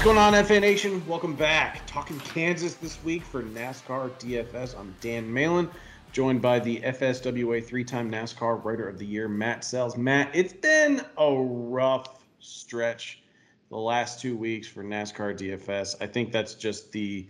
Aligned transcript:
What's 0.00 0.06
going 0.14 0.34
on, 0.34 0.44
FA 0.46 0.58
Nation? 0.58 1.06
Welcome 1.06 1.34
back. 1.34 1.86
Talking 1.86 2.18
Kansas 2.20 2.72
this 2.72 3.04
week 3.04 3.22
for 3.22 3.42
NASCAR 3.42 4.08
DFS. 4.12 4.74
I'm 4.78 4.94
Dan 5.02 5.30
Malin, 5.30 5.68
joined 6.10 6.40
by 6.40 6.58
the 6.58 6.80
FSWA 6.80 7.62
three 7.62 7.84
time 7.84 8.10
NASCAR 8.10 8.64
Writer 8.64 8.88
of 8.88 8.96
the 8.98 9.04
Year, 9.04 9.28
Matt 9.28 9.60
Selz. 9.60 9.98
Matt, 9.98 10.30
it's 10.32 10.54
been 10.54 11.02
a 11.18 11.30
rough 11.30 12.24
stretch 12.38 13.20
the 13.68 13.76
last 13.76 14.22
two 14.22 14.38
weeks 14.38 14.66
for 14.66 14.82
NASCAR 14.82 15.38
DFS. 15.38 15.96
I 16.00 16.06
think 16.06 16.32
that's 16.32 16.54
just 16.54 16.90
the 16.92 17.28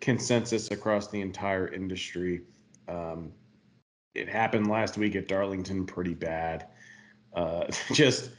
consensus 0.00 0.70
across 0.70 1.08
the 1.08 1.20
entire 1.20 1.66
industry. 1.74 2.42
Um, 2.86 3.32
it 4.14 4.28
happened 4.28 4.68
last 4.68 4.96
week 4.96 5.16
at 5.16 5.26
Darlington 5.26 5.86
pretty 5.86 6.14
bad. 6.14 6.68
Uh, 7.34 7.64
just 7.92 8.30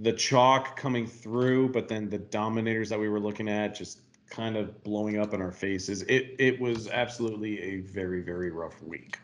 the 0.00 0.12
chalk 0.12 0.76
coming 0.76 1.06
through, 1.06 1.68
but 1.68 1.88
then 1.88 2.08
the 2.08 2.18
dominators 2.18 2.88
that 2.88 2.98
we 2.98 3.08
were 3.08 3.20
looking 3.20 3.48
at 3.48 3.74
just 3.74 4.00
kind 4.30 4.56
of 4.56 4.82
blowing 4.82 5.18
up 5.18 5.34
in 5.34 5.42
our 5.42 5.52
faces. 5.52 6.02
It 6.02 6.34
it 6.38 6.60
was 6.60 6.88
absolutely 6.88 7.60
a 7.60 7.80
very 7.80 8.22
very 8.22 8.50
rough 8.50 8.82
week. 8.82 9.18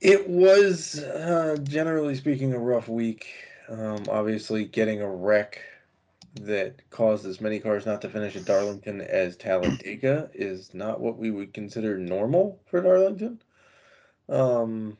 It 0.00 0.28
was 0.28 0.98
uh, 0.98 1.56
generally 1.62 2.14
speaking 2.16 2.52
a 2.52 2.58
rough 2.58 2.88
week. 2.88 3.26
Um, 3.68 4.04
obviously, 4.10 4.64
getting 4.66 5.00
a 5.00 5.10
wreck 5.10 5.60
that 6.42 6.82
caused 6.90 7.24
as 7.24 7.40
many 7.40 7.58
cars 7.58 7.86
not 7.86 8.02
to 8.02 8.10
finish 8.10 8.36
at 8.36 8.44
Darlington 8.44 9.00
as 9.00 9.36
Talladega 9.36 10.30
is 10.34 10.74
not 10.74 11.00
what 11.00 11.16
we 11.16 11.30
would 11.30 11.54
consider 11.54 11.96
normal 11.96 12.60
for 12.66 12.82
Darlington. 12.82 13.40
Um, 14.28 14.98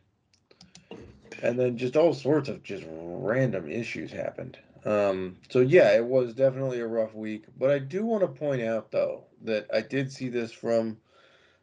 and 1.46 1.58
then 1.58 1.78
just 1.78 1.96
all 1.96 2.12
sorts 2.12 2.48
of 2.48 2.62
just 2.62 2.84
random 2.88 3.70
issues 3.70 4.10
happened. 4.10 4.58
Um, 4.84 5.36
so 5.48 5.60
yeah, 5.60 5.94
it 5.96 6.04
was 6.04 6.34
definitely 6.34 6.80
a 6.80 6.86
rough 6.86 7.14
week. 7.14 7.44
But 7.56 7.70
I 7.70 7.78
do 7.78 8.04
want 8.04 8.22
to 8.22 8.28
point 8.28 8.62
out 8.62 8.90
though 8.90 9.24
that 9.42 9.66
I 9.72 9.80
did 9.80 10.12
see 10.12 10.28
this 10.28 10.50
from 10.50 10.98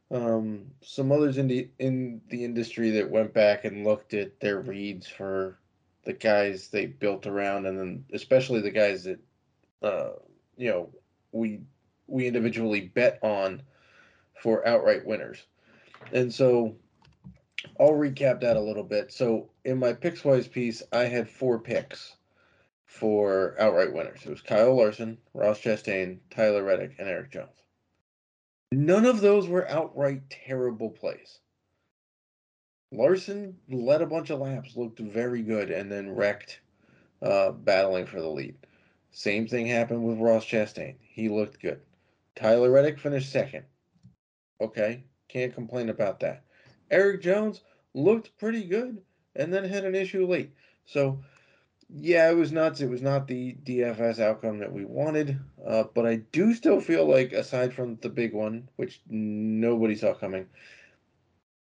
um, 0.10 0.68
some 0.82 1.12
others 1.12 1.38
in 1.38 1.48
the 1.48 1.70
in 1.80 2.22
the 2.30 2.46
industry 2.46 2.92
that 2.92 3.10
went 3.10 3.34
back 3.34 3.66
and 3.66 3.84
looked 3.84 4.14
at 4.14 4.40
their 4.40 4.62
reads 4.62 5.08
for 5.08 5.60
the 6.06 6.14
guys 6.14 6.70
they 6.70 6.86
built 6.86 7.28
around, 7.28 7.66
and 7.66 7.78
then 7.78 8.06
especially 8.14 8.62
the 8.62 8.72
guys 8.72 9.04
that 9.04 9.20
uh, 9.82 10.12
you 10.56 10.70
know 10.70 10.90
we 11.34 11.60
we 12.08 12.28
individually 12.28 12.92
bet 12.94 13.20
on 13.22 13.62
for 14.42 14.66
outright 14.68 15.06
winners. 15.06 15.44
And 16.12 16.34
so 16.34 16.76
I'll 17.80 17.92
recap 17.92 18.42
that 18.42 18.58
a 18.58 18.62
little 18.62 18.84
bit. 18.84 19.12
So 19.12 19.50
in 19.66 19.78
my 19.80 19.94
Pickswise 19.94 20.52
piece, 20.52 20.84
I 20.92 21.06
had 21.06 21.30
four 21.30 21.60
picks 21.60 22.16
for 22.86 23.56
outright 23.60 23.94
winners. 23.94 24.22
It 24.26 24.30
was 24.30 24.42
Kyle 24.42 24.76
Larson, 24.76 25.18
Ross 25.34 25.60
Chastain, 25.60 26.20
Tyler 26.30 26.64
Reddick, 26.64 26.96
and 27.00 27.08
Erik 27.08 27.32
Jones. 27.32 27.50
None 28.72 29.06
of 29.06 29.22
those 29.22 29.48
were 29.48 29.70
outright 29.70 30.30
terrible 30.30 30.90
plays. 30.90 31.40
Larson 32.92 33.58
led 33.68 34.02
a 34.02 34.08
bunch 34.08 34.30
of 34.30 34.40
laps, 34.40 34.76
looked 34.76 35.00
very 35.00 35.42
good, 35.42 35.72
and 35.72 35.92
then 35.92 36.16
wrecked 36.16 36.60
uh, 37.22 37.52
battling 37.52 38.06
for 38.06 38.22
the 38.22 38.30
lead. 38.30 38.56
Same 39.12 39.48
thing 39.48 39.66
happened 39.66 40.04
with 40.04 40.20
Ross 40.20 40.46
Chastain. 40.46 40.96
He 41.02 41.30
looked 41.30 41.62
good. 41.62 41.82
Tyler 42.36 42.72
Reddick 42.72 43.00
finished 43.00 43.32
second. 43.32 43.66
Okay, 44.62 45.04
can't 45.28 45.54
complain 45.54 45.90
about 45.90 46.20
that. 46.20 46.43
Erik 46.94 47.22
Jones 47.22 47.62
looked 47.94 48.38
pretty 48.38 48.66
good 48.66 49.02
and 49.36 49.52
then 49.52 49.64
had 49.64 49.84
an 49.84 49.96
issue 49.96 50.28
late. 50.28 50.54
So, 50.86 51.24
yeah, 51.90 52.30
it 52.30 52.36
was 52.36 52.52
nuts. 52.52 52.82
It 52.82 52.90
was 52.90 53.02
not 53.02 53.28
the 53.28 53.56
DFS 53.64 54.20
outcome 54.20 54.60
that 54.60 54.72
we 54.72 54.86
wanted, 54.86 55.40
uh, 55.68 55.86
but 55.94 56.06
I 56.06 56.18
do 56.32 56.54
still 56.54 56.80
feel 56.80 57.06
like, 57.06 57.34
aside 57.34 57.74
from 57.74 57.98
the 58.02 58.10
big 58.10 58.34
one, 58.34 58.70
which 58.76 59.02
nobody 59.08 59.96
saw 59.96 60.14
coming, 60.14 60.48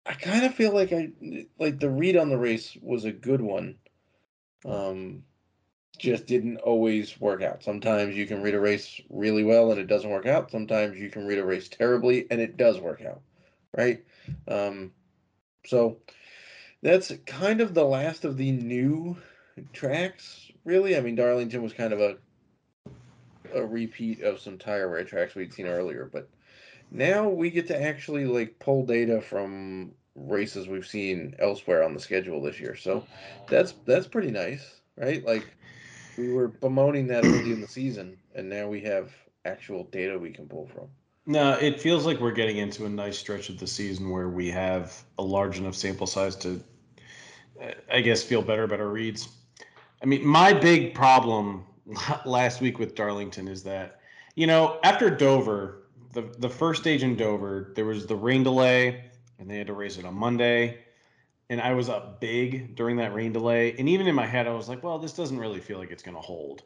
I 0.05 0.13
kind 0.13 0.45
of 0.45 0.53
feel 0.53 0.73
like 0.73 0.91
I 0.91 1.11
like 1.57 1.79
the 1.79 1.89
read 1.89 2.17
on 2.17 2.29
the 2.29 2.37
race 2.37 2.77
was 2.81 3.05
a 3.05 3.11
good 3.11 3.41
one. 3.41 3.75
Um, 4.65 5.23
just 5.97 6.25
didn't 6.25 6.57
always 6.57 7.19
work 7.21 7.41
out. 7.41 7.63
Sometimes 7.63 8.15
you 8.15 8.25
can 8.25 8.41
read 8.41 8.55
a 8.55 8.59
race 8.59 8.99
really 9.09 9.43
well 9.43 9.71
and 9.71 9.79
it 9.79 9.87
doesn't 9.87 10.09
work 10.09 10.25
out. 10.25 10.51
Sometimes 10.51 10.99
you 10.99 11.09
can 11.09 11.25
read 11.25 11.37
a 11.37 11.45
race 11.45 11.69
terribly 11.69 12.27
and 12.29 12.41
it 12.41 12.57
does 12.57 12.79
work 12.81 13.01
out, 13.01 13.21
right? 13.77 14.03
Um, 14.47 14.91
so 15.65 15.97
that's 16.81 17.11
kind 17.25 17.61
of 17.61 17.73
the 17.73 17.85
last 17.85 18.25
of 18.25 18.37
the 18.37 18.51
new 18.51 19.17
tracks, 19.71 20.51
really. 20.65 20.97
I 20.97 21.01
mean, 21.01 21.15
Darlington 21.15 21.61
was 21.63 21.73
kind 21.73 21.93
of 21.93 21.99
a 21.99 22.17
a 23.53 23.65
repeat 23.65 24.21
of 24.21 24.39
some 24.39 24.57
tire 24.57 24.89
wear 24.89 25.03
tracks 25.03 25.35
we'd 25.35 25.53
seen 25.53 25.67
earlier, 25.67 26.09
but 26.11 26.27
now 26.91 27.29
we 27.29 27.49
get 27.49 27.67
to 27.67 27.81
actually 27.81 28.25
like 28.25 28.57
pull 28.59 28.85
data 28.85 29.21
from 29.21 29.91
races 30.15 30.67
we've 30.67 30.87
seen 30.87 31.35
elsewhere 31.39 31.83
on 31.83 31.93
the 31.93 31.99
schedule 31.99 32.41
this 32.41 32.59
year. 32.59 32.75
So 32.75 33.05
that's 33.49 33.73
that's 33.85 34.07
pretty 34.07 34.31
nice, 34.31 34.81
right? 34.97 35.23
Like 35.23 35.45
we 36.17 36.31
were 36.31 36.47
bemoaning 36.47 37.07
that 37.07 37.25
early 37.25 37.51
in 37.51 37.61
the 37.61 37.67
season, 37.67 38.17
and 38.35 38.49
now 38.49 38.67
we 38.67 38.81
have 38.81 39.11
actual 39.45 39.85
data 39.85 40.17
we 40.17 40.31
can 40.31 40.47
pull 40.47 40.67
from. 40.67 40.87
No, 41.25 41.53
it 41.53 41.79
feels 41.79 42.05
like 42.05 42.19
we're 42.19 42.31
getting 42.31 42.57
into 42.57 42.85
a 42.85 42.89
nice 42.89 43.17
stretch 43.17 43.49
of 43.49 43.57
the 43.57 43.67
season 43.67 44.09
where 44.09 44.27
we 44.27 44.49
have 44.51 45.03
a 45.17 45.23
large 45.23 45.57
enough 45.57 45.75
sample 45.75 46.07
size 46.07 46.35
to, 46.37 46.61
I 47.89 48.01
guess, 48.01 48.21
feel 48.23 48.41
better 48.41 48.63
about 48.63 48.81
our 48.81 48.89
reads. 48.89 49.29
I 50.01 50.05
mean, 50.05 50.25
my 50.25 50.51
big 50.51 50.93
problem 50.93 51.63
last 52.25 52.59
week 52.59 52.77
with 52.77 52.93
Darlington 52.95 53.47
is 53.47 53.63
that, 53.63 54.01
you 54.35 54.47
know, 54.47 54.79
after 54.83 55.09
Dover, 55.09 55.83
the 56.11 56.23
the 56.39 56.49
first 56.49 56.81
stage 56.81 57.03
in 57.03 57.15
Dover, 57.15 57.71
there 57.75 57.85
was 57.85 58.05
the 58.05 58.15
rain 58.15 58.43
delay, 58.43 59.05
and 59.39 59.49
they 59.49 59.57
had 59.57 59.67
to 59.67 59.73
raise 59.73 59.97
it 59.97 60.05
on 60.05 60.13
Monday, 60.15 60.79
and 61.49 61.61
I 61.61 61.73
was 61.73 61.87
up 61.87 62.19
big 62.19 62.75
during 62.75 62.97
that 62.97 63.13
rain 63.13 63.31
delay, 63.31 63.75
and 63.79 63.87
even 63.87 64.07
in 64.07 64.15
my 64.15 64.25
head, 64.25 64.45
I 64.45 64.53
was 64.53 64.67
like, 64.67 64.83
well, 64.83 64.99
this 64.99 65.13
doesn't 65.13 65.37
really 65.37 65.61
feel 65.61 65.79
like 65.79 65.91
it's 65.91 66.03
going 66.03 66.15
to 66.15 66.21
hold. 66.21 66.63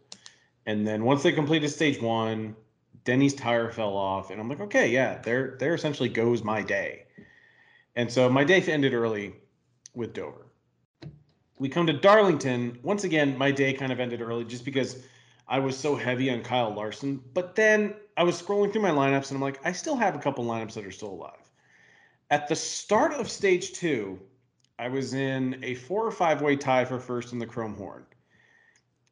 And 0.66 0.86
then 0.86 1.04
once 1.04 1.24
they 1.24 1.32
completed 1.32 1.70
stage 1.70 2.02
one, 2.02 2.56
Denny's 3.04 3.34
tire 3.34 3.72
fell 3.72 3.96
off, 3.96 4.32
and 4.32 4.40
I'm 4.40 4.50
like, 4.50 4.60
okay, 4.60 4.90
yeah, 4.90 5.20
there, 5.20 5.56
there 5.60 5.74
essentially 5.74 6.10
goes 6.10 6.44
my 6.44 6.62
day. 6.62 7.06
And 7.96 8.12
so 8.12 8.30
my 8.30 8.44
day 8.44 8.62
ended 8.62 8.94
early 8.94 9.34
with 9.94 10.14
Dover. 10.14 10.48
We 11.60 11.70
come 11.70 11.88
to 11.88 11.94
Darlington. 11.94 12.78
Once 12.84 13.04
again, 13.04 13.38
my 13.38 13.52
day 13.52 13.74
kind 13.74 13.92
of 13.92 14.00
ended 14.00 14.22
early 14.22 14.46
just 14.46 14.64
because 14.64 15.04
I 15.48 15.60
was 15.60 15.76
so 15.76 15.96
heavy 15.96 16.30
on 16.30 16.44
Kyle 16.44 16.74
Larson. 16.74 17.22
But 17.34 17.56
then 17.56 17.96
I 18.16 18.24
was 18.24 18.40
scrolling 18.40 18.72
through 18.72 18.84
my 18.84 18.92
lineups, 18.92 19.30
and 19.32 19.38
I'm 19.38 19.42
like, 19.42 19.60
I 19.66 19.72
still 19.72 19.96
have 19.96 20.16
a 20.16 20.20
couple 20.20 20.46
lineups 20.46 20.74
that 20.74 20.86
are 20.86 20.92
still 20.92 21.12
alive. 21.12 21.50
At 22.30 22.48
the 22.48 22.56
start 22.56 23.14
of 23.14 23.30
stage 23.30 23.74
two, 23.74 24.20
I 24.78 24.90
was 24.90 25.14
in 25.14 25.60
a 25.64 25.74
four 25.74 26.06
or 26.06 26.12
five 26.12 26.42
way 26.42 26.56
tie 26.56 26.86
for 26.86 27.00
first 27.00 27.34
in 27.34 27.40
the 27.40 27.48
Chrome 27.48 27.74
Horn. 27.74 28.06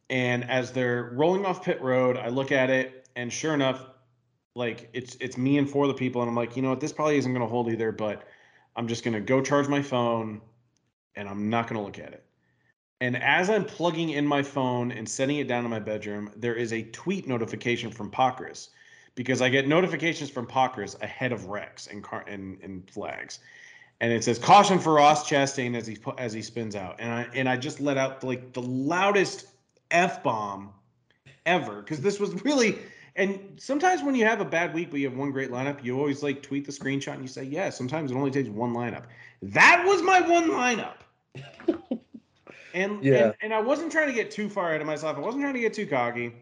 And 0.10 0.48
as 0.50 0.72
they're 0.72 1.12
rolling 1.14 1.46
off 1.46 1.64
pit 1.64 1.82
road, 1.82 2.18
I 2.18 2.28
look 2.28 2.52
at 2.52 2.70
it 2.70 3.05
and 3.16 3.32
sure 3.32 3.54
enough, 3.54 3.86
like 4.56 4.90
it's 4.94 5.16
it's 5.20 5.38
me 5.38 5.58
and 5.58 5.70
four 5.70 5.86
of 5.86 5.90
the 5.90 5.96
people, 5.96 6.22
and 6.22 6.30
I'm 6.30 6.36
like, 6.36 6.56
you 6.56 6.62
know 6.62 6.70
what, 6.70 6.80
this 6.80 6.94
probably 6.94 7.18
isn't 7.18 7.32
going 7.32 7.46
to 7.46 7.50
hold 7.50 7.70
either, 7.70 7.92
but 7.92 8.24
I'm 8.76 8.88
just 8.88 9.04
going 9.04 9.14
to 9.14 9.22
go 9.22 9.42
charge 9.42 9.68
my 9.68 9.82
phone, 9.82 10.42
and 11.16 11.28
I'm 11.28 11.50
not 11.50 11.68
going 11.68 11.80
to 11.80 11.86
look 11.86 12.00
at 12.00 12.14
it. 12.14 12.26
And 13.02 13.22
as 13.22 13.50
I'm 13.50 13.66
plugging 13.66 14.12
in 14.12 14.26
my 14.26 14.42
phone 14.42 14.92
and 14.92 15.08
setting 15.08 15.38
it 15.38 15.48
down 15.48 15.66
in 15.66 15.72
my 15.72 15.80
bedroom, 15.80 16.32
there 16.38 16.56
is 16.56 16.72
a 16.72 16.84
tweet 16.84 17.28
notification 17.28 17.92
from 17.92 18.10
Pockrass 18.10 18.70
because 19.16 19.42
I 19.42 19.50
get 19.50 19.68
notifications 19.68 20.30
from 20.30 20.48
Pockrass 20.48 21.02
ahead 21.02 21.32
of 21.32 21.46
Rex 21.46 21.88
and 21.88 22.04
car 22.04 22.24
and, 22.28 22.62
and 22.62 22.90
flags. 22.90 23.40
And 24.02 24.12
it 24.12 24.24
says 24.24 24.40
caution 24.40 24.80
for 24.80 24.94
Ross 24.94 25.30
Chastain 25.30 25.76
as 25.76 25.88
he 25.88 25.98
as 26.18 26.34
he 26.34 26.42
spins 26.42 26.76
out. 26.76 26.96
And 27.00 27.12
I 27.12 27.28
and 27.34 27.48
I 27.48 27.58
just 27.58 27.80
let 27.80 27.98
out 27.98 28.24
like 28.24 28.54
the 28.54 28.62
loudest 28.62 29.48
F 29.92 30.22
bomb 30.22 30.74
ever 31.46 31.82
because 31.82 32.02
this 32.02 32.20
was 32.20 32.44
really 32.44 32.80
and 33.16 33.40
sometimes 33.58 34.04
when 34.04 34.14
you 34.16 34.26
have 34.26 34.42
a 34.42 34.46
bad 34.46 34.74
week 34.74 34.92
but 34.92 35.00
you 35.00 35.08
have 35.08 35.18
one 35.18 35.32
great 35.32 35.50
lineup, 35.50 35.84
you 35.84 35.98
always 35.98 36.22
like 36.22 36.42
tweet 36.42 36.66
the 36.66 36.72
screenshot 36.72 37.14
and 37.14 37.22
you 37.22 37.28
say, 37.28 37.44
yeah, 37.44 37.70
sometimes 37.70 38.12
it 38.12 38.16
only 38.16 38.32
takes 38.32 38.50
one 38.50 38.74
lineup. 38.74 39.04
That 39.42 39.84
was 39.86 40.02
my 40.02 40.22
one 40.22 40.50
lineup. 40.50 40.96
and, 42.74 43.04
yeah. 43.04 43.16
and 43.16 43.34
and 43.42 43.54
I 43.54 43.62
wasn't 43.62 43.92
trying 43.92 44.08
to 44.08 44.14
get 44.14 44.32
too 44.32 44.50
far 44.50 44.70
ahead 44.70 44.82
of 44.82 44.88
myself. 44.88 45.18
I 45.18 45.22
wasn't 45.22 45.44
trying 45.44 45.54
to 45.54 45.60
get 45.62 45.74
too 45.74 45.88
cocky. 45.88 46.34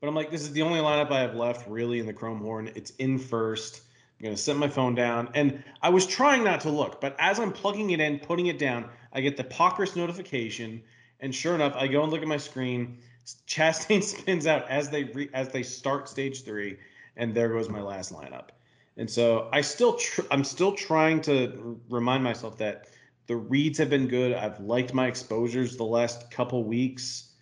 But 0.00 0.08
I'm 0.08 0.14
like, 0.14 0.30
this 0.30 0.42
is 0.42 0.52
the 0.52 0.60
only 0.60 0.80
lineup 0.80 1.10
I 1.10 1.20
have 1.20 1.34
left 1.34 1.66
really 1.68 2.00
in 2.00 2.06
the 2.06 2.12
Chrome 2.12 2.40
Horn. 2.40 2.70
It's 2.74 2.90
in 2.90 3.18
first. 3.18 3.80
I'm 4.20 4.24
gonna 4.24 4.36
set 4.36 4.56
my 4.56 4.68
phone 4.68 4.94
down. 4.94 5.30
And 5.34 5.64
I 5.80 5.88
was 5.88 6.06
trying 6.06 6.44
not 6.44 6.60
to 6.62 6.70
look, 6.70 7.00
but 7.00 7.16
as 7.18 7.38
I'm 7.38 7.52
plugging 7.52 7.90
it 7.90 8.00
in, 8.00 8.18
putting 8.18 8.46
it 8.46 8.58
down, 8.58 8.90
I 9.12 9.22
get 9.22 9.38
the 9.38 9.44
Pockrass 9.44 9.96
notification. 9.96 10.82
And 11.20 11.34
sure 11.34 11.54
enough, 11.54 11.74
I 11.76 11.86
go 11.86 12.02
and 12.02 12.12
look 12.12 12.20
at 12.20 12.28
my 12.28 12.36
screen 12.36 12.98
Chastain 13.46 14.02
spins 14.02 14.46
out 14.46 14.68
as 14.68 14.90
they 14.90 15.04
re, 15.04 15.28
as 15.34 15.48
they 15.48 15.62
start 15.62 16.08
stage 16.08 16.44
three, 16.44 16.78
and 17.16 17.34
there 17.34 17.48
goes 17.48 17.68
my 17.68 17.80
last 17.80 18.12
lineup. 18.12 18.48
And 18.96 19.10
so 19.10 19.48
I 19.52 19.60
still 19.60 19.94
tr- 19.94 20.22
I'm 20.30 20.44
still 20.44 20.72
trying 20.72 21.20
to 21.22 21.80
remind 21.90 22.24
myself 22.24 22.56
that 22.58 22.88
the 23.26 23.36
reads 23.36 23.78
have 23.78 23.90
been 23.90 24.08
good. 24.08 24.32
I've 24.32 24.60
liked 24.60 24.94
my 24.94 25.06
exposures 25.06 25.76
the 25.76 25.84
last 25.84 26.30
couple 26.30 26.64
weeks. 26.64 27.32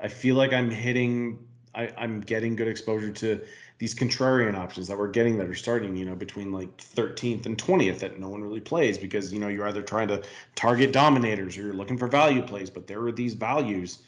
I 0.00 0.08
feel 0.08 0.34
like 0.34 0.52
I'm 0.52 0.70
hitting 0.70 1.46
I, 1.76 1.92
I'm 1.96 2.20
getting 2.20 2.56
good 2.56 2.68
exposure 2.68 3.12
to 3.12 3.40
these 3.78 3.94
contrarian 3.94 4.56
options 4.56 4.88
that 4.88 4.96
we're 4.96 5.08
getting 5.08 5.36
that 5.36 5.46
are 5.46 5.54
starting, 5.54 5.94
you 5.94 6.06
know, 6.06 6.16
between 6.16 6.50
like 6.50 6.74
13th 6.78 7.44
and 7.44 7.58
20th 7.58 7.98
that 7.98 8.18
no 8.18 8.30
one 8.30 8.42
really 8.42 8.60
plays 8.60 8.96
because, 8.96 9.32
you 9.32 9.38
know, 9.38 9.48
you're 9.48 9.68
either 9.68 9.82
trying 9.82 10.08
to 10.08 10.22
target 10.54 10.92
dominators 10.92 11.58
or 11.58 11.62
you're 11.62 11.74
looking 11.74 11.98
for 11.98 12.08
value 12.08 12.40
plays, 12.40 12.70
but 12.70 12.86
there 12.86 13.02
are 13.02 13.12
these 13.12 13.34
values, 13.34 13.98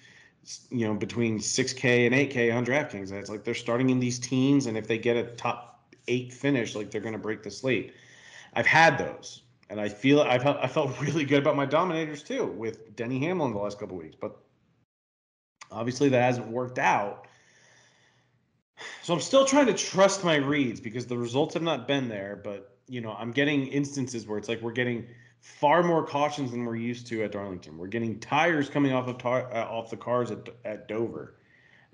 you 0.70 0.86
know, 0.86 0.94
between 0.94 1.38
6K 1.38 2.06
and 2.06 2.14
8K 2.14 2.54
on 2.54 2.64
DraftKings. 2.64 3.12
It's 3.12 3.30
like 3.30 3.44
they're 3.44 3.54
starting 3.54 3.90
in 3.90 4.00
these 4.00 4.18
teens, 4.18 4.66
and 4.66 4.76
if 4.76 4.86
they 4.86 4.98
get 4.98 5.16
a 5.16 5.24
top 5.24 5.94
eight 6.08 6.32
finish, 6.32 6.74
like 6.74 6.90
they're 6.90 7.00
going 7.00 7.12
to 7.12 7.18
break 7.18 7.42
the 7.42 7.50
slate. 7.50 7.92
I've 8.54 8.66
had 8.66 8.98
those, 8.98 9.42
and 9.68 9.80
I 9.80 9.88
feel 9.88 10.22
I've 10.22 10.46
I 10.46 10.66
felt 10.66 11.00
really 11.02 11.24
good 11.24 11.40
about 11.40 11.56
my 11.56 11.66
dominators 11.66 12.22
too 12.22 12.46
with 12.46 12.96
Denny 12.96 13.20
Hamlin 13.20 13.52
the 13.52 13.58
last 13.58 13.78
couple 13.78 13.96
weeks, 13.96 14.16
but 14.20 14.38
obviously 15.70 16.08
that 16.08 16.22
hasn't 16.22 16.48
worked 16.48 16.78
out 16.78 17.26
so 19.02 19.14
I'm 19.14 19.20
still 19.20 19.44
trying 19.44 19.66
to 19.66 19.74
trust 19.74 20.24
my 20.24 20.36
reads 20.36 20.80
because 20.80 21.06
the 21.06 21.18
results 21.18 21.54
have 21.54 21.62
not 21.62 21.88
been 21.88 22.08
there, 22.08 22.40
but 22.42 22.76
you 22.88 23.00
know, 23.00 23.12
I'm 23.12 23.32
getting 23.32 23.66
instances 23.68 24.26
where 24.26 24.38
it's 24.38 24.48
like 24.48 24.60
we're 24.62 24.72
getting 24.72 25.06
far 25.40 25.82
more 25.82 26.04
cautions 26.04 26.50
than 26.50 26.64
we're 26.64 26.76
used 26.76 27.06
to 27.08 27.22
at 27.24 27.32
Darlington. 27.32 27.78
We're 27.78 27.86
getting 27.86 28.18
tires 28.20 28.68
coming 28.68 28.92
off 28.92 29.08
of 29.08 29.18
tar- 29.18 29.52
uh, 29.52 29.64
off 29.64 29.90
the 29.90 29.96
cars 29.96 30.30
at, 30.30 30.48
at 30.64 30.88
Dover. 30.88 31.34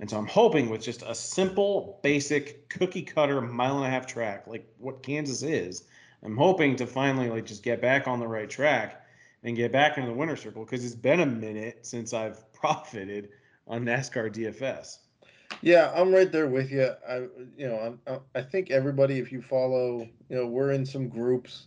And 0.00 0.10
so 0.10 0.18
I'm 0.18 0.26
hoping 0.26 0.70
with 0.70 0.82
just 0.82 1.02
a 1.02 1.14
simple, 1.14 2.00
basic 2.02 2.68
cookie 2.68 3.02
cutter 3.02 3.40
mile 3.40 3.76
and 3.76 3.86
a 3.86 3.90
half 3.90 4.06
track, 4.06 4.46
like 4.46 4.66
what 4.78 5.02
Kansas 5.02 5.42
is, 5.42 5.84
I'm 6.24 6.36
hoping 6.36 6.74
to 6.76 6.86
finally 6.86 7.28
like 7.28 7.44
just 7.44 7.62
get 7.62 7.82
back 7.82 8.08
on 8.08 8.18
the 8.18 8.26
right 8.26 8.48
track 8.48 9.04
and 9.42 9.54
get 9.54 9.72
back 9.72 9.98
into 9.98 10.08
the 10.08 10.16
winner 10.16 10.36
circle 10.36 10.64
because 10.64 10.84
it's 10.84 10.94
been 10.94 11.20
a 11.20 11.26
minute 11.26 11.86
since 11.86 12.14
I've 12.14 12.50
profited 12.52 13.28
on 13.68 13.84
NASCAR 13.84 14.34
DFS. 14.34 14.98
Yeah, 15.60 15.92
I'm 15.94 16.12
right 16.12 16.32
there 16.32 16.48
with 16.48 16.72
you. 16.72 16.90
I, 17.08 17.16
you 17.56 17.68
know, 17.68 17.98
I'm, 18.06 18.20
I 18.34 18.42
think 18.42 18.70
everybody, 18.70 19.18
if 19.18 19.30
you 19.30 19.42
follow, 19.42 20.08
you 20.28 20.36
know, 20.36 20.46
we're 20.46 20.72
in 20.72 20.84
some 20.84 21.08
groups 21.08 21.66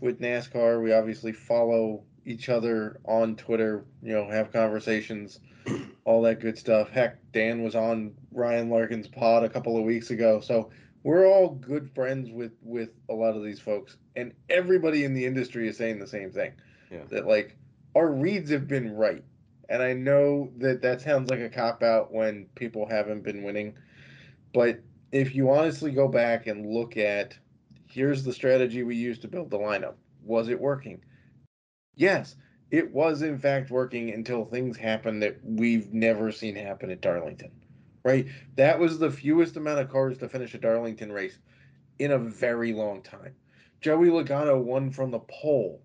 with 0.00 0.20
NASCAR. 0.20 0.82
We 0.82 0.92
obviously 0.92 1.32
follow 1.32 2.04
each 2.24 2.48
other 2.48 3.00
on 3.04 3.36
Twitter. 3.36 3.84
You 4.02 4.14
know, 4.14 4.30
have 4.30 4.52
conversations, 4.52 5.40
all 6.04 6.22
that 6.22 6.40
good 6.40 6.58
stuff. 6.58 6.90
Heck, 6.90 7.18
Dan 7.32 7.62
was 7.62 7.74
on 7.74 8.14
Ryan 8.32 8.70
Larkin's 8.70 9.08
pod 9.08 9.44
a 9.44 9.48
couple 9.48 9.76
of 9.76 9.84
weeks 9.84 10.10
ago, 10.10 10.40
so 10.40 10.70
we're 11.02 11.26
all 11.26 11.50
good 11.50 11.90
friends 11.94 12.30
with 12.30 12.52
with 12.62 12.90
a 13.08 13.14
lot 13.14 13.36
of 13.36 13.44
these 13.44 13.60
folks, 13.60 13.96
and 14.16 14.32
everybody 14.48 15.04
in 15.04 15.14
the 15.14 15.24
industry 15.24 15.68
is 15.68 15.76
saying 15.76 15.98
the 15.98 16.06
same 16.06 16.30
thing. 16.30 16.52
Yeah. 16.90 17.04
That 17.10 17.26
like 17.26 17.56
our 17.94 18.10
reads 18.10 18.50
have 18.50 18.68
been 18.68 18.94
right. 18.94 19.24
And 19.68 19.82
I 19.82 19.92
know 19.92 20.50
that 20.58 20.82
that 20.82 21.00
sounds 21.00 21.30
like 21.30 21.40
a 21.40 21.48
cop 21.48 21.82
out 21.82 22.12
when 22.12 22.46
people 22.56 22.88
haven't 22.88 23.22
been 23.22 23.44
winning. 23.44 23.76
But 24.52 24.80
if 25.12 25.34
you 25.34 25.50
honestly 25.50 25.92
go 25.92 26.08
back 26.08 26.48
and 26.48 26.66
look 26.66 26.96
at 26.96 27.38
here's 27.92 28.24
the 28.24 28.32
strategy 28.32 28.82
we 28.82 28.96
used 28.96 29.22
to 29.22 29.28
build 29.28 29.50
the 29.50 29.58
lineup, 29.58 29.94
was 30.24 30.48
it 30.48 30.60
working? 30.60 31.02
Yes, 31.96 32.36
it 32.70 32.92
was 32.92 33.22
in 33.22 33.38
fact 33.38 33.70
working 33.70 34.12
until 34.12 34.44
things 34.44 34.76
happened 34.76 35.22
that 35.22 35.38
we've 35.44 35.92
never 35.92 36.30
seen 36.32 36.56
happen 36.56 36.90
at 36.90 37.00
Darlington. 37.00 37.50
Right? 38.04 38.26
That 38.56 38.78
was 38.78 38.98
the 38.98 39.10
fewest 39.10 39.56
amount 39.56 39.80
of 39.80 39.90
cars 39.90 40.18
to 40.18 40.28
finish 40.28 40.54
a 40.54 40.58
Darlington 40.58 41.12
race 41.12 41.38
in 41.98 42.12
a 42.12 42.18
very 42.18 42.72
long 42.72 43.02
time. 43.02 43.34
Joey 43.80 44.08
Logano 44.08 44.62
won 44.62 44.90
from 44.90 45.10
the 45.10 45.18
pole, 45.18 45.82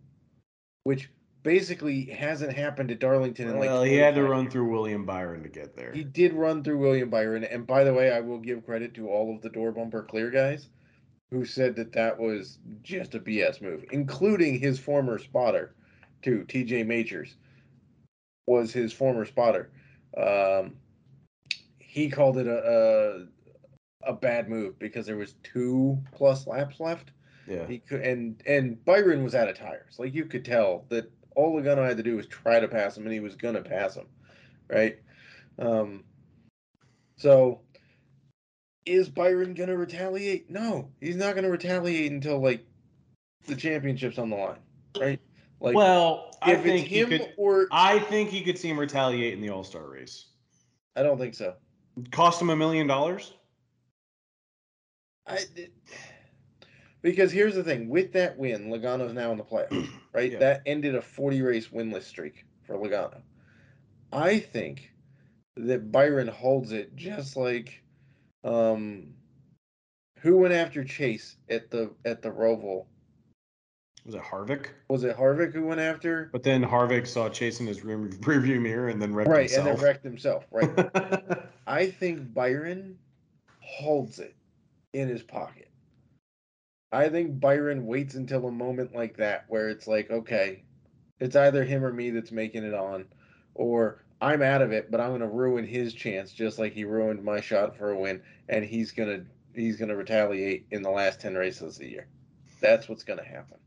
which 0.84 1.10
basically 1.44 2.06
hasn't 2.06 2.54
happened 2.54 2.92
at 2.92 3.00
Darlington 3.00 3.50
in 3.50 3.60
like. 3.60 3.70
Well, 3.70 3.84
he 3.84 3.96
had 3.96 4.16
to 4.16 4.24
run 4.24 4.44
years. 4.44 4.54
through 4.54 4.72
William 4.72 5.06
Byron 5.06 5.44
to 5.44 5.50
get 5.50 5.76
there. 5.76 5.92
He 5.94 6.04
did 6.04 6.34
run 6.34 6.64
through 6.64 6.78
William 6.78 7.10
Byron, 7.10 7.44
and 7.44 7.68
by 7.68 7.84
the 7.84 7.94
way, 7.94 8.12
I 8.12 8.22
will 8.22 8.40
give 8.40 8.66
credit 8.66 8.94
to 8.96 9.10
all 9.10 9.34
of 9.36 9.42
the 9.42 9.50
door 9.50 9.72
bumper 9.72 10.04
clear 10.04 10.30
guys 10.30 10.70
who 11.32 11.46
said 11.46 11.76
that 11.76 11.94
that 11.94 12.20
was 12.20 12.60
just 12.84 13.16
a 13.16 13.20
BS 13.20 13.62
move, 13.62 13.84
including 13.92 14.60
his 14.60 14.80
former 14.80 15.18
spotter, 15.18 15.76
too. 16.22 16.44
T.J. 16.46 16.84
Majors 16.84 17.36
was 18.48 18.72
his 18.72 18.94
former 18.94 19.26
spotter. 19.26 19.72
Um, 20.18 20.76
he 21.80 22.10
called 22.10 22.38
it 22.38 22.48
a, 22.48 23.26
a 24.06 24.12
a 24.12 24.14
bad 24.14 24.50
move 24.50 24.78
because 24.80 25.06
there 25.06 25.18
was 25.18 25.36
two 25.44 25.98
plus 26.12 26.48
laps 26.48 26.80
left. 26.80 27.12
Yeah. 27.48 27.68
He 27.68 27.80
could 27.80 28.02
and 28.02 28.42
and 28.46 28.84
Byron 28.86 29.24
was 29.24 29.36
out 29.36 29.50
of 29.50 29.58
tires. 29.58 29.96
Like 29.98 30.14
you 30.14 30.26
could 30.26 30.46
tell 30.46 30.86
that 30.90 31.12
all 31.36 31.60
Logano 31.60 31.86
had 31.86 31.98
to 31.98 32.04
do 32.04 32.16
was 32.16 32.28
try 32.28 32.60
to 32.60 32.68
pass 32.68 32.98
him, 32.98 33.04
and 33.04 33.14
he 33.14 33.20
was 33.20 33.36
gonna 33.36 33.62
pass 33.62 33.96
him, 33.96 34.08
right? 34.70 34.98
Um, 35.60 36.04
so 37.18 37.62
is 38.86 39.10
Byron 39.10 39.54
gonna 39.54 39.76
retaliate? 39.76 40.50
No, 40.50 40.90
he's 41.02 41.16
not 41.16 41.36
gonna 41.36 41.50
retaliate 41.50 42.12
until 42.12 42.40
like 42.40 42.66
the 43.48 43.56
championship's 43.56 44.18
on 44.18 44.30
the 44.30 44.36
line, 44.36 44.60
right? 45.00 45.20
Like, 45.60 45.76
well, 45.76 46.38
I 46.42 46.56
think 46.56 46.88
him 46.88 47.10
could, 47.10 47.34
or 47.38 47.68
I 47.72 48.00
think 48.00 48.34
you 48.34 48.44
could 48.44 48.58
see 48.58 48.70
him 48.70 48.80
retaliate 48.80 49.34
in 49.34 49.42
the 49.42 49.50
All 49.50 49.64
Star 49.64 49.88
race. 49.88 50.28
I 50.96 51.04
don't 51.04 51.18
think 51.18 51.34
so. 51.34 51.56
Cost 52.12 52.42
him 52.42 52.50
a 52.50 52.56
million 52.56 52.88
dollars. 52.88 53.34
I. 55.28 55.40
Because 57.02 57.32
here's 57.32 57.56
the 57.56 57.64
thing: 57.64 57.90
with 57.90 58.14
that 58.14 58.38
win, 58.38 58.68
Logano's 58.68 59.14
now 59.14 59.32
in 59.32 59.38
the 59.38 59.44
playoffs, 59.44 59.88
right? 60.14 60.32
Yeah. 60.32 60.40
That 60.40 60.62
ended 60.66 60.96
a 60.96 61.02
40 61.02 61.42
race 61.42 61.68
winless 61.70 62.04
streak 62.04 62.46
for 62.64 62.76
Logano. 62.76 63.22
I 64.12 64.40
think 64.40 64.92
that 65.56 65.92
Byron 65.92 66.28
holds 66.28 66.72
it 66.72 66.96
just 66.96 67.38
like 67.38 67.82
um 68.46 69.08
who 70.20 70.38
went 70.38 70.54
after 70.54 70.84
Chase 70.84 71.36
at 71.50 71.70
the 71.70 71.92
at 72.06 72.22
the 72.22 72.30
Roval? 72.30 72.86
Was 74.06 74.16
it 74.16 74.22
Harvick? 74.22 74.68
Was 74.88 75.04
it 75.04 75.18
Harvick 75.18 75.52
who 75.54 75.66
went 75.66 75.82
after? 75.82 76.30
But 76.32 76.44
then 76.44 76.64
Harvick 76.64 77.08
saw 77.08 77.28
Chase 77.28 77.60
in 77.60 77.68
his 77.68 77.84
room, 77.84 78.12
rearview 78.22 78.62
mirror 78.62 78.90
and 78.90 79.02
then 79.02 79.14
wrecked 79.14 79.30
right, 79.30 79.50
himself. 79.50 79.66
Right, 79.66 79.70
and 79.70 79.78
then 79.78 79.86
wrecked 79.86 80.04
himself. 80.04 80.46
Right. 80.52 81.50
I 81.68 81.90
think 81.90 82.34
Byron 82.34 83.00
holds 83.62 84.20
it 84.20 84.36
in 84.94 85.10
his 85.10 85.24
pocket. 85.24 85.70
I 86.92 87.10
think 87.10 87.40
Byron 87.40 87.88
waits 87.88 88.16
until 88.16 88.48
a 88.48 88.52
moment 88.52 88.96
like 88.96 89.18
that 89.18 89.46
where 89.48 89.70
it's 89.70 89.88
like, 89.88 90.12
okay, 90.12 90.64
it's 91.20 91.36
either 91.36 91.64
him 91.64 91.84
or 91.84 91.92
me 91.92 92.12
that's 92.12 92.32
making 92.32 92.64
it 92.64 92.74
on, 92.74 93.06
or 93.56 94.05
I'm 94.22 94.42
out 94.42 94.62
of 94.62 94.72
it, 94.72 94.90
but 94.90 95.02
I'm 95.02 95.12
gonna 95.12 95.28
ruin 95.28 95.66
his 95.66 95.94
chance 95.94 96.32
just 96.32 96.58
like 96.58 96.74
he 96.74 96.84
ruined 96.84 97.24
my 97.24 97.42
shot 97.42 97.78
for 97.78 97.92
a 97.92 98.00
win, 98.00 98.22
and 98.50 98.64
he's 98.64 98.92
gonna 98.92 99.26
he's 99.54 99.78
gonna 99.78 99.96
retaliate 99.96 100.66
in 100.72 100.82
the 100.82 100.90
last 100.90 101.20
ten 101.20 101.36
races 101.36 101.76
of 101.76 101.80
the 101.80 101.90
year. 101.90 102.08
That's 102.62 102.88
what's 102.88 103.04
gonna 103.04 103.26
happen. 103.26 103.58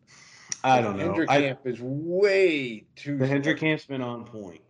I 0.65 0.81
don't 0.81 0.97
know. 0.97 1.05
Hendrick 1.05 1.29
camp 1.29 1.61
is 1.65 1.79
way 1.81 2.87
too. 2.97 3.19
The 3.19 3.27
Hendrick 3.27 3.59
camp's 3.59 3.87
been 3.87 4.03
on 4.03 4.25
point. 4.25 4.61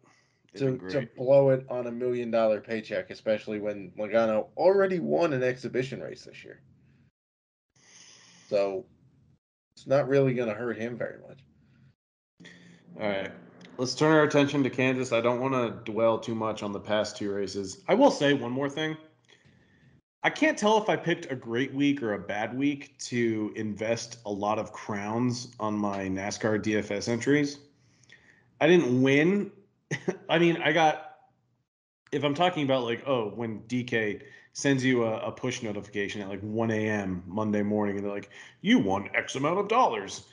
to, 0.56 0.78
to 0.88 1.08
blow 1.16 1.50
it 1.50 1.64
on 1.68 1.86
a 1.86 1.90
million 1.90 2.30
dollar 2.30 2.60
paycheck, 2.60 3.10
especially 3.10 3.60
when 3.60 3.92
Logano 3.98 4.48
already 4.56 4.98
won 4.98 5.32
an 5.32 5.42
exhibition 5.42 6.00
race 6.00 6.24
this 6.24 6.44
year. 6.44 6.60
So 8.48 8.86
it's 9.76 9.86
not 9.86 10.08
really 10.08 10.34
going 10.34 10.48
to 10.48 10.54
hurt 10.54 10.78
him 10.78 10.96
very 10.96 11.18
much. 11.26 11.38
All 13.00 13.08
right. 13.08 13.30
Let's 13.78 13.94
turn 13.94 14.10
our 14.10 14.24
attention 14.24 14.64
to 14.64 14.70
Kansas. 14.70 15.12
I 15.12 15.20
don't 15.20 15.40
want 15.40 15.54
to 15.54 15.92
dwell 15.92 16.18
too 16.18 16.34
much 16.34 16.64
on 16.64 16.72
the 16.72 16.80
past 16.80 17.16
two 17.16 17.32
races. 17.32 17.80
I 17.86 17.94
will 17.94 18.10
say 18.10 18.32
one 18.32 18.50
more 18.50 18.68
thing. 18.68 18.96
I 20.24 20.30
can't 20.30 20.58
tell 20.58 20.82
if 20.82 20.88
I 20.88 20.96
picked 20.96 21.30
a 21.30 21.36
great 21.36 21.72
week 21.72 22.02
or 22.02 22.14
a 22.14 22.18
bad 22.18 22.58
week 22.58 22.98
to 23.04 23.52
invest 23.54 24.18
a 24.26 24.32
lot 24.32 24.58
of 24.58 24.72
crowns 24.72 25.54
on 25.60 25.74
my 25.74 26.08
NASCAR 26.08 26.60
DFS 26.60 27.08
entries. 27.08 27.60
I 28.60 28.66
didn't 28.66 29.00
win. 29.00 29.52
I 30.28 30.40
mean, 30.40 30.56
I 30.56 30.72
got 30.72 31.14
if 32.10 32.24
I'm 32.24 32.34
talking 32.34 32.64
about 32.64 32.82
like, 32.82 33.04
oh, 33.06 33.28
when 33.36 33.60
DK 33.68 34.22
sends 34.54 34.84
you 34.84 35.04
a, 35.04 35.20
a, 35.20 35.30
push 35.30 35.62
notification 35.62 36.20
at 36.20 36.28
like 36.28 36.40
1 36.40 36.72
a.m. 36.72 37.22
Monday 37.28 37.62
morning, 37.62 37.96
and 37.96 38.04
they're 38.04 38.12
like, 38.12 38.30
you 38.60 38.80
won 38.80 39.08
X 39.14 39.36
amount 39.36 39.60
of 39.60 39.68
dollars. 39.68 40.24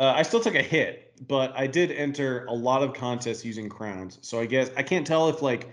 Uh, 0.00 0.14
I 0.16 0.22
still 0.22 0.40
took 0.40 0.54
a 0.54 0.62
hit, 0.62 1.12
but 1.28 1.52
I 1.54 1.66
did 1.66 1.92
enter 1.92 2.46
a 2.46 2.54
lot 2.54 2.82
of 2.82 2.94
contests 2.94 3.44
using 3.44 3.68
crowns. 3.68 4.18
So 4.22 4.40
I 4.40 4.46
guess 4.46 4.70
I 4.74 4.82
can't 4.82 5.06
tell 5.06 5.28
if 5.28 5.42
like 5.42 5.68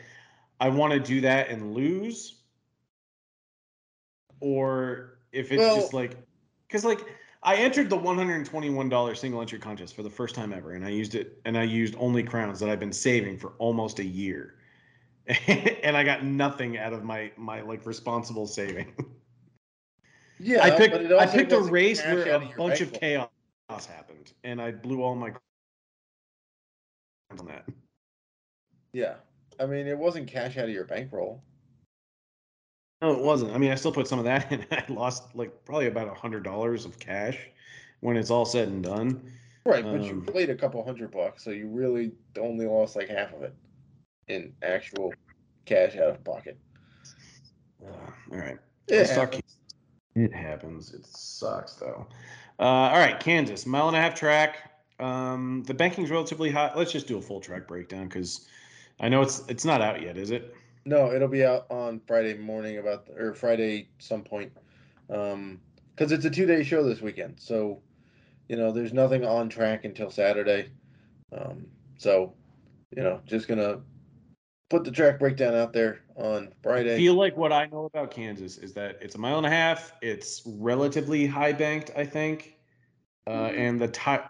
I 0.60 0.68
want 0.68 0.92
to 0.92 1.00
do 1.00 1.22
that 1.22 1.48
and 1.48 1.74
lose, 1.74 2.42
or 4.42 5.20
if 5.32 5.54
it's 5.54 5.60
well, 5.60 5.78
just 5.78 5.94
like, 5.94 6.18
because 6.68 6.84
like 6.84 7.06
I 7.42 7.56
entered 7.56 7.90
the 7.90 7.98
$121 7.98 9.18
single 9.18 9.40
entry 9.40 9.60
contest 9.60 9.96
for 9.96 10.04
the 10.04 10.10
first 10.10 10.36
time 10.36 10.52
ever, 10.52 10.74
and 10.74 10.86
I 10.86 10.90
used 10.90 11.16
it, 11.16 11.40
and 11.46 11.58
I 11.58 11.64
used 11.64 11.96
only 11.98 12.22
crowns 12.22 12.60
that 12.60 12.70
I've 12.70 12.82
been 12.82 12.92
saving 12.92 13.38
for 13.38 13.54
almost 13.60 14.00
a 14.00 14.06
year. 14.06 14.56
and 15.48 15.96
I 15.96 16.04
got 16.04 16.26
nothing 16.26 16.78
out 16.78 16.92
of 16.92 17.06
my 17.06 17.32
my 17.38 17.62
like 17.62 17.86
responsible 17.86 18.46
saving. 18.46 18.94
Yeah, 20.40 20.64
I 20.64 20.72
picked 20.72 20.96
I 21.14 21.26
picked 21.26 21.52
a 21.54 21.60
race 21.60 22.04
where 22.04 22.36
a 22.36 22.54
bunch 22.58 22.82
of 22.82 22.94
chaos 22.94 23.30
happened, 23.70 24.34
and 24.44 24.62
I 24.62 24.72
blew 24.72 25.04
all 25.04 25.16
my 25.16 25.34
on 27.38 27.46
that. 27.48 27.66
Yeah, 28.94 29.16
I 29.60 29.66
mean 29.66 29.88
it 29.88 29.98
wasn't 29.98 30.28
cash 30.28 30.58
out 30.58 30.66
of 30.66 30.70
your 30.70 30.86
bankroll. 30.86 31.44
No, 33.02 33.12
it 33.12 33.20
wasn't. 33.20 33.54
I 33.54 33.60
mean, 33.60 33.72
I 33.72 33.76
still 33.76 33.92
put 33.92 34.08
some 34.08 34.20
of 34.20 34.26
that 34.26 34.52
in. 34.52 34.66
I 34.72 34.84
lost 34.90 35.36
like 35.36 35.66
probably 35.66 35.88
about 35.88 36.08
a 36.08 36.14
hundred 36.14 36.44
dollars 36.44 36.86
of 36.86 36.98
cash 37.00 37.38
when 38.00 38.18
it's 38.18 38.32
all 38.32 38.46
said 38.46 38.70
and 38.70 38.84
done. 38.84 39.32
Right, 39.66 39.84
but 39.84 40.02
you 40.02 40.12
Um, 40.12 40.26
played 40.26 40.50
a 40.50 40.56
couple 40.56 40.84
hundred 40.84 41.12
bucks, 41.12 41.44
so 41.44 41.50
you 41.50 41.68
really 41.68 42.14
only 42.40 42.66
lost 42.66 42.96
like 42.96 43.10
half 43.10 43.34
of 43.34 43.42
it 43.44 43.54
in 44.30 44.54
actual 44.64 45.14
cash 45.66 45.98
out 45.98 46.10
of 46.10 46.24
pocket. 46.24 46.58
Uh, 47.86 47.90
all 48.32 48.38
right. 48.38 48.58
It 48.88 48.96
Let's 48.96 49.14
talk-. 49.14 49.36
It 50.18 50.34
happens. 50.34 50.96
It 50.96 51.06
sucks 51.06 51.76
though. 51.76 52.08
Uh, 52.60 52.64
all 52.64 52.98
right, 52.98 53.20
Kansas, 53.20 53.68
mile 53.68 53.88
and 53.88 53.96
a 53.96 54.02
half 54.02 54.16
track. 54.16 54.72
Um, 55.00 55.62
the 55.68 55.76
banking's 55.76 56.10
relatively 56.10 56.50
hot. 56.50 56.76
Let's 56.76 56.92
just 56.92 57.06
do 57.06 57.20
a 57.20 57.22
full 57.22 57.40
track 57.40 57.68
breakdown 57.68 58.08
because 58.08 58.48
I 59.00 59.10
know 59.10 59.22
it's 59.22 59.44
it's 59.48 59.64
not 59.64 59.80
out 59.80 60.02
yet, 60.02 60.18
is 60.18 60.32
it? 60.32 60.56
No, 60.86 61.14
it'll 61.14 61.28
be 61.28 61.46
out 61.46 61.68
on 61.70 62.00
Friday 62.08 62.34
morning 62.34 62.80
about 62.80 63.08
or 63.16 63.36
Friday 63.36 63.90
some 64.00 64.24
point, 64.24 64.52
um, 65.12 65.60
because 65.96 66.12
it's 66.12 66.26
a 66.26 66.32
two 66.32 66.48
day 66.48 66.64
show 66.64 66.84
this 66.84 67.00
weekend. 67.00 67.36
So, 67.38 67.80
you 68.50 68.56
know, 68.56 68.72
there's 68.72 68.94
nothing 68.94 69.24
on 69.24 69.50
track 69.50 69.86
until 69.86 70.10
Saturday. 70.10 70.72
Um, 71.32 71.68
so, 72.00 72.34
you 72.90 73.04
know, 73.04 73.22
just 73.28 73.48
gonna 73.48 73.82
put 74.70 74.84
the 74.84 74.92
track 74.92 75.20
breakdown 75.20 75.56
out 75.56 75.74
there 75.74 76.02
on 76.16 76.52
Friday. 76.62 76.96
I 76.96 76.98
feel 76.98 77.14
like 77.14 77.38
what 77.38 77.52
I 77.52 77.68
know 77.68 77.86
about 77.86 78.12
Kansas 78.12 78.58
is 78.58 78.74
that 78.74 78.98
it's 79.02 79.16
a 79.16 79.18
mile 79.18 79.38
and 79.38 79.46
a 79.46 79.50
half. 79.50 79.94
It's 80.02 80.42
relatively 80.46 81.26
high 81.26 81.54
banked, 81.54 81.92
I 81.96 82.06
think, 82.06 82.58
uh, 83.28 83.52
and 83.56 83.80
the 83.80 83.88
tire. 83.88 84.30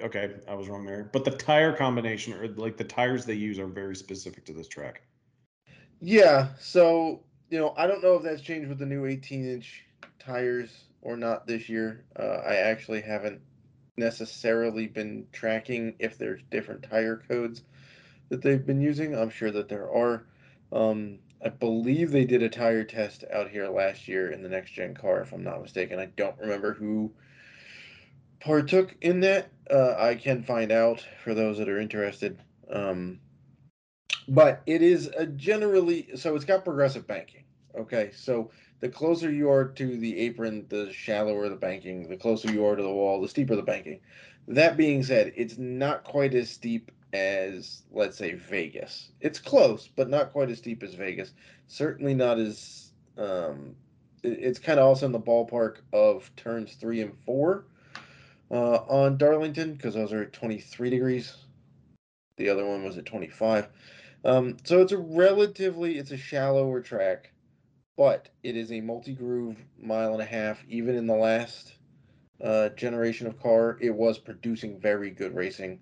Okay, 0.00 0.34
I 0.48 0.54
was 0.54 0.68
wrong 0.68 0.86
there. 0.86 1.10
But 1.12 1.24
the 1.24 1.32
tire 1.32 1.72
combination, 1.72 2.32
or 2.34 2.48
like 2.48 2.76
the 2.76 2.84
tires 2.84 3.24
they 3.24 3.34
use, 3.34 3.58
are 3.58 3.66
very 3.66 3.96
specific 3.96 4.44
to 4.46 4.52
this 4.52 4.68
track. 4.68 5.02
Yeah, 6.00 6.48
so 6.58 7.20
you 7.50 7.58
know, 7.58 7.74
I 7.76 7.86
don't 7.86 8.02
know 8.02 8.14
if 8.14 8.22
that's 8.22 8.40
changed 8.40 8.68
with 8.68 8.78
the 8.78 8.86
new 8.86 9.06
18 9.06 9.44
inch 9.44 9.84
tires 10.18 10.84
or 11.02 11.16
not 11.16 11.46
this 11.46 11.68
year. 11.68 12.04
Uh, 12.18 12.40
I 12.46 12.56
actually 12.56 13.00
haven't 13.00 13.40
necessarily 13.96 14.86
been 14.86 15.26
tracking 15.32 15.94
if 15.98 16.16
there's 16.16 16.40
different 16.50 16.84
tire 16.88 17.22
codes 17.28 17.62
that 18.30 18.42
they've 18.42 18.64
been 18.64 18.80
using. 18.80 19.14
I'm 19.14 19.30
sure 19.30 19.50
that 19.50 19.68
there 19.68 19.92
are. 19.92 20.24
Um, 20.72 21.18
I 21.44 21.48
believe 21.48 22.10
they 22.10 22.24
did 22.24 22.42
a 22.42 22.48
tire 22.48 22.84
test 22.84 23.24
out 23.32 23.50
here 23.50 23.68
last 23.68 24.08
year 24.08 24.30
in 24.30 24.42
the 24.42 24.48
next 24.48 24.72
gen 24.72 24.94
car, 24.94 25.20
if 25.20 25.32
I'm 25.32 25.44
not 25.44 25.62
mistaken. 25.62 25.98
I 25.98 26.06
don't 26.06 26.38
remember 26.38 26.74
who 26.74 27.12
partook 28.40 28.94
in 29.00 29.20
that. 29.20 29.50
Uh, 29.70 29.94
I 29.98 30.14
can 30.14 30.42
find 30.42 30.72
out 30.72 31.06
for 31.22 31.34
those 31.34 31.58
that 31.58 31.68
are 31.68 31.80
interested. 31.80 32.38
Um, 32.70 33.20
but 34.28 34.62
it 34.66 34.82
is 34.82 35.08
a 35.16 35.26
generally 35.26 36.08
so 36.14 36.36
it's 36.36 36.44
got 36.44 36.64
progressive 36.64 37.06
banking. 37.06 37.44
Okay, 37.78 38.10
so 38.14 38.50
the 38.80 38.88
closer 38.88 39.30
you 39.30 39.50
are 39.50 39.64
to 39.64 39.96
the 39.96 40.18
apron, 40.18 40.66
the 40.68 40.92
shallower 40.92 41.48
the 41.48 41.56
banking. 41.56 42.08
The 42.08 42.16
closer 42.16 42.50
you 42.50 42.64
are 42.66 42.76
to 42.76 42.82
the 42.82 42.90
wall, 42.90 43.20
the 43.20 43.28
steeper 43.28 43.56
the 43.56 43.62
banking. 43.62 44.00
That 44.48 44.76
being 44.76 45.02
said, 45.02 45.32
it's 45.36 45.58
not 45.58 46.04
quite 46.04 46.34
as 46.34 46.50
steep 46.50 46.90
as 47.12 47.82
let's 47.92 48.16
say 48.16 48.34
Vegas. 48.34 49.12
It's 49.20 49.38
close, 49.38 49.88
but 49.88 50.08
not 50.08 50.32
quite 50.32 50.50
as 50.50 50.58
steep 50.58 50.82
as 50.82 50.94
Vegas. 50.94 51.32
Certainly 51.66 52.14
not 52.14 52.38
as 52.38 52.92
um, 53.18 53.76
it- 54.22 54.38
it's 54.40 54.58
kind 54.58 54.78
of 54.78 54.86
also 54.86 55.06
in 55.06 55.12
the 55.12 55.20
ballpark 55.20 55.78
of 55.92 56.30
turns 56.36 56.74
three 56.74 57.00
and 57.00 57.16
four 57.24 57.64
uh, 58.50 58.76
on 58.88 59.16
Darlington 59.16 59.74
because 59.74 59.94
those 59.94 60.12
are 60.12 60.22
at 60.22 60.32
23 60.32 60.90
degrees. 60.90 61.36
The 62.36 62.48
other 62.48 62.66
one 62.66 62.84
was 62.84 62.98
at 62.98 63.06
25. 63.06 63.68
Um, 64.24 64.56
so 64.64 64.80
it's 64.80 64.92
a 64.92 64.98
relatively 64.98 65.98
it's 65.98 66.10
a 66.10 66.16
shallower 66.16 66.80
track, 66.80 67.32
but 67.96 68.28
it 68.42 68.56
is 68.56 68.72
a 68.72 68.80
multi-groove 68.80 69.58
mile 69.78 70.12
and 70.12 70.22
a 70.22 70.26
half. 70.26 70.62
Even 70.68 70.96
in 70.96 71.06
the 71.06 71.14
last 71.16 71.74
uh, 72.42 72.70
generation 72.70 73.26
of 73.26 73.40
car, 73.40 73.78
it 73.80 73.94
was 73.94 74.18
producing 74.18 74.78
very 74.78 75.10
good 75.10 75.34
racing. 75.34 75.80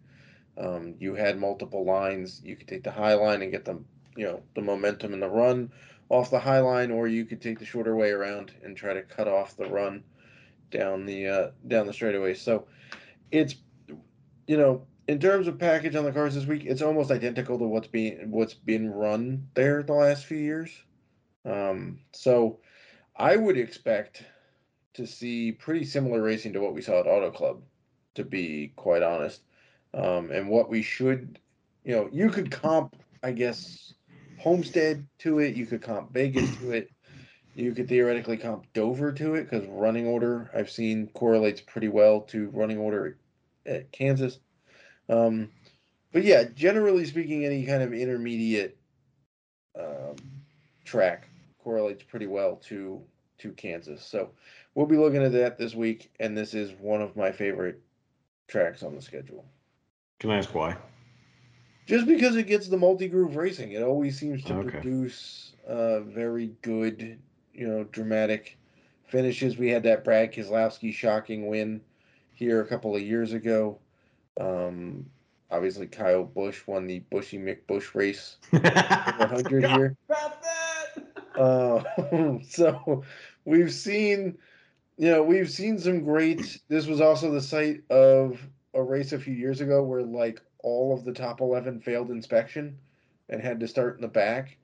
Um, 0.58 0.94
you 0.98 1.14
had 1.14 1.38
multiple 1.38 1.84
lines. 1.84 2.40
You 2.44 2.56
could 2.56 2.68
take 2.68 2.84
the 2.84 2.90
high 2.90 3.14
line 3.14 3.42
and 3.42 3.52
get 3.52 3.64
the 3.64 3.80
you 4.16 4.24
know 4.24 4.42
the 4.54 4.62
momentum 4.62 5.12
in 5.12 5.20
the 5.20 5.28
run 5.28 5.70
off 6.08 6.30
the 6.30 6.40
high 6.40 6.60
line, 6.60 6.90
or 6.90 7.06
you 7.06 7.24
could 7.24 7.40
take 7.40 7.58
the 7.58 7.64
shorter 7.64 7.94
way 7.94 8.10
around 8.10 8.52
and 8.62 8.76
try 8.76 8.94
to 8.94 9.02
cut 9.02 9.28
off 9.28 9.56
the 9.56 9.68
run 9.68 10.02
down 10.70 11.06
the 11.06 11.28
uh, 11.28 11.50
down 11.66 11.86
the 11.86 11.92
straightaway. 11.92 12.34
So 12.34 12.66
it's 13.30 13.54
you 14.46 14.56
know 14.56 14.86
in 15.08 15.18
terms 15.18 15.46
of 15.48 15.58
package 15.58 15.94
on 15.94 16.04
the 16.04 16.12
cars 16.12 16.34
this 16.34 16.44
week, 16.44 16.64
it's 16.66 16.82
almost 16.82 17.10
identical 17.10 17.58
to 17.58 17.64
what's 17.64 17.88
being 17.88 18.30
what's 18.30 18.54
been 18.54 18.90
run 18.90 19.48
there 19.54 19.82
the 19.82 19.94
last 19.94 20.26
few 20.26 20.38
years. 20.38 20.70
Um, 21.44 22.00
so 22.12 22.58
I 23.16 23.36
would 23.36 23.56
expect 23.56 24.22
to 24.94 25.06
see 25.06 25.52
pretty 25.52 25.84
similar 25.84 26.20
racing 26.20 26.52
to 26.52 26.60
what 26.60 26.74
we 26.74 26.82
saw 26.82 27.00
at 27.00 27.06
Auto 27.06 27.30
Club, 27.30 27.62
to 28.16 28.24
be 28.24 28.72
quite 28.76 29.02
honest. 29.02 29.40
Um, 29.94 30.30
and 30.30 30.48
what 30.48 30.68
we 30.68 30.82
should, 30.82 31.38
you 31.84 31.94
know, 31.94 32.08
you 32.12 32.30
could 32.30 32.50
comp, 32.50 32.96
I 33.22 33.32
guess, 33.32 33.94
Homestead 34.38 35.06
to 35.18 35.40
it. 35.40 35.56
You 35.56 35.66
could 35.66 35.82
comp 35.82 36.12
Vegas 36.12 36.54
to 36.58 36.72
it. 36.72 36.90
You 37.54 37.72
could 37.72 37.88
theoretically 37.88 38.36
comp 38.36 38.72
Dover 38.72 39.12
to 39.12 39.34
it 39.34 39.50
because 39.50 39.66
running 39.66 40.06
order 40.06 40.48
I've 40.54 40.70
seen 40.70 41.08
correlates 41.08 41.60
pretty 41.60 41.88
well 41.88 42.20
to 42.22 42.50
running 42.50 42.78
order 42.78 43.18
at 43.66 43.90
Kansas. 43.90 44.38
Um, 45.08 45.50
but 46.12 46.22
yeah, 46.22 46.44
generally 46.54 47.04
speaking, 47.04 47.44
any 47.44 47.64
kind 47.66 47.82
of 47.82 47.92
intermediate 47.92 48.78
um, 49.78 50.16
track 50.84 51.28
correlates 51.58 52.02
pretty 52.04 52.26
well 52.26 52.56
to 52.68 53.02
to 53.38 53.52
Kansas. 53.52 54.04
So 54.04 54.30
we'll 54.74 54.86
be 54.86 54.96
looking 54.96 55.22
at 55.22 55.32
that 55.32 55.58
this 55.58 55.74
week, 55.74 56.12
and 56.20 56.36
this 56.36 56.54
is 56.54 56.72
one 56.80 57.02
of 57.02 57.16
my 57.16 57.32
favorite 57.32 57.80
tracks 58.48 58.82
on 58.82 58.94
the 58.94 59.02
schedule. 59.02 59.44
Can 60.18 60.30
I 60.30 60.38
ask 60.38 60.54
why? 60.54 60.76
Just 61.86 62.06
because 62.06 62.36
it 62.36 62.46
gets 62.46 62.68
the 62.68 62.76
multi 62.76 63.08
groove 63.08 63.36
racing, 63.36 63.72
it 63.72 63.82
always 63.82 64.18
seems 64.18 64.44
to 64.44 64.54
Okay. 64.54 64.70
produce 64.70 65.54
uh, 65.66 66.00
very 66.00 66.52
good, 66.62 67.18
you 67.54 67.66
know, 67.66 67.84
dramatic 67.84 68.58
finishes. 69.06 69.56
We 69.56 69.70
had 69.70 69.84
that 69.84 70.04
Brad 70.04 70.32
Keselowski 70.32 70.92
shocking 70.92 71.46
win 71.46 71.80
here 72.34 72.60
a 72.60 72.66
couple 72.66 72.94
of 72.94 73.02
years 73.02 73.32
ago. 73.32 73.78
Um, 74.38 75.06
obviously, 75.50 75.86
Kyle 75.86 76.24
Busch 76.24 76.66
won 76.66 76.86
the 76.86 77.02
Buschy 77.10 77.38
McBusch 77.42 77.94
race 77.94 78.36
100 78.50 79.64
here. 79.64 79.96
About 80.08 80.42
that. 80.42 81.40
Uh, 81.40 82.38
so 82.48 83.02
we've 83.44 83.72
seen, 83.72 84.36
you 84.98 85.10
know, 85.10 85.22
we've 85.22 85.50
seen 85.50 85.78
some 85.78 86.04
great. 86.04 86.60
This 86.68 86.86
was 86.86 87.00
also 87.00 87.30
the 87.30 87.40
site 87.40 87.82
of 87.88 88.40
a 88.78 88.82
race 88.82 89.12
a 89.12 89.18
few 89.18 89.34
years 89.34 89.60
ago 89.60 89.82
where 89.82 90.02
like 90.02 90.40
all 90.62 90.94
of 90.94 91.04
the 91.04 91.12
top 91.12 91.40
11 91.40 91.80
failed 91.80 92.10
inspection 92.10 92.78
and 93.28 93.42
had 93.42 93.60
to 93.60 93.68
start 93.68 93.96
in 93.96 94.02
the 94.02 94.08
back. 94.08 94.56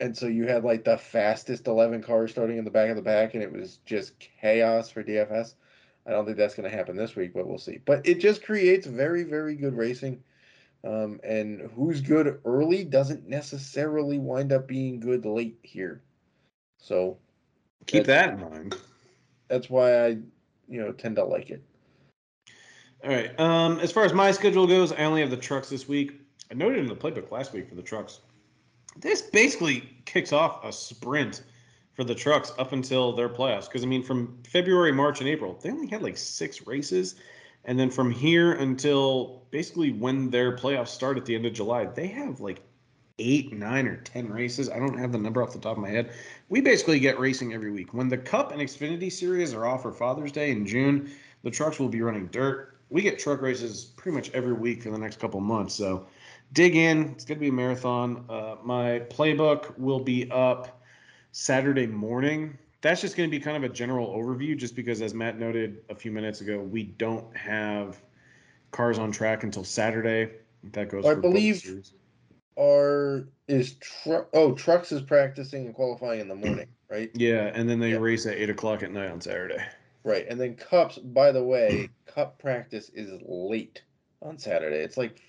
And 0.00 0.16
so 0.16 0.26
you 0.26 0.46
had 0.46 0.64
like 0.64 0.84
the 0.84 0.96
fastest 0.96 1.66
11 1.66 2.02
cars 2.02 2.30
starting 2.30 2.56
in 2.58 2.64
the 2.64 2.70
back 2.70 2.88
of 2.88 2.96
the 2.96 3.02
back, 3.02 3.34
and 3.34 3.42
it 3.42 3.52
was 3.52 3.78
just 3.84 4.18
chaos 4.18 4.90
for 4.90 5.04
DFS. 5.04 5.54
I 6.06 6.10
don't 6.10 6.24
think 6.24 6.38
that's 6.38 6.54
going 6.54 6.68
to 6.68 6.74
happen 6.74 6.96
this 6.96 7.14
week, 7.14 7.34
but 7.34 7.46
we'll 7.46 7.58
see. 7.58 7.78
But 7.84 8.06
it 8.06 8.18
just 8.20 8.42
creates 8.42 8.86
very, 8.86 9.24
very 9.24 9.54
good 9.54 9.74
racing. 9.74 10.22
Um, 10.82 11.20
and 11.22 11.70
who's 11.74 12.00
good 12.00 12.40
early 12.46 12.84
doesn't 12.84 13.28
necessarily 13.28 14.18
wind 14.18 14.52
up 14.52 14.66
being 14.66 14.98
good 15.00 15.26
late 15.26 15.58
here. 15.62 16.02
So 16.78 17.18
Keep 17.86 18.06
that 18.06 18.34
in 18.34 18.40
mind. 18.40 18.76
that's 19.48 19.68
why 19.68 20.06
I, 20.06 20.08
you 20.68 20.80
know, 20.80 20.92
tend 20.92 21.16
to 21.16 21.24
like 21.24 21.50
it. 21.50 21.62
All 23.02 23.10
right. 23.10 23.38
Um, 23.40 23.80
as 23.80 23.90
far 23.90 24.04
as 24.04 24.12
my 24.12 24.30
schedule 24.30 24.66
goes, 24.66 24.92
I 24.92 25.04
only 25.04 25.20
have 25.22 25.30
the 25.30 25.36
trucks 25.36 25.70
this 25.70 25.88
week. 25.88 26.20
I 26.50 26.54
noted 26.54 26.78
in 26.78 26.88
the 26.88 26.96
playbook 26.96 27.30
last 27.30 27.52
week 27.52 27.68
for 27.68 27.74
the 27.74 27.82
trucks. 27.82 28.20
This 28.96 29.22
basically 29.22 29.88
kicks 30.04 30.32
off 30.32 30.64
a 30.64 30.72
sprint 30.72 31.42
for 31.94 32.04
the 32.04 32.14
trucks 32.14 32.52
up 32.58 32.72
until 32.72 33.12
their 33.12 33.28
playoffs. 33.28 33.66
Because 33.66 33.84
I 33.84 33.86
mean, 33.86 34.02
from 34.02 34.38
February, 34.44 34.92
March, 34.92 35.20
and 35.20 35.28
April, 35.28 35.58
they 35.62 35.70
only 35.70 35.86
had 35.86 36.02
like 36.02 36.16
six 36.16 36.66
races, 36.66 37.14
and 37.64 37.78
then 37.78 37.90
from 37.90 38.10
here 38.10 38.52
until 38.52 39.46
basically 39.50 39.92
when 39.92 40.30
their 40.30 40.56
playoffs 40.56 40.88
start 40.88 41.16
at 41.16 41.24
the 41.24 41.34
end 41.34 41.46
of 41.46 41.52
July, 41.52 41.84
they 41.86 42.06
have 42.08 42.40
like 42.40 42.60
eight, 43.18 43.52
nine, 43.52 43.86
or 43.86 43.96
ten 43.98 44.28
races. 44.28 44.68
I 44.70 44.78
don't 44.78 44.98
have 44.98 45.12
the 45.12 45.18
number 45.18 45.42
off 45.42 45.52
the 45.52 45.58
top 45.58 45.76
of 45.76 45.82
my 45.82 45.90
head. 45.90 46.10
We 46.48 46.60
basically 46.60 46.98
get 46.98 47.18
racing 47.18 47.52
every 47.52 47.70
week. 47.70 47.94
When 47.94 48.08
the 48.08 48.18
Cup 48.18 48.50
and 48.50 48.60
Xfinity 48.60 49.12
series 49.12 49.54
are 49.54 49.66
off 49.66 49.82
for 49.82 49.92
Father's 49.92 50.32
Day 50.32 50.50
in 50.50 50.66
June, 50.66 51.10
the 51.42 51.50
trucks 51.50 51.78
will 51.78 51.88
be 51.88 52.00
running 52.00 52.26
dirt. 52.28 52.79
We 52.90 53.02
get 53.02 53.18
truck 53.18 53.40
races 53.40 53.84
pretty 53.96 54.14
much 54.16 54.30
every 54.32 54.52
week 54.52 54.82
for 54.82 54.90
the 54.90 54.98
next 54.98 55.20
couple 55.20 55.40
months. 55.40 55.74
So 55.74 56.06
dig 56.52 56.76
in. 56.76 57.10
It's 57.10 57.24
going 57.24 57.38
to 57.38 57.40
be 57.40 57.48
a 57.48 57.52
marathon. 57.52 58.24
Uh, 58.28 58.56
my 58.62 59.00
playbook 59.10 59.78
will 59.78 60.00
be 60.00 60.30
up 60.30 60.82
Saturday 61.32 61.86
morning. 61.86 62.58
That's 62.82 63.00
just 63.00 63.16
going 63.16 63.30
to 63.30 63.30
be 63.30 63.42
kind 63.42 63.56
of 63.56 63.62
a 63.62 63.72
general 63.72 64.08
overview, 64.08 64.56
just 64.56 64.74
because, 64.74 65.02
as 65.02 65.14
Matt 65.14 65.38
noted 65.38 65.82
a 65.90 65.94
few 65.94 66.10
minutes 66.10 66.40
ago, 66.40 66.58
we 66.60 66.82
don't 66.84 67.36
have 67.36 68.00
cars 68.72 68.98
on 68.98 69.12
track 69.12 69.44
until 69.44 69.64
Saturday. 69.64 70.32
That 70.72 70.88
goes. 70.88 71.06
I 71.06 71.14
believe- 71.14 71.62
are 72.56 73.28
is 73.48 73.74
truck? 73.74 74.28
Oh, 74.32 74.52
trucks 74.52 74.92
is 74.92 75.02
practicing 75.02 75.66
and 75.66 75.74
qualifying 75.74 76.20
in 76.20 76.28
the 76.28 76.34
morning, 76.34 76.66
right? 76.90 77.10
Yeah, 77.14 77.50
and 77.54 77.68
then 77.68 77.78
they 77.78 77.92
Yeah. 77.92 77.98
race 77.98 78.26
at 78.26 78.36
eight 78.36 78.50
o'clock 78.50 78.82
at 78.82 78.92
night 78.92 79.10
on 79.10 79.20
Saturday. 79.20 79.62
Right, 80.04 80.26
and 80.28 80.40
then 80.40 80.56
cups. 80.56 80.98
By 80.98 81.32
the 81.32 81.44
way, 81.44 81.88
cup 82.14 82.38
practice 82.38 82.90
is 82.94 83.20
late 83.26 83.82
on 84.22 84.38
Saturday. 84.38 84.78
It's 84.78 84.96
like 84.96 85.20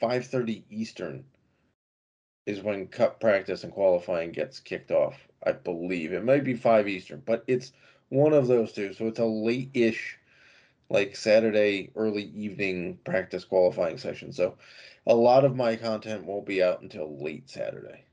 five 0.00 0.26
thirty 0.26 0.64
Eastern. 0.70 1.24
Is 2.46 2.62
when 2.62 2.86
cup 2.86 3.20
practice 3.20 3.64
and 3.64 3.72
qualifying 3.72 4.32
gets 4.32 4.58
kicked 4.58 4.90
off. 4.90 5.28
I 5.44 5.52
believe 5.52 6.12
it 6.12 6.24
might 6.24 6.44
be 6.44 6.54
five 6.54 6.88
Eastern, 6.88 7.22
but 7.26 7.44
it's 7.46 7.72
one 8.08 8.32
of 8.32 8.46
those 8.46 8.72
two. 8.72 8.94
So 8.94 9.06
it's 9.06 9.18
a 9.18 9.24
late-ish, 9.26 10.18
like 10.88 11.14
Saturday 11.14 11.90
early 11.94 12.24
evening 12.34 12.98
practice 13.04 13.44
qualifying 13.44 13.98
session. 13.98 14.32
So 14.32 14.54
a 15.06 15.14
lot 15.14 15.44
of 15.44 15.56
my 15.56 15.76
content 15.76 16.24
won't 16.24 16.46
be 16.46 16.62
out 16.62 16.80
until 16.80 17.22
late 17.22 17.50
Saturday. 17.50 18.04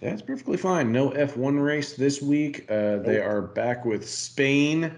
That's 0.00 0.22
perfectly 0.22 0.56
fine. 0.56 0.92
No 0.92 1.10
F1 1.10 1.62
race 1.62 1.94
this 1.94 2.22
week. 2.22 2.64
Uh, 2.70 2.98
They 2.98 3.20
are 3.20 3.42
back 3.42 3.84
with 3.84 4.08
Spain 4.08 4.92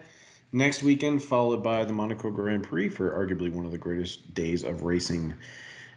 next 0.54 0.84
weekend, 0.84 1.22
followed 1.22 1.62
by 1.62 1.84
the 1.84 1.92
Monaco 1.92 2.30
Grand 2.30 2.62
Prix 2.62 2.88
for 2.88 3.10
arguably 3.10 3.52
one 3.52 3.66
of 3.66 3.72
the 3.72 3.78
greatest 3.78 4.32
days 4.34 4.62
of 4.62 4.82
racing 4.82 5.34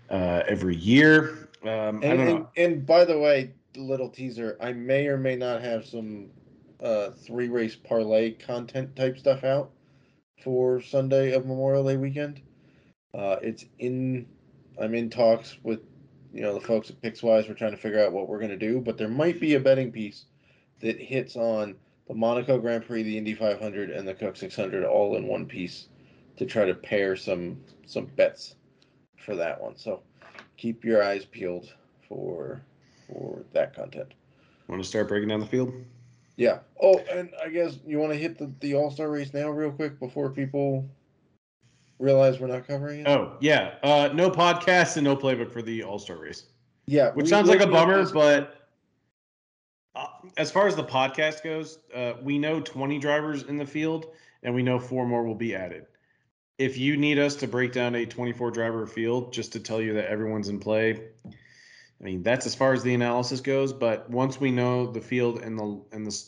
uh, 0.09 0.41
every 0.47 0.75
year. 0.75 1.49
Um, 1.63 2.01
I 2.03 2.07
And, 2.07 2.21
and, 2.21 2.45
and 2.57 2.85
by 2.85 3.05
the 3.05 3.17
way, 3.17 3.53
little 3.75 4.09
teaser, 4.09 4.57
I 4.59 4.73
may 4.73 5.07
or 5.07 5.17
may 5.17 5.35
not 5.35 5.61
have 5.61 5.85
some 5.85 6.31
uh, 6.81 7.11
three 7.11 7.49
race 7.49 7.75
parlay 7.75 8.31
content 8.31 8.95
type 8.95 9.17
stuff 9.17 9.43
out 9.43 9.69
for 10.43 10.81
Sunday 10.81 11.33
of 11.33 11.45
Memorial 11.45 11.83
Day 11.85 11.97
weekend. 11.97 12.41
Uh, 13.13 13.37
it's 13.41 13.65
in, 13.77 14.25
I'm 14.81 14.95
in 14.95 15.09
talks 15.09 15.57
with, 15.63 15.81
you 16.33 16.41
know, 16.41 16.55
the 16.55 16.61
folks 16.61 16.89
at 16.89 17.01
Pickswise. 17.01 17.47
We're 17.47 17.53
trying 17.53 17.71
to 17.71 17.77
figure 17.77 18.03
out 18.03 18.11
what 18.11 18.27
we're 18.27 18.39
going 18.39 18.49
to 18.49 18.57
do, 18.57 18.81
but 18.81 18.97
there 18.97 19.07
might 19.07 19.39
be 19.39 19.53
a 19.53 19.59
betting 19.59 19.91
piece 19.91 20.25
that 20.81 20.99
hits 20.99 21.35
on 21.35 21.75
the 22.07 22.13
Monaco 22.13 22.57
Grand 22.57 22.85
Prix, 22.85 23.03
the 23.03 23.17
Indy 23.17 23.33
500, 23.33 23.89
and 23.89 24.07
the 24.07 24.13
Coke 24.13 24.37
600 24.37 24.85
all 24.85 25.17
in 25.17 25.27
one 25.27 25.45
piece 25.45 25.87
to 26.37 26.45
try 26.45 26.65
to 26.65 26.73
pair 26.73 27.15
some 27.15 27.57
some 27.85 28.05
bets 28.15 28.55
for 29.17 29.35
that 29.35 29.61
one. 29.61 29.77
So 29.77 30.01
keep 30.55 30.83
your 30.83 31.03
eyes 31.03 31.25
peeled 31.25 31.73
for 32.07 32.61
for 33.07 33.43
that 33.53 33.75
content. 33.75 34.13
Want 34.67 34.81
to 34.81 34.87
start 34.87 35.07
breaking 35.07 35.29
down 35.29 35.39
the 35.39 35.45
field? 35.45 35.73
Yeah. 36.35 36.59
Oh, 36.81 36.99
and 37.11 37.31
I 37.43 37.49
guess 37.49 37.79
you 37.85 37.97
want 37.97 38.13
to 38.13 38.17
hit 38.17 38.37
the, 38.37 38.51
the 38.59 38.75
All 38.75 38.91
Star 38.91 39.09
race 39.09 39.33
now, 39.33 39.49
real 39.49 39.71
quick, 39.71 39.99
before 39.99 40.29
people 40.29 40.87
realize 41.99 42.39
we're 42.39 42.47
not 42.47 42.67
covering 42.67 43.01
it. 43.01 43.07
Oh, 43.07 43.37
yeah. 43.39 43.75
Uh, 43.81 44.09
no 44.13 44.29
podcast 44.29 44.97
and 44.97 45.03
no 45.03 45.15
playbook 45.15 45.51
for 45.51 45.61
the 45.61 45.83
All 45.83 45.99
Star 45.99 46.17
race, 46.17 46.45
yeah. 46.85 47.11
which 47.11 47.27
sounds 47.27 47.49
like 47.49 47.61
a 47.61 47.67
bummer, 47.67 48.07
but 48.11 48.56
as 50.38 50.51
far 50.51 50.67
as 50.67 50.75
the 50.75 50.84
podcast 50.84 51.43
goes, 51.43 51.79
uh, 51.93 52.13
we 52.22 52.38
know 52.38 52.60
20 52.60 53.00
drivers 53.00 53.43
in 53.43 53.57
the 53.57 53.65
field 53.65 54.07
and 54.43 54.53
we 54.53 54.63
know 54.63 54.79
four 54.79 55.05
more 55.05 55.24
will 55.24 55.36
be 55.36 55.55
added. 55.55 55.86
If 56.57 56.77
you 56.77 56.98
need 56.98 57.19
us 57.19 57.36
to 57.36 57.48
break 57.48 57.72
down 57.72 57.96
a 57.96 58.05
24 58.05 58.51
driver 58.51 58.88
field 58.88 59.31
just 59.31 59.53
to 59.53 59.60
tell 59.60 59.81
you 59.81 59.93
that 59.93 60.05
everyone's 60.10 60.50
in 60.50 60.60
play, 60.60 61.00
I 61.25 62.03
mean 62.03 62.24
that's 62.24 62.46
as 62.46 62.55
far 62.55 62.74
as 62.74 62.84
the 62.84 62.93
analysis 62.93 63.41
goes. 63.41 63.74
But 63.74 64.10
once 64.10 64.39
we 64.39 64.51
know 64.51 64.91
the 64.91 65.01
field 65.01 65.41
and 65.41 65.58
the 65.58 65.82
and 65.91 66.06
the 66.06 66.23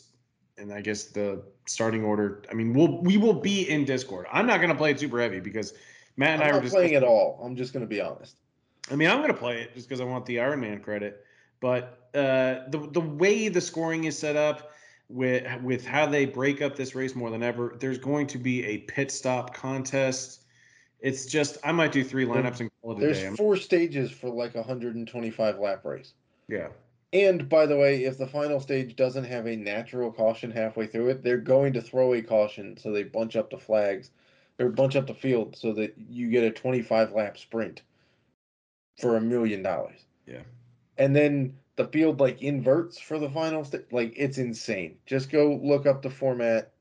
and 0.58 0.72
I 0.72 0.80
guess 0.80 1.04
the 1.06 1.42
starting 1.66 2.04
order, 2.04 2.42
I 2.50 2.54
mean 2.54 2.72
we'll 2.72 3.02
we 3.02 3.16
will 3.16 3.34
be 3.34 3.68
in 3.68 3.84
Discord. 3.84 4.26
I'm 4.32 4.46
not 4.46 4.58
going 4.58 4.70
to 4.70 4.76
play 4.76 4.92
it 4.92 5.00
super 5.00 5.20
heavy 5.20 5.40
because 5.40 5.74
Matt 6.16 6.34
and 6.34 6.42
I'm 6.42 6.48
I 6.48 6.52
were 6.52 6.56
not 6.58 6.62
just 6.62 6.74
playing 6.74 6.94
at 6.94 7.02
all. 7.02 7.40
I'm 7.42 7.56
just 7.56 7.72
going 7.72 7.84
to 7.84 7.88
be 7.88 8.00
honest. 8.00 8.36
I 8.90 8.96
mean, 8.96 9.08
I'm 9.08 9.18
going 9.18 9.32
to 9.32 9.38
play 9.38 9.60
it 9.62 9.74
just 9.74 9.88
because 9.88 10.00
I 10.00 10.04
want 10.04 10.26
the 10.26 10.40
Iron 10.40 10.60
Man 10.60 10.80
credit. 10.80 11.24
But 11.60 11.99
uh, 12.14 12.68
the 12.68 12.88
the 12.92 13.00
way 13.00 13.48
the 13.48 13.60
scoring 13.60 14.04
is 14.04 14.18
set 14.18 14.36
up, 14.36 14.70
with 15.10 15.44
with 15.62 15.84
how 15.86 16.06
they 16.06 16.24
break 16.24 16.62
up 16.62 16.76
this 16.76 16.94
race 16.94 17.14
more 17.14 17.30
than 17.30 17.42
ever, 17.42 17.76
there's 17.78 17.98
going 17.98 18.26
to 18.28 18.38
be 18.38 18.64
a 18.64 18.78
pit 18.78 19.10
stop 19.10 19.54
contest. 19.54 20.44
It's 21.00 21.26
just 21.26 21.58
I 21.64 21.72
might 21.72 21.92
do 21.92 22.04
three 22.04 22.24
lineups 22.24 22.60
and 22.60 22.70
call 22.80 22.92
it 22.92 22.98
a 22.98 23.00
There's 23.00 23.20
day. 23.20 23.30
Four 23.36 23.56
stages 23.56 24.10
for 24.10 24.28
like 24.28 24.54
a 24.54 24.58
125 24.58 25.58
lap 25.58 25.84
race. 25.84 26.12
yeah, 26.48 26.68
And 27.12 27.48
by 27.48 27.66
the 27.66 27.76
way, 27.76 28.04
if 28.04 28.18
the 28.18 28.26
final 28.26 28.60
stage 28.60 28.96
doesn't 28.96 29.24
have 29.24 29.46
a 29.46 29.56
natural 29.56 30.12
caution 30.12 30.50
halfway 30.50 30.86
through 30.86 31.08
it, 31.08 31.22
they're 31.22 31.38
going 31.38 31.72
to 31.72 31.82
throw 31.82 32.14
a 32.14 32.22
caution 32.22 32.76
so 32.76 32.92
they 32.92 33.02
bunch 33.02 33.34
up 33.34 33.50
the 33.50 33.58
flags 33.58 34.10
or 34.58 34.68
bunch 34.68 34.94
up 34.94 35.06
the 35.06 35.14
field 35.14 35.56
so 35.56 35.72
that 35.72 35.94
you 35.96 36.28
get 36.28 36.44
a 36.44 36.50
25 36.50 37.12
lap 37.12 37.38
sprint 37.38 37.80
for 39.00 39.16
a 39.16 39.20
million 39.20 39.62
dollars. 39.62 40.04
Yeah. 40.26 40.42
And 40.98 41.16
then 41.16 41.56
the 41.80 41.88
field 41.88 42.20
like 42.20 42.42
inverts 42.42 43.00
for 43.00 43.18
the 43.18 43.30
final 43.30 43.64
stage. 43.64 43.86
Like 43.90 44.12
it's 44.16 44.38
insane. 44.38 44.98
Just 45.06 45.30
go 45.30 45.58
look 45.62 45.86
up 45.86 46.02
the 46.02 46.10
format 46.10 46.72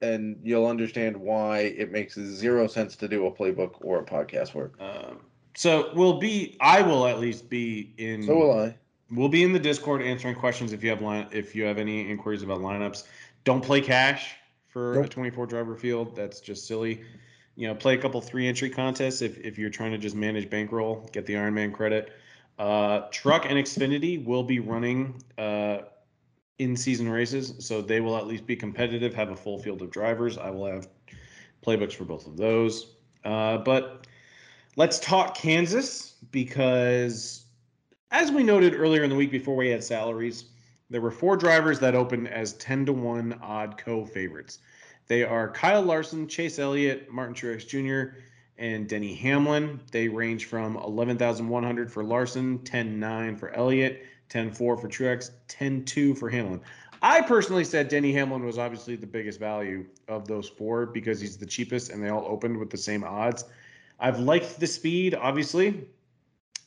and 0.00 0.38
you'll 0.44 0.66
understand 0.66 1.16
why 1.16 1.60
it 1.60 1.90
makes 1.90 2.14
zero 2.14 2.68
sense 2.68 2.94
to 2.96 3.08
do 3.08 3.26
a 3.26 3.32
playbook 3.32 3.72
or 3.80 4.00
a 4.00 4.04
podcast 4.04 4.54
work. 4.54 4.74
um, 4.80 5.18
so 5.56 5.90
we'll 5.94 6.18
be. 6.18 6.56
I 6.60 6.82
will 6.82 7.06
at 7.06 7.20
least 7.20 7.48
be 7.48 7.94
in. 7.98 8.24
So 8.24 8.36
will 8.36 8.58
I. 8.60 8.76
We'll 9.10 9.28
be 9.28 9.44
in 9.44 9.52
the 9.52 9.58
Discord 9.58 10.02
answering 10.02 10.34
questions 10.34 10.72
if 10.72 10.82
you 10.82 10.90
have 10.90 11.00
line 11.00 11.28
if 11.30 11.54
you 11.54 11.64
have 11.64 11.78
any 11.78 12.08
inquiries 12.10 12.42
about 12.42 12.60
lineups. 12.60 13.04
Don't 13.44 13.62
play 13.62 13.80
cash 13.80 14.34
for 14.68 15.00
a 15.00 15.08
24 15.08 15.46
driver 15.46 15.76
field. 15.76 16.16
That's 16.16 16.40
just 16.40 16.66
silly. 16.66 17.02
You 17.56 17.68
know, 17.68 17.74
play 17.74 17.94
a 17.94 17.98
couple 17.98 18.20
three 18.20 18.48
entry 18.48 18.68
contests 18.68 19.22
if, 19.22 19.38
if 19.38 19.58
you're 19.58 19.70
trying 19.70 19.92
to 19.92 19.98
just 19.98 20.16
manage 20.16 20.50
bankroll, 20.50 21.08
get 21.12 21.26
the 21.26 21.34
Ironman 21.34 21.72
credit. 21.72 22.12
Uh, 22.58 23.02
Truck 23.10 23.46
and 23.46 23.54
Xfinity 23.54 24.24
will 24.24 24.44
be 24.44 24.60
running 24.60 25.22
uh, 25.38 25.78
in 26.58 26.76
season 26.76 27.08
races, 27.08 27.54
so 27.58 27.82
they 27.82 28.00
will 28.00 28.16
at 28.16 28.26
least 28.26 28.46
be 28.46 28.54
competitive, 28.54 29.12
have 29.14 29.30
a 29.30 29.36
full 29.36 29.58
field 29.58 29.82
of 29.82 29.90
drivers. 29.90 30.38
I 30.38 30.50
will 30.50 30.66
have 30.66 30.88
playbooks 31.64 31.94
for 31.94 32.04
both 32.04 32.26
of 32.26 32.36
those. 32.36 32.94
Uh, 33.24 33.58
but 33.58 34.06
let's 34.76 35.00
talk 35.00 35.36
Kansas 35.36 36.14
because 36.30 37.46
as 38.10 38.30
we 38.30 38.42
noted 38.42 38.74
earlier 38.74 39.02
in 39.02 39.10
the 39.10 39.16
week 39.16 39.32
before 39.32 39.56
we 39.56 39.68
had 39.68 39.82
salaries, 39.82 40.44
there 40.90 41.00
were 41.00 41.10
four 41.10 41.36
drivers 41.36 41.80
that 41.80 41.94
opened 41.94 42.28
as 42.28 42.52
10 42.54 42.86
to 42.86 42.92
1 42.92 43.40
odd 43.42 43.76
co 43.76 44.04
favorites. 44.04 44.60
They 45.06 45.24
are 45.24 45.50
Kyle 45.50 45.82
Larson, 45.82 46.28
Chase 46.28 46.58
Elliott, 46.58 47.10
Martin 47.10 47.34
Truex 47.34 47.66
Jr., 47.66 48.18
and 48.58 48.88
Denny 48.88 49.14
Hamlin. 49.14 49.80
They 49.90 50.08
range 50.08 50.46
from 50.46 50.76
11,100 50.76 51.92
for 51.92 52.04
Larson, 52.04 52.58
10.9 52.60 53.38
for 53.38 53.54
Elliott, 53.54 54.04
10.4 54.30 54.54
for 54.56 54.76
Truex, 54.88 55.30
10.2 55.48 56.16
for 56.16 56.30
Hamlin. 56.30 56.60
I 57.02 57.20
personally 57.20 57.64
said 57.64 57.88
Denny 57.88 58.12
Hamlin 58.12 58.46
was 58.46 58.58
obviously 58.58 58.96
the 58.96 59.06
biggest 59.06 59.38
value 59.38 59.84
of 60.08 60.26
those 60.26 60.48
four 60.48 60.86
because 60.86 61.20
he's 61.20 61.36
the 61.36 61.46
cheapest 61.46 61.90
and 61.90 62.02
they 62.02 62.08
all 62.08 62.24
opened 62.26 62.56
with 62.58 62.70
the 62.70 62.78
same 62.78 63.04
odds. 63.04 63.44
I've 64.00 64.20
liked 64.20 64.58
the 64.58 64.66
speed, 64.66 65.14
obviously. 65.14 65.86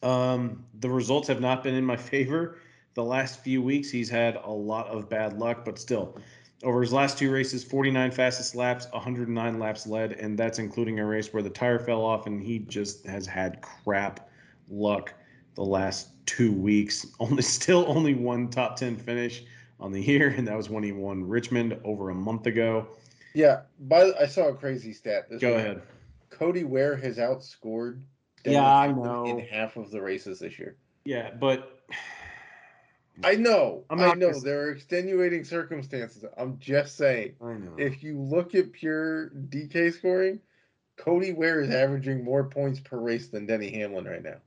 Um, 0.04 0.64
the 0.80 0.90
results 0.90 1.28
have 1.28 1.42
not 1.42 1.64
been 1.64 1.74
in 1.76 1.84
my 1.84 1.98
favor. 2.14 2.60
The 2.94 3.04
last 3.04 3.40
few 3.42 3.62
weeks, 3.62 3.90
he's 3.90 4.10
had 4.10 4.36
a 4.44 4.52
lot 4.52 4.88
of 4.88 5.10
bad 5.10 5.38
luck, 5.38 5.66
but 5.66 5.80
still, 5.80 6.18
over 6.64 6.82
his 6.82 6.92
last 6.92 7.18
two 7.18 7.32
races, 7.32 7.64
49 7.64 8.12
fastest 8.12 8.56
laps, 8.56 8.88
109 8.92 9.60
laps 9.60 9.86
led, 9.86 10.14
and 10.14 10.38
that's 10.38 10.60
including 10.60 11.00
a 11.00 11.06
race 11.06 11.32
where 11.34 11.44
the 11.44 11.50
tire 11.50 11.80
fell 11.80 12.04
off 12.04 12.26
and 12.26 12.42
he 12.42 12.60
just 12.60 13.06
has 13.06 13.28
had 13.28 13.62
crap 13.62 14.30
luck 14.70 15.14
the 15.56 15.64
last 15.64 16.10
two 16.26 16.52
weeks. 16.52 17.06
Only 17.20 17.44
still 17.44 17.86
only 17.88 18.14
one 18.14 18.50
top 18.50 18.76
10 18.76 18.96
finish 18.98 19.44
on 19.80 19.92
the 19.92 20.02
year, 20.02 20.30
and 20.30 20.48
that 20.48 20.58
was 20.58 20.70
when 20.70 20.84
he 20.84 20.92
won 20.92 21.28
Richmond 21.28 21.78
over 21.84 22.10
a 22.10 22.16
month 22.16 22.48
ago. 22.48 22.88
Yeah, 23.34 23.62
by 23.82 24.12
I 24.20 24.26
saw 24.26 24.48
a 24.48 24.56
crazy 24.56 24.94
stat. 24.94 25.30
This 25.30 25.40
Go 25.40 25.52
week. 25.52 25.58
ahead. 25.60 25.82
Cody 26.32 26.64
Ware 26.64 26.96
has 26.96 27.18
outscored. 27.18 28.02
Yeah, 28.44 28.66
I 28.66 28.92
know. 28.92 29.26
In 29.26 29.40
half 29.40 29.78
of 29.78 29.92
the 29.92 30.02
races 30.02 30.40
this 30.40 30.58
year. 30.58 30.78
Yeah, 31.06 31.32
but 31.40 31.82
I 33.24 33.36
know. 33.36 33.84
I'm 33.90 34.00
I 34.00 34.14
know. 34.14 34.30
gonna- 34.32 34.40
There 34.44 34.62
are 34.68 34.72
extenuating 34.72 35.44
circumstances. 35.44 36.24
I'm 36.38 36.58
just 36.60 36.98
saying. 36.98 37.34
I 37.42 37.54
know. 37.54 37.74
If 37.78 38.04
you 38.04 38.20
look 38.20 38.54
at 38.56 38.72
pure 38.72 39.30
DK 39.50 39.92
scoring, 39.94 40.40
Cody 40.98 41.34
Ware 41.34 41.62
is 41.62 41.70
averaging 41.70 42.24
more 42.24 42.44
points 42.44 42.80
per 42.80 42.98
race 43.00 43.28
than 43.30 43.46
Denny 43.46 43.72
Hamlin 43.72 44.06
right 44.06 44.24
now. 44.24 44.38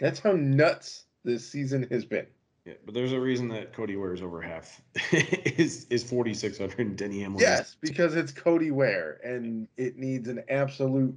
That's 0.00 0.20
how 0.20 0.32
nuts 0.32 1.04
this 1.24 1.48
season 1.48 1.86
has 1.90 2.04
been. 2.04 2.26
Yeah, 2.64 2.74
but 2.84 2.92
there's 2.94 3.12
a 3.12 3.20
reason 3.20 3.48
that 3.48 3.72
Cody 3.72 3.96
wears 3.96 4.20
over 4.20 4.42
half 4.42 4.82
is 5.12 5.86
is 5.88 6.04
4600 6.04 6.78
and 6.86 6.96
Denny 6.98 7.20
Hamlin. 7.20 7.36
is- 7.42 7.48
Yes, 7.48 7.76
because 7.80 8.14
it's 8.14 8.30
Cody 8.32 8.70
Ware, 8.70 9.20
and 9.24 9.66
it 9.78 9.96
needs 9.96 10.28
an 10.28 10.42
absolute, 10.50 11.14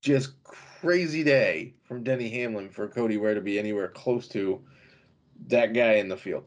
just 0.00 0.42
crazy 0.44 1.22
day 1.24 1.74
from 1.84 2.02
Denny 2.02 2.28
Hamlin 2.30 2.68
for 2.68 2.88
Cody 2.88 3.16
Ware 3.16 3.34
to 3.34 3.40
be 3.40 3.58
anywhere 3.58 3.88
close 3.88 4.28
to 4.28 4.60
that 5.48 5.72
guy 5.74 5.94
in 5.94 6.08
the 6.08 6.16
field. 6.16 6.44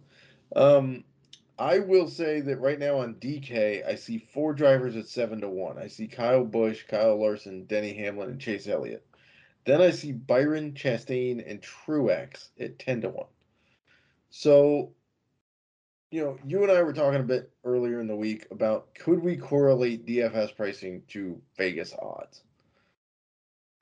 Um, 0.55 1.03
I 1.57 1.79
will 1.79 2.07
say 2.07 2.39
that 2.41 2.61
right 2.61 2.79
now 2.79 2.99
on 2.99 3.15
DK, 3.15 3.85
I 3.85 3.95
see 3.95 4.17
four 4.17 4.53
drivers 4.53 4.95
at 4.95 5.07
seven 5.07 5.41
to 5.41 5.49
one. 5.49 5.77
I 5.77 5.87
see 5.87 6.07
Kyle 6.07 6.45
Busch, 6.45 6.85
Kyle 6.87 7.19
Larson, 7.19 7.65
Denny 7.65 7.93
Hamlin, 7.93 8.29
and 8.29 8.39
Chase 8.39 8.67
Elliott. 8.67 9.05
Then 9.65 9.81
I 9.81 9.91
see 9.91 10.13
Byron, 10.13 10.71
Chastain, 10.73 11.43
and 11.45 11.61
Truex 11.61 12.49
at 12.59 12.79
10 12.79 13.01
to 13.01 13.09
1. 13.09 13.25
So, 14.29 14.93
you 16.11 16.23
know, 16.23 16.37
you 16.45 16.63
and 16.63 16.71
I 16.71 16.81
were 16.81 16.93
talking 16.93 17.19
a 17.19 17.23
bit 17.23 17.51
earlier 17.65 17.99
in 17.99 18.07
the 18.07 18.15
week 18.15 18.47
about 18.51 18.93
could 18.95 19.21
we 19.21 19.35
correlate 19.35 20.05
DFS 20.05 20.55
pricing 20.55 21.03
to 21.09 21.41
Vegas 21.57 21.93
odds? 21.93 22.41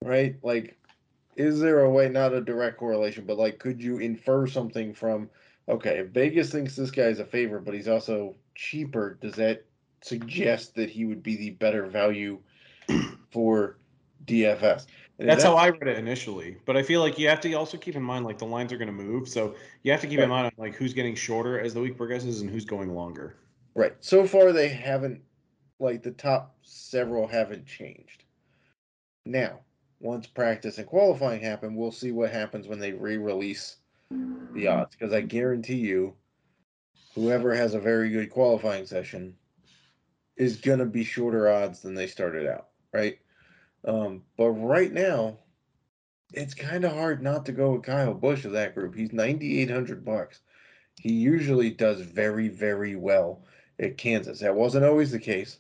Right? 0.04 0.36
Like, 0.42 0.77
is 1.38 1.60
there 1.60 1.82
a 1.82 1.90
way, 1.90 2.10
not 2.10 2.34
a 2.34 2.42
direct 2.42 2.78
correlation, 2.78 3.26
but 3.26 3.38
like, 3.38 3.60
could 3.60 3.82
you 3.82 4.00
infer 4.00 4.48
something 4.48 4.94
from, 4.94 5.30
okay, 5.70 6.00
if 6.00 6.08
Vegas 6.08 6.52
thinks 6.52 6.76
this 6.76 6.92
guy's 6.92 7.20
a 7.20 7.26
favorite, 7.26 7.64
but 7.64 7.76
he's 7.76 7.88
also 7.88 8.36
cheaper, 8.56 9.18
does 9.22 9.36
that 9.36 9.64
suggest 10.02 10.76
that 10.76 10.90
he 10.90 11.06
would 11.06 11.24
be 11.24 11.38
the 11.38 11.52
better 11.52 11.86
value 11.86 12.40
for 13.32 13.78
DFS? 14.26 14.88
And 15.20 15.30
That's 15.30 15.44
how 15.44 15.56
I 15.56 15.70
read 15.70 15.88
it 15.88 15.98
initially, 15.98 16.58
but 16.66 16.76
I 16.76 16.84
feel 16.84 17.02
like 17.02 17.18
you 17.20 17.30
have 17.30 17.42
to 17.42 17.54
also 17.54 17.78
keep 17.78 17.96
in 17.96 18.04
mind 18.04 18.26
like 18.26 18.38
the 18.40 18.46
lines 18.46 18.74
are 18.74 18.78
going 18.78 18.88
to 18.88 19.04
move, 19.04 19.30
so 19.30 19.56
you 19.84 19.92
have 19.92 20.02
to 20.02 20.08
keep 20.08 20.20
in 20.20 20.30
Right. 20.30 20.44
mind 20.44 20.54
like 20.58 20.76
who's 20.76 20.94
getting 20.94 21.16
shorter 21.16 21.60
as 21.60 21.74
the 21.74 21.82
week 21.82 21.98
progresses 21.98 22.42
and 22.42 22.50
who's 22.50 22.66
going 22.66 22.94
longer. 22.94 23.38
Right. 23.76 23.96
So 24.00 24.26
far, 24.26 24.52
they 24.54 24.70
haven't, 24.70 25.22
like, 25.80 26.02
the 26.02 26.12
top 26.12 26.56
several 26.64 27.28
haven't 27.28 27.68
changed. 27.68 28.24
Now, 29.26 29.60
once 30.00 30.28
practice 30.28 30.78
and 30.78 30.88
qualifying 30.88 31.42
happen, 31.42 31.76
we'll 31.76 31.92
see 31.92 32.12
what 32.12 32.32
happens 32.32 32.68
when 32.68 32.80
they 32.80 32.94
re 32.94 33.18
release 33.18 33.78
the 34.54 34.68
odds. 34.68 34.96
Because 34.96 35.14
I 35.14 35.22
guarantee 35.22 35.76
you, 35.76 36.14
whoever 37.16 37.54
has 37.54 37.74
a 37.74 37.80
very 37.80 38.10
good 38.10 38.30
qualifying 38.30 38.86
session 38.86 39.36
is 40.36 40.58
going 40.58 40.80
to 40.80 40.86
be 40.86 41.04
shorter 41.04 41.52
odds 41.52 41.82
than 41.82 41.96
they 41.96 42.08
started 42.08 42.48
out. 42.48 42.68
Right. 42.94 43.20
Um, 43.86 44.24
but 44.38 44.52
right 44.52 44.92
now, 44.92 45.38
it's 46.34 46.54
kind 46.54 46.84
of 46.84 46.92
hard 46.94 47.24
not 47.24 47.46
to 47.46 47.52
go 47.52 47.74
with 47.74 47.84
Kyle 47.84 48.14
Busch 48.14 48.46
of 48.46 48.52
that 48.52 48.76
group. 48.76 48.96
He's 48.96 49.14
9,800 49.14 50.04
bucks. 50.04 50.42
He 51.00 51.14
usually 51.14 51.70
does 51.70 52.02
very, 52.02 52.50
very 52.50 52.96
well 52.96 53.44
at 53.80 53.98
Kansas. 53.98 54.40
That 54.40 54.56
wasn't 54.56 54.86
always 54.86 55.12
the 55.12 55.20
case. 55.20 55.60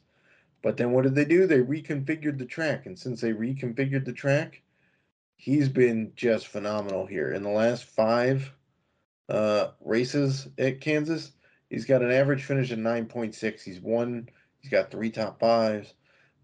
But 0.61 0.77
then 0.77 0.91
what 0.91 1.03
did 1.03 1.15
they 1.15 1.25
do? 1.25 1.45
They 1.47 1.59
reconfigured 1.59 2.37
the 2.37 2.45
track. 2.45 2.85
And 2.85 2.97
since 2.97 3.21
they 3.21 3.31
reconfigured 3.31 4.05
the 4.05 4.13
track, 4.13 4.61
he's 5.35 5.69
been 5.69 6.11
just 6.15 6.47
phenomenal 6.47 7.05
here. 7.05 7.31
In 7.31 7.43
the 7.43 7.49
last 7.49 7.85
five 7.85 8.51
uh, 9.29 9.69
races 9.81 10.47
at 10.57 10.81
Kansas, 10.81 11.31
he's 11.69 11.85
got 11.85 12.01
an 12.01 12.11
average 12.11 12.43
finish 12.43 12.71
of 12.71 12.79
9.6. 12.79 13.61
He's 13.61 13.79
won, 13.79 14.29
he's 14.59 14.71
got 14.71 14.91
three 14.91 15.11
top 15.11 15.39
fives. 15.39 15.93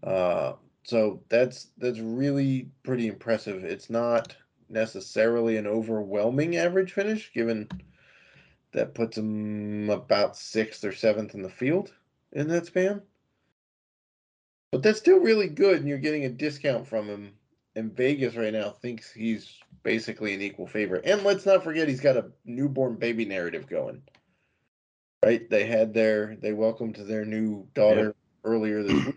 Uh, 0.02 0.54
so 0.84 1.22
that's 1.30 1.68
that's 1.78 1.98
really 1.98 2.68
pretty 2.82 3.08
impressive. 3.08 3.64
It's 3.64 3.88
not 3.88 4.36
necessarily 4.68 5.56
an 5.56 5.66
overwhelming 5.66 6.56
average 6.56 6.92
finish, 6.92 7.32
given 7.32 7.68
that 8.72 8.94
puts 8.94 9.16
him 9.16 9.88
about 9.88 10.36
sixth 10.36 10.84
or 10.84 10.92
seventh 10.92 11.34
in 11.34 11.42
the 11.42 11.48
field 11.48 11.92
in 12.32 12.48
that 12.48 12.66
span. 12.66 13.00
But 14.74 14.82
that's 14.82 14.98
still 14.98 15.20
really 15.20 15.46
good, 15.46 15.78
and 15.78 15.88
you're 15.88 15.98
getting 15.98 16.24
a 16.24 16.28
discount 16.28 16.88
from 16.88 17.06
him. 17.06 17.34
And 17.76 17.96
Vegas 17.96 18.34
right 18.34 18.52
now 18.52 18.70
thinks 18.70 19.12
he's 19.12 19.56
basically 19.84 20.34
an 20.34 20.42
equal 20.42 20.66
favorite. 20.66 21.04
And 21.04 21.22
let's 21.22 21.46
not 21.46 21.62
forget 21.62 21.86
he's 21.86 22.00
got 22.00 22.16
a 22.16 22.32
newborn 22.44 22.96
baby 22.96 23.24
narrative 23.24 23.68
going. 23.68 24.02
Right? 25.24 25.48
They 25.48 25.64
had 25.64 25.94
their 25.94 26.34
they 26.42 26.52
welcomed 26.52 26.96
their 26.96 27.24
new 27.24 27.68
daughter 27.74 28.16
earlier 28.42 28.82
this 28.82 29.06
week. 29.06 29.14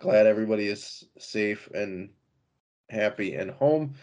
Glad 0.00 0.26
everybody 0.26 0.66
is 0.66 1.04
safe 1.16 1.68
and 1.72 2.10
happy 2.90 3.36
and 3.36 3.52
home. 3.52 3.94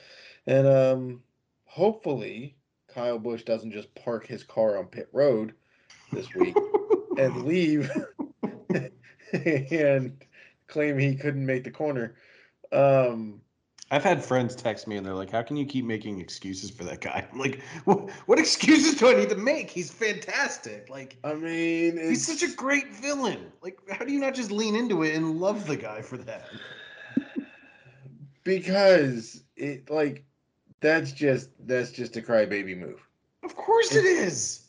And 0.47 0.65
um 0.65 1.23
hopefully 1.65 2.55
Kyle 2.88 3.19
Busch 3.19 3.43
doesn't 3.43 3.73
just 3.73 3.93
park 3.95 4.27
his 4.27 4.45
car 4.45 4.77
on 4.77 4.86
pit 4.86 5.10
road 5.12 5.55
this 6.13 6.34
week 6.36 6.55
and 7.17 7.43
leave 7.45 7.91
and 9.34 10.23
claim 10.67 10.97
he 10.97 11.15
couldn't 11.15 11.45
make 11.45 11.63
the 11.63 11.71
corner. 11.71 12.15
Um, 12.71 13.41
I've 13.91 14.04
had 14.04 14.23
friends 14.23 14.56
text 14.56 14.88
me 14.88 14.97
and 14.97 15.06
they're 15.06 15.13
like, 15.13 15.30
"How 15.32 15.43
can 15.43 15.58
you 15.58 15.65
keep 15.65 15.86
making 15.86 16.19
excuses 16.19 16.71
for 16.71 16.84
that 16.86 17.01
guy?" 17.01 17.28
I'm 17.32 17.38
like, 17.39 17.62
"What, 17.86 18.10
what 18.25 18.39
excuses 18.39 18.95
do 18.95 19.10
I 19.10 19.13
need 19.13 19.30
to 19.30 19.36
make? 19.36 19.69
He's 19.69 19.91
fantastic. 19.91 20.89
Like, 20.89 21.17
I 21.23 21.34
mean, 21.36 21.97
he's 21.97 22.25
such 22.25 22.41
a 22.49 22.54
great 22.56 22.95
villain. 22.95 23.51
Like, 23.62 23.78
how 23.89 24.04
do 24.06 24.12
you 24.12 24.19
not 24.19 24.34
just 24.34 24.51
lean 24.51 24.75
into 24.75 25.04
it 25.04 25.15
and 25.15 25.39
love 25.39 25.67
the 25.67 25.78
guy 25.78 26.01
for 26.01 26.17
that?" 26.17 26.51
because 28.43 29.43
it 29.56 29.89
like 29.89 30.23
that's 30.82 31.12
just 31.12 31.49
that's 31.67 31.91
just 31.91 32.17
a 32.17 32.21
crybaby 32.21 32.78
move, 32.78 33.08
Of 33.43 33.56
course 33.56 33.95
it 33.95 34.06
is. 34.06 34.65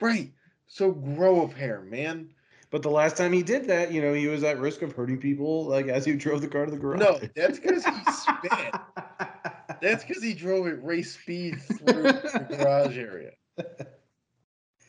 right? 0.00 0.32
So 0.66 0.92
grow 0.92 1.42
a 1.42 1.48
pair, 1.48 1.82
man. 1.82 2.30
But 2.70 2.82
the 2.82 2.90
last 2.90 3.16
time 3.16 3.32
he 3.32 3.42
did 3.42 3.66
that, 3.68 3.92
you 3.92 4.02
know, 4.02 4.12
he 4.12 4.26
was 4.26 4.42
at 4.42 4.58
risk 4.58 4.82
of 4.82 4.92
hurting 4.92 5.18
people, 5.18 5.64
like 5.66 5.86
as 5.86 6.04
he 6.04 6.14
drove 6.14 6.40
the 6.40 6.48
car 6.48 6.64
to 6.64 6.70
the 6.70 6.76
garage. 6.76 6.98
No, 6.98 7.20
that's 7.34 7.58
because 7.58 7.84
he 7.84 7.92
sped. 8.12 8.72
That's 9.82 10.04
because 10.04 10.22
he 10.22 10.32
drove 10.32 10.66
at 10.66 10.82
race 10.82 11.12
speed 11.12 11.60
through 11.60 12.04
the 12.04 12.46
garage 12.48 12.96
area. 12.96 13.32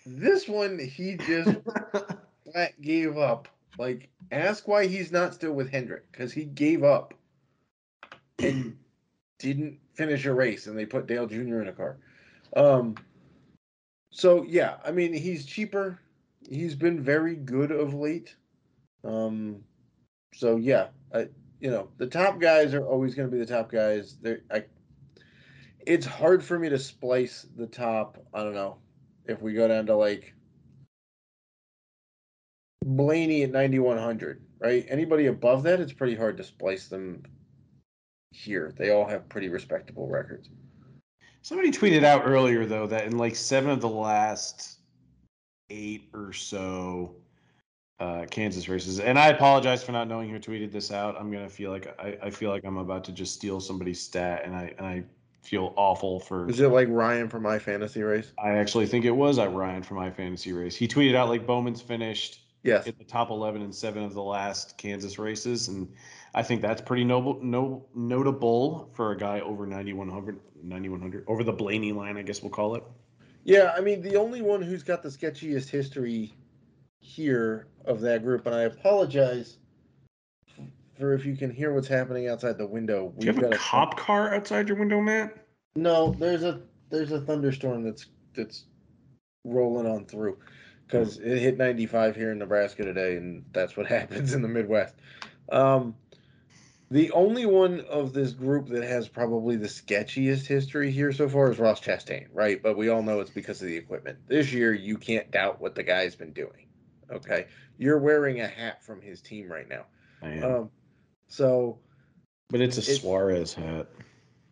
This 0.05 0.47
one, 0.47 0.79
he 0.79 1.17
just 1.17 1.57
flat 2.51 2.81
gave 2.81 3.17
up. 3.17 3.49
Like, 3.77 4.09
ask 4.31 4.65
why 4.67 4.87
he's 4.87 5.11
not 5.11 5.33
still 5.33 5.51
with 5.51 5.69
Hendrick 5.69 6.09
because 6.11 6.31
he 6.31 6.45
gave 6.45 6.83
up 6.83 7.13
and 8.39 8.77
didn't 9.39 9.79
finish 9.93 10.25
a 10.25 10.33
race, 10.33 10.67
and 10.67 10.77
they 10.77 10.85
put 10.85 11.07
Dale 11.07 11.27
Jr. 11.27 11.61
in 11.61 11.67
a 11.67 11.73
car. 11.73 11.97
Um, 12.55 12.95
so 14.11 14.43
yeah, 14.47 14.77
I 14.85 14.91
mean, 14.91 15.13
he's 15.13 15.45
cheaper. 15.45 15.99
He's 16.49 16.75
been 16.75 17.01
very 17.01 17.35
good 17.35 17.71
of 17.71 17.93
late. 17.93 18.35
Um, 19.03 19.63
so 20.33 20.57
yeah, 20.57 20.87
I, 21.13 21.27
you 21.59 21.71
know, 21.71 21.89
the 21.97 22.07
top 22.07 22.39
guys 22.39 22.73
are 22.73 22.85
always 22.85 23.15
going 23.15 23.29
to 23.29 23.31
be 23.35 23.39
the 23.39 23.51
top 23.51 23.71
guys. 23.71 24.17
They're, 24.21 24.41
I, 24.51 24.65
it's 25.85 26.05
hard 26.05 26.43
for 26.43 26.59
me 26.59 26.69
to 26.69 26.79
splice 26.79 27.47
the 27.55 27.67
top. 27.67 28.17
I 28.33 28.43
don't 28.43 28.53
know 28.53 28.77
if 29.25 29.41
we 29.41 29.53
go 29.53 29.67
down 29.67 29.85
to 29.87 29.95
like 29.95 30.33
Blaney 32.85 33.43
at 33.43 33.51
9100, 33.51 34.41
right? 34.59 34.85
Anybody 34.87 35.27
above 35.27 35.63
that, 35.63 35.79
it's 35.79 35.93
pretty 35.93 36.15
hard 36.15 36.37
to 36.37 36.43
splice 36.43 36.87
them 36.87 37.23
here. 38.31 38.73
They 38.77 38.91
all 38.91 39.07
have 39.07 39.27
pretty 39.29 39.49
respectable 39.49 40.07
records. 40.07 40.49
Somebody 41.41 41.71
tweeted 41.71 42.03
out 42.03 42.23
earlier 42.25 42.65
though 42.65 42.87
that 42.87 43.05
in 43.05 43.17
like 43.17 43.35
seven 43.35 43.69
of 43.69 43.81
the 43.81 43.89
last 43.89 44.76
eight 45.69 46.09
or 46.13 46.33
so 46.33 47.15
uh, 47.99 48.25
Kansas 48.29 48.69
races, 48.69 48.99
and 48.99 49.17
I 49.17 49.29
apologize 49.29 49.83
for 49.83 49.91
not 49.91 50.07
knowing 50.07 50.29
who 50.29 50.39
tweeted 50.39 50.71
this 50.71 50.91
out. 50.91 51.15
I'm 51.19 51.31
gonna 51.31 51.49
feel 51.49 51.71
like 51.71 51.87
I, 51.99 52.17
I 52.23 52.29
feel 52.29 52.51
like 52.51 52.63
I'm 52.63 52.77
about 52.77 53.03
to 53.05 53.11
just 53.11 53.33
steal 53.33 53.59
somebody's 53.59 53.99
stat, 53.99 54.43
and 54.45 54.55
I 54.55 54.73
and 54.77 54.85
I 54.85 55.03
feel 55.41 55.73
awful 55.75 56.19
for. 56.19 56.47
Is 56.49 56.59
it 56.59 56.67
like 56.67 56.87
Ryan 56.89 57.27
from 57.27 57.43
my 57.43 57.57
fantasy 57.57 58.03
race? 58.03 58.31
I 58.37 58.51
actually 58.51 58.85
think 58.85 59.05
it 59.05 59.11
was 59.11 59.39
I 59.39 59.47
Ryan 59.47 59.81
for 59.81 59.95
my 59.95 60.11
fantasy 60.11 60.53
race. 60.53 60.75
He 60.75 60.87
tweeted 60.87 61.15
out 61.15 61.29
like 61.29 61.47
Bowman's 61.47 61.81
finished 61.81 62.41
Yes. 62.63 62.85
in 62.85 62.95
the 62.97 63.05
top 63.05 63.29
11 63.29 63.61
and 63.61 63.73
seven 63.73 64.03
of 64.03 64.13
the 64.13 64.21
last 64.21 64.77
Kansas 64.77 65.17
races, 65.17 65.69
and 65.69 65.87
I 66.35 66.43
think 66.43 66.61
that's 66.61 66.81
pretty 66.81 67.05
noble, 67.05 67.39
no 67.41 67.85
notable 67.95 68.89
for 68.93 69.11
a 69.11 69.17
guy 69.17 69.39
over 69.39 69.65
9100, 69.65 70.39
9100 70.63 71.23
over 71.27 71.43
the 71.43 71.53
Blaney 71.53 71.93
line, 71.93 72.17
I 72.17 72.23
guess 72.23 72.41
we'll 72.41 72.51
call 72.51 72.75
it. 72.75 72.83
Yeah, 73.47 73.71
I 73.77 73.79
mean, 73.79 74.01
the 74.01 74.17
only 74.17 74.41
one 74.41 74.61
who's 74.61 74.83
got 74.83 75.01
the 75.01 75.07
sketchiest 75.07 75.69
history 75.69 76.33
here 76.99 77.67
of 77.85 78.01
that 78.01 78.21
group, 78.21 78.45
and 78.45 78.53
I 78.53 78.63
apologize 78.63 79.57
for 80.99 81.13
if 81.13 81.25
you 81.25 81.37
can 81.37 81.49
hear 81.49 81.73
what's 81.73 81.87
happening 81.87 82.27
outside 82.27 82.57
the 82.57 82.67
window. 82.67 83.13
Do 83.17 83.25
you 83.25 83.31
have 83.31 83.41
a 83.41 83.49
got 83.51 83.57
cop 83.57 83.97
car 83.97 84.35
outside 84.35 84.67
your 84.67 84.77
window, 84.77 84.99
Matt? 84.99 85.45
No, 85.77 86.11
there's 86.19 86.43
a 86.43 86.59
there's 86.89 87.13
a 87.13 87.21
thunderstorm 87.21 87.83
that's 87.83 88.07
that's 88.35 88.65
rolling 89.45 89.87
on 89.87 90.03
through 90.07 90.37
because 90.85 91.17
it 91.19 91.39
hit 91.39 91.57
95 91.57 92.17
here 92.17 92.33
in 92.33 92.39
Nebraska 92.39 92.83
today, 92.83 93.15
and 93.15 93.45
that's 93.53 93.77
what 93.77 93.85
happens 93.87 94.33
in 94.33 94.41
the 94.41 94.49
Midwest. 94.49 94.95
Um, 95.53 95.95
the 96.89 97.11
only 97.11 97.45
one 97.45 97.81
of 97.81 98.13
this 98.13 98.31
group 98.31 98.69
that 98.69 98.83
has 98.83 99.07
probably 99.09 99.57
the 99.57 99.67
sketchiest 99.67 100.45
history 100.45 100.89
here 100.91 101.11
so 101.11 101.27
far 101.27 101.51
is 101.51 101.59
Ross 101.59 101.81
Chastain, 101.81 102.27
right? 102.33 102.61
But 102.61 102.77
we 102.77 102.87
all 102.89 103.03
know 103.03 103.19
it's 103.19 103.29
because 103.29 103.61
of 103.61 103.67
the 103.67 103.75
equipment. 103.75 104.19
This 104.27 104.53
year, 104.53 104.73
you 104.73 104.97
can't 104.97 105.29
doubt 105.29 105.59
what 105.59 105.75
the 105.75 105.83
guy's 105.83 106.15
been 106.15 106.31
doing. 106.31 106.67
Okay, 107.11 107.47
you're 107.77 107.99
wearing 107.99 108.41
a 108.41 108.47
hat 108.47 108.83
from 108.83 109.01
his 109.01 109.21
team 109.21 109.51
right 109.51 109.67
now. 109.67 109.85
I 110.21 110.29
am. 110.29 110.43
Um, 110.43 110.69
so, 111.27 111.79
but 112.49 112.61
it's 112.61 112.77
a 112.77 112.81
it- 112.81 113.01
Suarez 113.01 113.53
hat. 113.53 113.87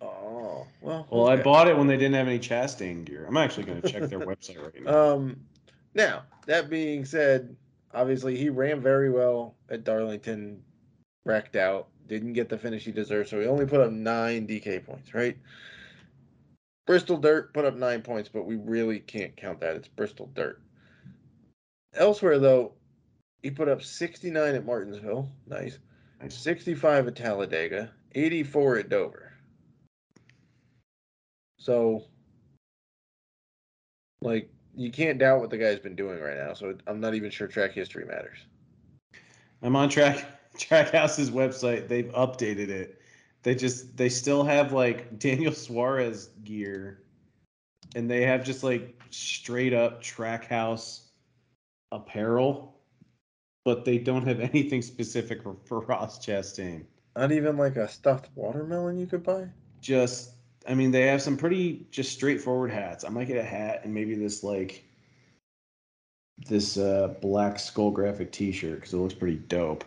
oh 0.02 0.68
well. 0.82 1.08
Well, 1.10 1.30
I 1.30 1.38
bought 1.38 1.68
it 1.68 1.78
when 1.78 1.88
they 1.88 1.98
didn't 1.98 2.16
have 2.16 2.28
any 2.28 2.40
Chastain 2.40 3.06
gear. 3.06 3.26
I'm 3.28 3.38
actually 3.38 3.64
going 3.64 3.82
to 3.82 3.90
check 3.90 4.10
their 4.10 4.20
website 4.28 4.62
right 4.62 4.84
now. 4.84 5.14
Um, 5.14 5.38
now 5.94 6.24
that 6.48 6.70
being 6.70 7.06
said, 7.06 7.56
obviously 7.94 8.38
he 8.38 8.50
ran 8.50 8.82
very 8.82 9.10
well 9.10 9.56
at 9.70 9.86
Darlington, 9.86 10.62
wrecked 11.26 11.56
out, 11.56 11.88
didn't 12.08 12.34
get 12.34 12.50
the 12.50 12.58
finish 12.58 12.86
he 12.86 12.92
deserved, 12.92 13.30
so 13.30 13.40
he 13.40 13.48
only 13.48 13.66
put 13.66 13.82
up 13.82 13.92
nine 13.92 14.48
DK 14.48 14.86
points, 14.86 15.14
right? 15.14 15.38
Bristol 16.86 17.18
Dirt 17.18 17.54
put 17.54 17.66
up 17.66 17.76
nine 17.76 18.02
points, 18.02 18.30
but 18.30 18.46
we 18.46 18.56
really 18.56 19.00
can't 19.00 19.36
count 19.36 19.60
that. 19.62 19.76
It's 19.76 19.88
Bristol 19.88 20.30
Dirt. 20.36 20.62
Elsewhere, 21.96 22.40
though, 22.40 22.74
he 23.42 23.50
put 23.50 23.70
up 23.70 23.82
69 23.82 24.56
at 24.56 24.66
Martinsville. 24.66 25.30
Nice. 25.48 25.80
Nice. 26.22 26.38
65 26.38 27.08
at 27.08 27.16
Talladega. 27.16 27.92
84 28.14 28.78
at 28.78 28.90
Dover. 28.90 29.34
So, 31.60 32.04
like, 34.22 34.50
you 34.76 34.92
can't 34.92 35.18
doubt 35.18 35.40
what 35.40 35.50
the 35.50 35.58
guy's 35.58 35.80
been 35.80 35.96
doing 35.96 36.20
right 36.20 36.38
now. 36.38 36.54
So 36.54 36.76
I'm 36.86 37.00
not 37.00 37.16
even 37.16 37.32
sure 37.32 37.48
track 37.48 37.72
history 37.72 38.06
matters. 38.06 38.38
I'm 39.62 39.76
on 39.76 39.90
track 39.90 40.26
Trackhouse's 40.58 41.32
website. 41.32 41.88
They've 41.88 42.12
updated 42.14 42.70
it. 42.70 43.02
They 43.44 43.56
just 43.56 43.96
they 43.96 44.10
still 44.10 44.44
have 44.44 44.74
like 44.74 45.20
Daniel 45.20 45.54
Suarez 45.54 46.30
gear, 46.44 47.04
and 47.96 48.10
they 48.10 48.24
have 48.24 48.44
just 48.44 48.64
like 48.64 49.00
straight 49.10 49.74
up 49.74 50.02
Trackhouse 50.02 51.02
apparel, 51.92 52.76
but 53.64 53.86
they 53.86 53.98
don't 53.98 54.28
have 54.28 54.40
anything 54.40 54.82
specific 54.82 55.44
for, 55.44 55.56
for 55.66 55.82
Ross 55.82 56.20
Chastain. 56.26 56.86
Not 57.16 57.32
even 57.32 57.58
like 57.58 57.78
a 57.78 57.88
stuffed 57.88 58.30
watermelon 58.36 58.98
you 58.98 59.06
could 59.06 59.24
buy. 59.24 59.48
Just 59.82 60.32
I 60.68 60.74
mean, 60.74 60.92
they 60.92 61.08
have 61.08 61.22
some 61.22 61.38
pretty 61.38 61.86
just 61.92 62.12
straightforward 62.12 62.72
hats. 62.72 63.04
I 63.06 63.10
might 63.10 63.28
get 63.28 63.38
a 63.38 63.44
hat 63.44 63.82
and 63.84 63.94
maybe 63.94 64.16
this 64.16 64.44
like 64.44 64.84
this 66.48 66.78
uh, 66.78 67.14
black 67.22 67.60
skull 67.60 67.92
graphic 67.92 68.32
T-shirt 68.32 68.76
because 68.76 68.94
it 68.94 68.98
looks 68.98 69.14
pretty 69.14 69.38
dope. 69.38 69.86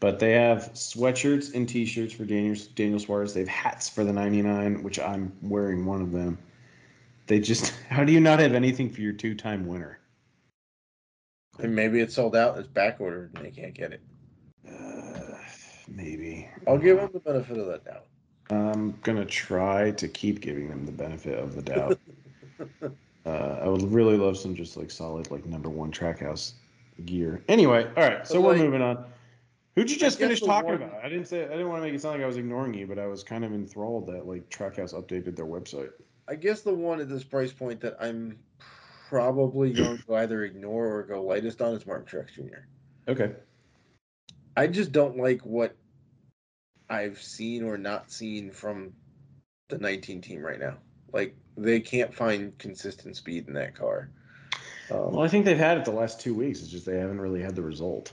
But 0.00 0.18
they 0.18 0.32
have 0.32 0.72
sweatshirts 0.72 1.54
and 1.54 1.68
T-shirts 1.68 2.14
for 2.14 2.24
Daniel 2.24 2.56
Daniel 2.74 2.98
Suarez. 2.98 3.34
They 3.34 3.40
have 3.40 3.48
hats 3.48 3.88
for 3.88 4.02
the 4.02 4.12
99, 4.12 4.82
which 4.82 4.98
I'm 4.98 5.32
wearing 5.42 5.84
one 5.84 6.00
of 6.00 6.10
them. 6.10 6.38
They 7.26 7.38
just 7.38 7.74
how 7.90 8.04
do 8.04 8.12
you 8.12 8.20
not 8.20 8.38
have 8.40 8.54
anything 8.54 8.90
for 8.90 9.02
your 9.02 9.12
two-time 9.12 9.66
winner? 9.66 9.98
And 11.58 11.76
maybe 11.76 12.00
it's 12.00 12.14
sold 12.14 12.34
out. 12.34 12.58
It's 12.58 12.66
back 12.66 13.00
ordered 13.00 13.32
and 13.34 13.44
they 13.44 13.50
can't 13.50 13.74
get 13.74 13.92
it. 13.92 14.00
Uh, 14.66 15.36
maybe. 15.86 16.48
I'll 16.66 16.78
give 16.78 16.96
them 16.96 17.10
the 17.12 17.20
benefit 17.20 17.58
of 17.58 17.66
the 17.66 17.78
doubt. 17.78 18.06
I'm 18.50 18.98
gonna 19.02 19.26
try 19.26 19.90
to 19.92 20.08
keep 20.08 20.40
giving 20.40 20.68
them 20.68 20.86
the 20.86 20.92
benefit 20.92 21.38
of 21.38 21.54
the 21.54 21.62
doubt. 21.62 21.98
uh, 23.26 23.28
I 23.28 23.68
would 23.68 23.82
really 23.92 24.16
love 24.16 24.38
some 24.38 24.54
just 24.54 24.78
like 24.78 24.90
solid 24.90 25.30
like 25.30 25.44
number 25.44 25.68
one 25.68 25.92
trackhouse 25.92 26.54
gear. 27.04 27.42
Anyway, 27.48 27.86
all 27.96 28.02
right, 28.02 28.26
so 28.26 28.40
we're 28.40 28.52
like, 28.52 28.62
moving 28.62 28.82
on. 28.82 29.04
Who'd 29.76 29.90
you 29.90 29.96
just 29.96 30.18
finish 30.18 30.40
talking 30.40 30.70
one- 30.70 30.82
about? 30.82 31.04
I 31.04 31.08
didn't 31.08 31.26
say 31.26 31.44
I 31.44 31.48
didn't 31.50 31.68
want 31.68 31.82
to 31.82 31.86
make 31.86 31.94
it 31.94 32.02
sound 32.02 32.16
like 32.16 32.24
I 32.24 32.26
was 32.26 32.36
ignoring 32.36 32.74
you, 32.74 32.86
but 32.86 32.98
I 32.98 33.06
was 33.06 33.22
kind 33.22 33.44
of 33.44 33.52
enthralled 33.52 34.08
that 34.08 34.26
like 34.26 34.48
Trackhouse 34.50 34.94
updated 34.94 35.36
their 35.36 35.46
website. 35.46 35.90
I 36.28 36.34
guess 36.36 36.62
the 36.62 36.74
one 36.74 37.00
at 37.00 37.08
this 37.08 37.24
price 37.24 37.52
point 37.52 37.80
that 37.80 37.96
I'm 38.00 38.38
probably 39.08 39.72
going 39.72 39.98
to 39.98 40.14
either 40.16 40.44
ignore 40.44 40.96
or 40.96 41.02
go 41.04 41.22
lightest 41.22 41.62
on 41.62 41.74
is 41.74 41.86
Martin 41.86 42.06
Truex 42.06 42.34
Jr. 42.34 42.66
Okay. 43.08 43.32
I 44.56 44.66
just 44.66 44.92
don't 44.92 45.16
like 45.16 45.42
what 45.42 45.76
I've 46.88 47.22
seen 47.22 47.62
or 47.64 47.78
not 47.78 48.10
seen 48.10 48.50
from 48.50 48.92
the 49.68 49.78
19 49.78 50.20
team 50.20 50.40
right 50.40 50.58
now. 50.58 50.78
Like 51.12 51.36
they 51.56 51.80
can't 51.80 52.12
find 52.14 52.56
consistent 52.58 53.16
speed 53.16 53.46
in 53.48 53.54
that 53.54 53.74
car. 53.76 54.10
Um, 54.90 55.12
Well, 55.12 55.22
I 55.22 55.28
think 55.28 55.44
they've 55.44 55.56
had 55.56 55.78
it 55.78 55.84
the 55.84 55.92
last 55.92 56.20
two 56.20 56.34
weeks. 56.34 56.60
It's 56.60 56.68
just 56.68 56.86
they 56.86 56.98
haven't 56.98 57.20
really 57.20 57.40
had 57.42 57.54
the 57.54 57.62
result. 57.62 58.12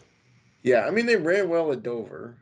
Yeah, 0.64 0.86
I 0.86 0.92
mean 0.92 1.06
they 1.06 1.16
ran 1.16 1.50
well 1.50 1.72
at 1.72 1.84
Dover. 1.84 2.36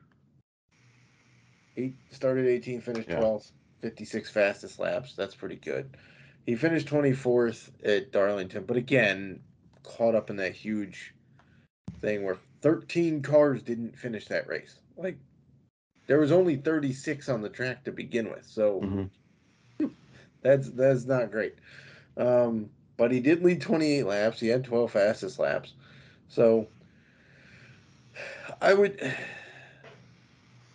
Eight 1.78 1.96
started 2.12 2.48
18, 2.48 2.82
finished 2.82 3.10
Yeah. 3.10 3.20
12th, 3.20 3.52
56 3.82 4.30
fastest 4.32 4.80
laps. 4.80 5.14
That's 5.16 5.36
pretty 5.36 5.58
good. 5.58 5.98
He 6.46 6.56
finished 6.56 6.88
24th 6.88 7.72
at 7.84 8.12
Darlington, 8.12 8.66
but 8.66 8.78
again, 8.78 9.42
caught 9.84 10.16
up 10.16 10.30
in 10.30 10.38
that 10.38 10.54
huge 10.54 11.14
thing 12.02 12.24
where 12.24 12.38
13 12.62 13.22
cars 13.22 13.62
didn't 13.62 13.98
finish 13.98 14.28
that 14.28 14.48
race. 14.48 14.80
Like 14.96 15.18
there 16.08 16.20
was 16.20 16.32
only 16.32 16.56
36 16.56 17.30
on 17.30 17.42
the 17.42 17.50
track 17.50 17.84
to 17.86 17.92
begin 17.92 18.30
with. 18.30 18.46
So 18.46 18.82
Mhm. 18.82 19.10
that's 20.42 20.70
that's 20.70 21.06
not 21.06 21.32
great. 21.32 21.56
Um, 22.18 22.70
but 22.98 23.12
he 23.12 23.20
did 23.20 23.44
lead 23.44 23.62
28 23.62 24.04
laps. 24.06 24.40
He 24.40 24.48
had 24.48 24.64
12 24.64 24.92
fastest 24.92 25.40
laps. 25.40 25.74
So 26.28 26.68
I 28.62 28.74
would 28.74 29.00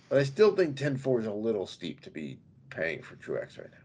but 0.09 0.19
I 0.19 0.23
still 0.25 0.55
think 0.55 0.77
10-4 0.77 1.21
is 1.21 1.27
a 1.27 1.33
little 1.33 1.67
steep 1.67 2.01
to 2.03 2.11
be 2.11 2.39
paying 2.71 3.03
for 3.03 3.17
Truex 3.17 3.59
right 3.59 3.69
now. 3.71 3.77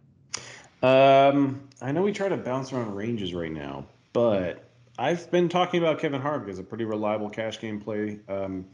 Um, 0.83 1.67
I 1.81 1.91
know 1.91 2.01
we 2.01 2.11
try 2.11 2.29
to 2.29 2.37
bounce 2.37 2.71
around 2.71 2.95
ranges 2.95 3.33
right 3.33 3.51
now, 3.51 3.87
but 4.13 4.63
I've 4.97 5.29
been 5.31 5.49
talking 5.49 5.81
about 5.81 5.99
Kevin 5.99 6.21
Harvick 6.21 6.49
as 6.49 6.59
a 6.59 6.63
pretty 6.63 6.85
reliable 6.85 7.29
cash 7.29 7.59
game 7.59 7.81
play. 7.81 8.19
Um, 8.29 8.65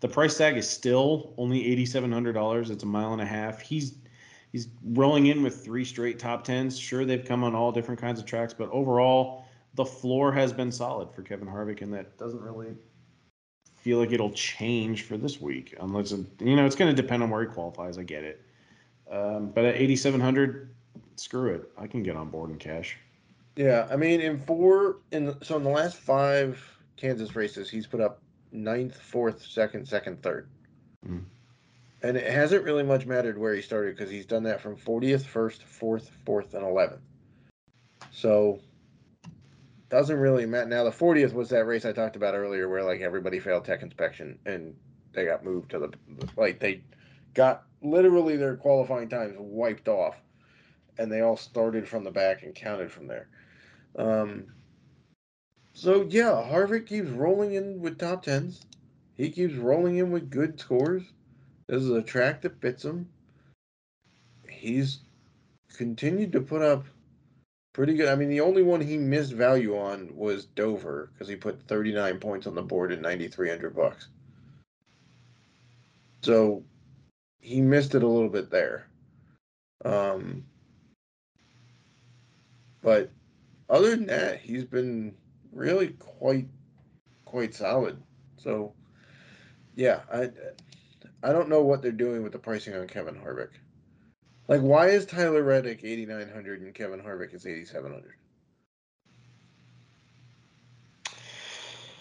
the 0.00 0.08
price 0.08 0.38
tag 0.38 0.56
is 0.56 0.68
still 0.68 1.34
only 1.36 1.66
eighty 1.66 1.84
seven 1.84 2.10
hundred 2.10 2.32
dollars. 2.32 2.70
It's 2.70 2.84
a 2.84 2.86
mile 2.86 3.12
and 3.12 3.20
a 3.20 3.26
half. 3.26 3.60
He's 3.60 3.96
he's 4.52 4.68
rolling 4.84 5.26
in 5.26 5.42
with 5.42 5.64
three 5.64 5.84
straight 5.84 6.18
top 6.18 6.44
tens. 6.44 6.78
Sure, 6.78 7.04
they've 7.04 7.24
come 7.24 7.44
on 7.44 7.54
all 7.54 7.72
different 7.72 8.00
kinds 8.00 8.18
of 8.18 8.26
tracks, 8.26 8.54
but 8.54 8.70
overall, 8.70 9.44
the 9.74 9.84
floor 9.84 10.32
has 10.32 10.52
been 10.52 10.72
solid 10.72 11.12
for 11.12 11.22
Kevin 11.22 11.48
Harvick, 11.48 11.82
and 11.82 11.92
that 11.92 12.16
doesn't 12.16 12.40
really 12.40 12.74
feel 13.88 13.98
like 14.00 14.12
it'll 14.12 14.32
change 14.32 15.04
for 15.04 15.16
this 15.16 15.40
week, 15.40 15.74
unless 15.80 16.12
it, 16.12 16.20
you 16.40 16.54
know 16.56 16.66
it's 16.66 16.76
going 16.76 16.94
to 16.94 17.02
depend 17.02 17.22
on 17.22 17.30
where 17.30 17.40
he 17.40 17.46
qualifies. 17.46 17.96
I 17.96 18.02
get 18.02 18.22
it, 18.22 18.42
um, 19.10 19.48
but 19.54 19.64
at 19.64 19.76
eighty 19.76 19.96
seven 19.96 20.20
hundred, 20.20 20.74
screw 21.16 21.54
it. 21.54 21.70
I 21.78 21.86
can 21.86 22.02
get 22.02 22.14
on 22.14 22.28
board 22.28 22.50
in 22.50 22.58
cash. 22.58 22.98
Yeah, 23.56 23.88
I 23.90 23.96
mean, 23.96 24.20
in 24.20 24.38
four, 24.40 24.98
in 25.10 25.34
so 25.42 25.56
in 25.56 25.64
the 25.64 25.70
last 25.70 25.96
five 25.96 26.62
Kansas 26.98 27.34
races, 27.34 27.70
he's 27.70 27.86
put 27.86 28.02
up 28.02 28.20
ninth, 28.52 28.94
fourth, 29.00 29.42
second, 29.42 29.88
second, 29.88 30.22
third, 30.22 30.50
Mm. 31.08 31.24
and 32.02 32.16
it 32.18 32.30
hasn't 32.30 32.64
really 32.64 32.82
much 32.82 33.06
mattered 33.06 33.38
where 33.38 33.54
he 33.54 33.62
started 33.62 33.96
because 33.96 34.10
he's 34.10 34.26
done 34.26 34.42
that 34.42 34.60
from 34.60 34.76
fortieth, 34.76 35.24
first, 35.24 35.62
fourth, 35.62 36.10
fourth, 36.26 36.52
and 36.52 36.62
eleventh. 36.62 37.00
So 38.10 38.60
doesn't 39.90 40.18
really 40.18 40.46
matter. 40.46 40.68
Now 40.68 40.84
the 40.84 40.92
fortieth 40.92 41.32
was 41.32 41.48
that 41.50 41.66
race 41.66 41.84
I 41.84 41.92
talked 41.92 42.16
about 42.16 42.34
earlier, 42.34 42.68
where 42.68 42.84
like 42.84 43.00
everybody 43.00 43.38
failed 43.38 43.64
tech 43.64 43.82
inspection 43.82 44.38
and 44.46 44.74
they 45.12 45.24
got 45.24 45.44
moved 45.44 45.70
to 45.70 45.78
the 45.78 45.92
like 46.36 46.60
they 46.60 46.82
got 47.34 47.64
literally 47.82 48.36
their 48.36 48.56
qualifying 48.56 49.08
times 49.08 49.36
wiped 49.38 49.88
off, 49.88 50.16
and 50.98 51.10
they 51.10 51.20
all 51.20 51.36
started 51.36 51.88
from 51.88 52.04
the 52.04 52.10
back 52.10 52.42
and 52.42 52.54
counted 52.54 52.90
from 52.90 53.06
there. 53.06 53.28
Um, 53.96 54.46
so 55.72 56.06
yeah, 56.08 56.46
Harvick 56.50 56.86
keeps 56.86 57.08
rolling 57.08 57.54
in 57.54 57.80
with 57.80 57.98
top 57.98 58.24
tens. 58.24 58.62
He 59.14 59.30
keeps 59.30 59.54
rolling 59.54 59.96
in 59.96 60.10
with 60.10 60.30
good 60.30 60.60
scores. 60.60 61.02
This 61.66 61.82
is 61.82 61.90
a 61.90 62.02
track 62.02 62.42
that 62.42 62.60
fits 62.60 62.84
him. 62.84 63.08
He's 64.48 65.00
continued 65.76 66.32
to 66.32 66.40
put 66.40 66.62
up 66.62 66.84
pretty 67.78 67.94
good. 67.94 68.08
I 68.08 68.16
mean, 68.16 68.28
the 68.28 68.40
only 68.40 68.64
one 68.64 68.80
he 68.80 68.98
missed 68.98 69.32
value 69.32 69.78
on 69.78 70.10
was 70.16 70.46
Dover 70.46 71.12
because 71.12 71.28
he 71.28 71.36
put 71.36 71.62
39 71.68 72.18
points 72.18 72.48
on 72.48 72.56
the 72.56 72.62
board 72.62 72.90
at 72.90 73.00
9,300 73.00 73.76
bucks. 73.76 74.08
So 76.22 76.64
he 77.38 77.60
missed 77.60 77.94
it 77.94 78.02
a 78.02 78.08
little 78.08 78.30
bit 78.30 78.50
there. 78.50 78.88
Um, 79.84 80.44
but 82.82 83.12
other 83.70 83.90
than 83.90 84.06
that, 84.06 84.40
he's 84.40 84.64
been 84.64 85.14
really 85.52 85.90
quite 86.00 86.48
quite 87.26 87.54
solid. 87.54 88.02
So 88.38 88.74
yeah, 89.76 90.00
I 90.12 90.30
I 91.22 91.30
don't 91.30 91.48
know 91.48 91.62
what 91.62 91.82
they're 91.82 91.92
doing 91.92 92.24
with 92.24 92.32
the 92.32 92.40
pricing 92.40 92.74
on 92.74 92.88
Kevin 92.88 93.14
Harvick. 93.14 93.50
Like, 94.48 94.62
why 94.62 94.88
is 94.88 95.04
Tyler 95.04 95.42
Reddick 95.42 95.84
eighty 95.84 96.06
nine 96.06 96.28
hundred 96.32 96.62
and 96.62 96.74
Kevin 96.74 97.00
Harvick 97.00 97.34
is 97.34 97.46
eighty 97.46 97.64
seven 97.64 97.92
hundred? 97.92 98.14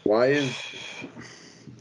Why 0.04 0.28
is 0.28 0.56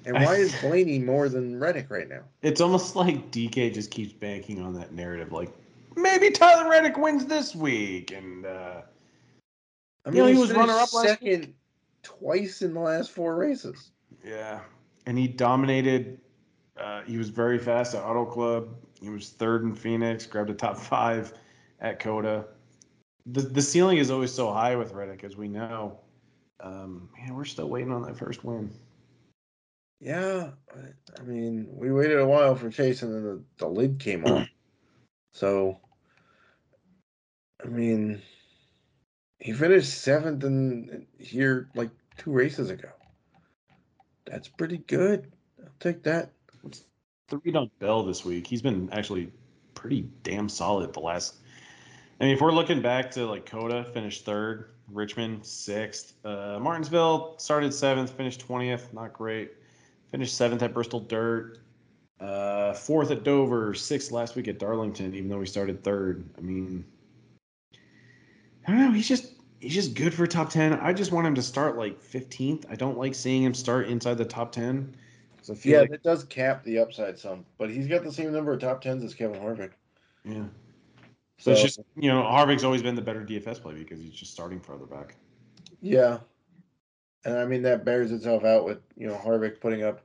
and 0.04 0.14
why 0.14 0.34
is 0.34 0.52
Blaney 0.60 0.98
more 0.98 1.28
than 1.28 1.60
Reddick 1.60 1.90
right 1.90 2.08
now? 2.08 2.22
It's 2.42 2.60
almost 2.60 2.96
like 2.96 3.30
DK 3.30 3.72
just 3.72 3.92
keeps 3.92 4.12
banking 4.12 4.60
on 4.60 4.74
that 4.74 4.92
narrative, 4.92 5.30
like 5.32 5.50
maybe 5.94 6.30
Tyler 6.30 6.68
Reddick 6.68 6.96
wins 6.96 7.26
this 7.26 7.54
week, 7.54 8.10
and 8.10 8.44
uh, 8.44 8.82
I 10.04 10.10
mean, 10.10 10.16
You 10.16 10.22
know, 10.22 10.26
he 10.26 10.32
he's 10.32 10.40
was 10.40 10.52
runner-up 10.52 10.92
last 10.92 11.08
second 11.08 11.54
twice 12.02 12.62
in 12.62 12.74
the 12.74 12.80
last 12.80 13.12
four 13.12 13.36
races. 13.36 13.90
yeah, 14.24 14.60
and 15.06 15.16
he 15.16 15.28
dominated. 15.28 16.18
Uh, 16.76 17.02
he 17.02 17.16
was 17.16 17.28
very 17.30 17.58
fast 17.58 17.94
at 17.94 18.02
Auto 18.02 18.24
Club. 18.24 18.68
He 19.06 19.12
was 19.12 19.30
third 19.30 19.62
in 19.62 19.72
Phoenix, 19.72 20.26
grabbed 20.26 20.50
a 20.50 20.54
top 20.54 20.76
five 20.76 21.32
at 21.80 22.00
COTA. 22.00 22.44
The 23.26 23.42
the 23.42 23.62
ceiling 23.62 23.98
is 23.98 24.10
always 24.10 24.32
so 24.32 24.52
high 24.52 24.74
with 24.74 24.92
Reddick, 24.92 25.22
as 25.22 25.36
we 25.36 25.46
know. 25.46 26.00
Um, 26.58 27.08
man, 27.16 27.36
we're 27.36 27.44
still 27.44 27.68
waiting 27.68 27.92
on 27.92 28.02
that 28.02 28.18
first 28.18 28.44
win. 28.44 28.72
Yeah, 30.00 30.50
I- 30.74 31.22
mean, 31.22 31.68
we 31.70 31.92
waited 31.92 32.18
a 32.18 32.26
while 32.26 32.56
for 32.56 32.68
Chase, 32.68 33.02
and 33.02 33.14
then 33.14 33.22
the, 33.22 33.42
the 33.58 33.68
lid 33.68 33.98
came 33.98 34.24
off. 34.24 34.48
So, 35.32 35.78
I 37.62 37.68
mean, 37.68 38.22
he 39.38 39.52
finished 39.52 39.92
seventh 39.92 40.42
in 40.44 41.06
here 41.18 41.68
like 41.74 41.90
two 42.16 42.32
races 42.32 42.70
ago. 42.70 42.88
That's 44.24 44.48
pretty 44.48 44.78
good. 44.78 45.30
I'll 45.62 45.68
take 45.78 46.02
that. 46.04 46.30
Read 47.32 47.56
on 47.56 47.70
Bell 47.80 48.04
this 48.04 48.24
week, 48.24 48.46
he's 48.46 48.62
been 48.62 48.88
actually 48.92 49.32
pretty 49.74 50.08
damn 50.22 50.48
solid 50.48 50.92
the 50.92 51.00
last. 51.00 51.36
I 52.20 52.24
mean, 52.24 52.34
if 52.34 52.40
we're 52.40 52.52
looking 52.52 52.80
back 52.80 53.10
to 53.12 53.26
like 53.26 53.44
COTA, 53.44 53.90
finished 53.92 54.24
third, 54.24 54.70
Richmond 54.92 55.44
sixth, 55.44 56.14
uh, 56.24 56.58
Martinsville 56.60 57.34
started 57.38 57.74
seventh, 57.74 58.10
finished 58.10 58.40
twentieth, 58.40 58.92
not 58.92 59.12
great. 59.12 59.54
Finished 60.12 60.36
seventh 60.36 60.62
at 60.62 60.72
Bristol 60.72 61.00
Dirt, 61.00 61.58
uh, 62.20 62.72
fourth 62.74 63.10
at 63.10 63.24
Dover, 63.24 63.74
sixth 63.74 64.12
last 64.12 64.36
week 64.36 64.46
at 64.46 64.60
Darlington, 64.60 65.12
even 65.12 65.28
though 65.28 65.40
he 65.40 65.46
started 65.46 65.82
third. 65.82 66.30
I 66.38 66.42
mean, 66.42 66.84
I 67.74 68.70
don't 68.70 68.78
know. 68.78 68.92
He's 68.92 69.08
just 69.08 69.32
he's 69.58 69.74
just 69.74 69.94
good 69.94 70.14
for 70.14 70.28
top 70.28 70.48
ten. 70.48 70.74
I 70.74 70.92
just 70.92 71.10
want 71.10 71.26
him 71.26 71.34
to 71.34 71.42
start 71.42 71.76
like 71.76 72.00
fifteenth. 72.00 72.66
I 72.70 72.76
don't 72.76 72.96
like 72.96 73.16
seeing 73.16 73.42
him 73.42 73.52
start 73.52 73.88
inside 73.88 74.16
the 74.16 74.24
top 74.24 74.52
ten. 74.52 74.94
'Cause 75.46 75.58
I 75.58 75.60
feel 75.60 75.72
Yeah, 75.72 75.80
like 75.80 75.90
that 75.90 76.02
does 76.02 76.24
cap 76.24 76.64
the 76.64 76.78
upside 76.78 77.18
some, 77.18 77.44
but 77.58 77.70
he's 77.70 77.86
got 77.86 78.02
the 78.02 78.12
same 78.12 78.32
number 78.32 78.52
of 78.52 78.60
top 78.60 78.80
tens 78.80 79.04
as 79.04 79.14
Kevin 79.14 79.40
Harvick. 79.40 79.72
yeah. 80.24 80.44
So 81.38 81.50
So 81.50 81.50
it's 81.52 81.62
just 81.62 81.80
you 81.96 82.08
know 82.10 82.22
Harvick's 82.22 82.64
always 82.64 82.82
been 82.82 82.94
the 82.94 83.02
better 83.02 83.24
DFS 83.24 83.60
play 83.60 83.74
because 83.74 84.00
he's 84.00 84.14
just 84.14 84.32
starting 84.32 84.60
further 84.60 84.86
back. 84.86 85.16
yeah, 85.80 86.18
and 87.24 87.36
I 87.36 87.44
mean 87.44 87.62
that 87.62 87.84
bears 87.84 88.10
itself 88.10 88.44
out 88.44 88.64
with 88.64 88.78
you 88.96 89.06
know 89.06 89.16
Harvick 89.16 89.60
putting 89.60 89.82
up 89.82 90.00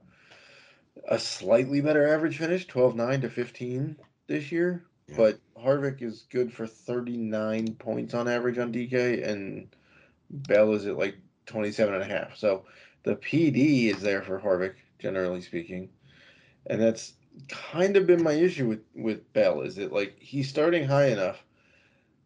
a 1.07 1.17
slightly 1.17 1.79
better 1.79 2.05
average 2.07 2.37
finish, 2.37 2.67
12-9 2.67 3.21
to 3.21 3.29
fifteen 3.29 3.97
this 4.27 4.51
year. 4.51 4.85
Yeah. 5.07 5.15
But 5.17 5.39
Harvick 5.57 6.01
is 6.01 6.25
good 6.29 6.53
for 6.53 6.67
thirty 6.67 7.17
nine 7.17 7.75
points 7.75 8.13
on 8.13 8.27
average 8.27 8.57
on 8.57 8.73
DK, 8.73 9.25
and 9.27 9.73
Bell 10.29 10.73
is 10.73 10.85
at 10.85 10.97
like 10.97 11.15
27 11.45 11.93
and 11.93 12.03
a 12.03 12.05
half. 12.05 12.35
So 12.35 12.65
the 13.03 13.15
PD 13.15 13.85
is 13.87 14.01
there 14.01 14.21
for 14.21 14.39
Harvick, 14.39 14.75
generally 15.01 15.41
speaking, 15.41 15.89
and 16.67 16.81
that's 16.81 17.13
kind 17.49 17.97
of 17.97 18.07
been 18.07 18.23
my 18.23 18.33
issue 18.33 18.67
with 18.67 18.83
with 18.95 19.31
Bell. 19.33 19.61
Is 19.61 19.75
that 19.75 19.91
like 19.91 20.17
he's 20.19 20.49
starting 20.49 20.87
high 20.87 21.07
enough 21.07 21.43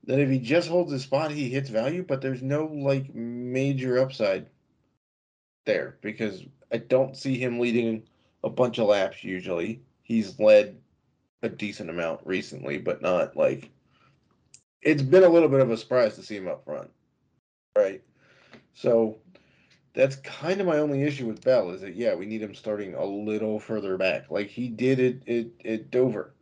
that 0.06 0.20
if 0.20 0.30
he 0.30 0.40
just 0.40 0.68
holds 0.68 0.92
his 0.92 1.04
spot, 1.04 1.32
he 1.32 1.50
hits 1.50 1.70
value, 1.70 2.04
but 2.04 2.22
there's 2.22 2.44
no 2.44 2.66
like 2.66 3.14
major 3.14 4.00
upside 4.00 4.48
there 5.66 5.98
because 6.02 6.44
I 6.72 6.78
don't 6.78 7.18
see 7.18 7.38
him 7.38 7.60
leading 7.60 8.04
a 8.44 8.50
bunch 8.50 8.78
of 8.78 8.88
laps 8.88 9.24
usually. 9.24 9.82
He's 10.04 10.40
led 10.40 10.78
a 11.42 11.50
decent 11.50 11.90
amount 11.90 12.22
recently, 12.24 12.78
but 12.78 13.02
not 13.02 13.36
like 13.36 13.72
it's 14.82 15.02
been 15.02 15.24
a 15.24 15.30
little 15.30 15.50
bit 15.50 15.62
of 15.62 15.72
a 15.72 15.78
surprise 15.78 16.16
to 16.16 16.24
see 16.24 16.38
him 16.38 16.48
up 16.48 16.64
front. 16.66 16.92
Right. 17.76 18.04
So 18.74 19.18
that's 19.96 20.18
kind 20.18 20.60
of 20.60 20.68
my 20.68 20.78
only 20.78 21.04
issue 21.04 21.26
with 21.26 21.44
Bell 21.44 21.72
is 21.72 21.82
that 21.82 21.96
yeah, 21.96 22.14
we 22.14 22.26
need 22.26 22.42
him 22.42 22.54
starting 22.54 22.94
a 22.96 23.04
little 23.04 23.60
further 23.60 23.98
back. 23.98 24.30
Like 24.30 24.48
he 24.48 24.68
did 24.68 25.00
it 25.00 25.28
at, 25.28 25.68
at 25.68 25.92
Dover. 25.92 26.34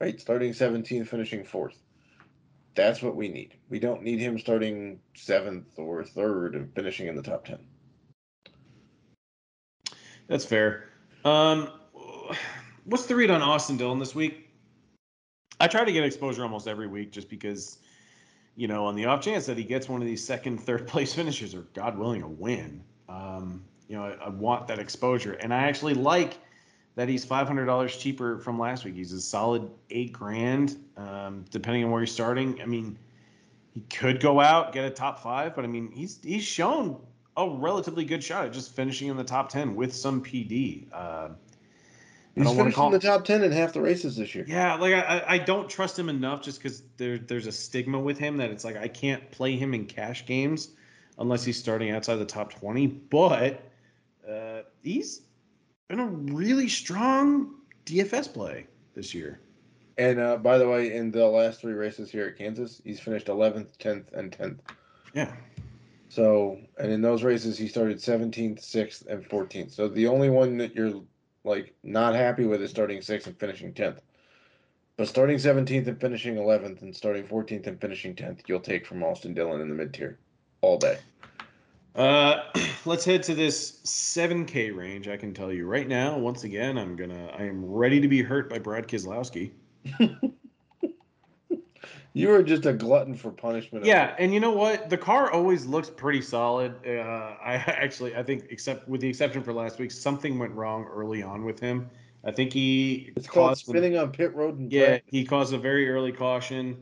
Right? 0.00 0.20
Starting 0.20 0.52
17th, 0.52 1.06
finishing 1.06 1.44
fourth. 1.44 1.78
That's 2.74 3.02
what 3.02 3.14
we 3.14 3.28
need. 3.28 3.54
We 3.68 3.78
don't 3.78 4.02
need 4.02 4.18
him 4.18 4.38
starting 4.38 4.98
seventh 5.14 5.78
or 5.78 6.02
third 6.02 6.56
and 6.56 6.74
finishing 6.74 7.06
in 7.06 7.14
the 7.14 7.22
top 7.22 7.44
ten. 7.44 7.58
That's 10.26 10.44
fair. 10.44 10.88
Um, 11.24 11.70
what's 12.84 13.06
the 13.06 13.14
read 13.14 13.30
on 13.30 13.42
Austin 13.42 13.76
Dillon 13.76 13.98
this 13.98 14.14
week? 14.14 14.50
I 15.60 15.68
try 15.68 15.84
to 15.84 15.92
get 15.92 16.04
exposure 16.04 16.42
almost 16.42 16.66
every 16.66 16.88
week 16.88 17.12
just 17.12 17.28
because, 17.28 17.78
you 18.56 18.66
know, 18.66 18.86
on 18.86 18.96
the 18.96 19.04
off 19.04 19.20
chance 19.20 19.46
that 19.46 19.56
he 19.56 19.64
gets 19.64 19.88
one 19.88 20.00
of 20.00 20.08
these 20.08 20.24
second, 20.24 20.58
third 20.58 20.88
place 20.88 21.14
finishes 21.14 21.54
or 21.54 21.62
God 21.74 21.96
willing 21.96 22.22
a 22.22 22.28
win, 22.28 22.82
um, 23.08 23.64
you 23.88 23.96
know, 23.96 24.04
I, 24.04 24.26
I 24.26 24.28
want 24.28 24.68
that 24.68 24.78
exposure. 24.78 25.32
And 25.32 25.52
I 25.52 25.64
actually 25.64 25.94
like 25.94 26.38
that 26.96 27.08
he's 27.08 27.24
five 27.24 27.46
hundred 27.46 27.66
dollars 27.66 27.96
cheaper 27.96 28.38
from 28.38 28.58
last 28.58 28.84
week. 28.84 28.94
He's 28.94 29.12
a 29.12 29.20
solid 29.20 29.70
eight 29.90 30.12
grand, 30.12 30.76
um, 30.96 31.44
depending 31.50 31.84
on 31.84 31.90
where 31.90 32.00
he's 32.00 32.12
starting. 32.12 32.60
I 32.62 32.66
mean, 32.66 32.98
he 33.72 33.80
could 33.80 34.20
go 34.20 34.40
out 34.40 34.72
get 34.72 34.84
a 34.84 34.90
top 34.90 35.22
five, 35.22 35.54
but 35.54 35.64
I 35.64 35.68
mean, 35.68 35.90
he's 35.90 36.18
he's 36.22 36.44
shown 36.44 37.00
a 37.36 37.48
relatively 37.48 38.04
good 38.04 38.22
shot 38.22 38.46
at 38.46 38.52
just 38.52 38.74
finishing 38.74 39.08
in 39.08 39.16
the 39.16 39.24
top 39.24 39.48
ten 39.48 39.74
with 39.74 39.94
some 39.94 40.22
PD. 40.22 40.86
Uh, 40.92 41.30
He's 42.36 42.50
finished 42.50 42.78
in 42.78 42.90
the 42.90 42.98
top 42.98 43.24
ten 43.24 43.44
in 43.44 43.52
half 43.52 43.72
the 43.74 43.80
races 43.80 44.16
this 44.16 44.34
year. 44.34 44.44
yeah, 44.48 44.74
like 44.74 44.92
I, 44.92 45.22
I 45.24 45.38
don't 45.38 45.70
trust 45.70 45.96
him 45.96 46.08
enough 46.08 46.42
just 46.42 46.60
because 46.60 46.82
there 46.96 47.16
there's 47.16 47.46
a 47.46 47.52
stigma 47.52 48.00
with 48.00 48.18
him 48.18 48.38
that 48.38 48.50
it's 48.50 48.64
like 48.64 48.76
I 48.76 48.88
can't 48.88 49.30
play 49.30 49.56
him 49.56 49.72
in 49.72 49.86
cash 49.86 50.26
games 50.26 50.70
unless 51.18 51.44
he's 51.44 51.58
starting 51.58 51.90
outside 51.90 52.16
the 52.16 52.24
top 52.24 52.52
twenty. 52.52 52.86
But 52.86 53.62
uh, 54.28 54.62
he's 54.82 55.22
been 55.88 56.00
a 56.00 56.06
really 56.06 56.68
strong 56.68 57.54
DFS 57.86 58.32
play 58.32 58.66
this 58.94 59.14
year. 59.14 59.40
And 59.96 60.18
uh, 60.18 60.36
by 60.38 60.58
the 60.58 60.68
way, 60.68 60.94
in 60.94 61.10
the 61.10 61.26
last 61.26 61.60
three 61.60 61.74
races 61.74 62.10
here 62.10 62.26
at 62.26 62.36
Kansas, 62.36 62.80
he's 62.84 63.00
finished 63.00 63.28
eleventh, 63.28 63.78
tenth, 63.78 64.12
and 64.12 64.32
tenth. 64.32 64.60
Yeah, 65.14 65.32
So, 66.08 66.58
and 66.78 66.90
in 66.90 67.00
those 67.00 67.22
races, 67.22 67.56
he 67.56 67.68
started 67.68 68.00
seventeenth, 68.00 68.60
sixth, 68.60 69.06
and 69.08 69.24
fourteenth. 69.24 69.72
So 69.72 69.88
the 69.88 70.08
only 70.08 70.30
one 70.30 70.56
that 70.58 70.74
you're 70.74 71.02
like 71.44 71.74
not 71.84 72.14
happy 72.14 72.46
with 72.46 72.62
is 72.62 72.70
starting 72.70 73.00
sixth 73.02 73.28
and 73.28 73.38
finishing 73.38 73.72
tenth. 73.72 74.00
But 74.96 75.08
starting 75.08 75.38
seventeenth 75.38 75.86
and 75.86 76.00
finishing 76.00 76.36
eleventh, 76.38 76.82
and 76.82 76.96
starting 76.96 77.26
fourteenth 77.26 77.68
and 77.68 77.80
finishing 77.80 78.16
tenth, 78.16 78.42
you'll 78.48 78.60
take 78.60 78.86
from 78.86 79.04
Austin 79.04 79.34
Dillon 79.34 79.60
in 79.60 79.68
the 79.68 79.74
mid 79.74 79.94
tier 79.94 80.18
all 80.64 80.78
day. 80.78 80.98
Uh, 81.94 82.42
let's 82.84 83.04
head 83.04 83.22
to 83.24 83.34
this 83.34 83.80
7K 83.84 84.74
range. 84.74 85.08
I 85.08 85.16
can 85.16 85.32
tell 85.32 85.52
you 85.52 85.66
right 85.66 85.86
now. 85.86 86.18
Once 86.18 86.44
again, 86.44 86.78
I'm 86.78 86.96
gonna. 86.96 87.28
I 87.38 87.44
am 87.44 87.64
ready 87.64 88.00
to 88.00 88.08
be 88.08 88.22
hurt 88.22 88.50
by 88.50 88.58
Brad 88.58 88.88
Keselowski. 88.88 89.52
You 92.16 92.32
are 92.32 92.44
just 92.44 92.64
a 92.64 92.72
glutton 92.72 93.16
for 93.16 93.32
punishment. 93.32 93.84
Yeah, 93.84 94.14
and 94.20 94.32
you 94.32 94.38
know 94.38 94.52
what? 94.52 94.88
The 94.88 94.96
car 94.96 95.32
always 95.32 95.66
looks 95.66 95.90
pretty 95.90 96.22
solid. 96.22 96.72
Uh, 96.86 97.34
I 97.42 97.54
actually, 97.66 98.14
I 98.14 98.22
think, 98.22 98.46
except 98.50 98.88
with 98.88 99.00
the 99.00 99.08
exception 99.08 99.42
for 99.42 99.52
last 99.52 99.80
week, 99.80 99.90
something 99.90 100.38
went 100.38 100.52
wrong 100.52 100.84
early 100.84 101.24
on 101.24 101.44
with 101.44 101.58
him. 101.58 101.90
I 102.24 102.30
think 102.30 102.52
he 102.52 103.12
It's 103.16 103.26
called 103.26 103.58
spinning 103.58 103.98
on 103.98 104.12
pit 104.12 104.32
road 104.32 104.58
and 104.58 104.72
Yeah, 104.72 104.98
he 105.06 105.24
caused 105.24 105.52
a 105.54 105.58
very 105.58 105.90
early 105.90 106.12
caution, 106.12 106.76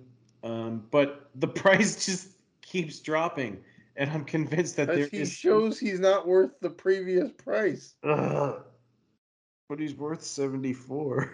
um, 0.45 0.85
but 0.90 1.31
the 1.37 1.49
price 1.62 2.05
just 2.05 2.29
keeps 2.61 3.01
dropping, 3.01 3.59
and 3.96 4.11
I'm 4.11 4.24
convinced 4.24 4.76
that 4.76 4.88
there 4.88 5.07
he 5.07 5.18
is 5.18 5.33
shows 5.33 5.78
he's 5.78 6.00
not 6.00 6.26
worth 6.26 6.59
the 6.61 6.70
previous 6.70 7.31
price. 7.33 7.94
Ugh. 8.05 8.62
but 9.68 9.78
he's 9.81 9.94
worth 9.94 10.22
74. 10.22 11.33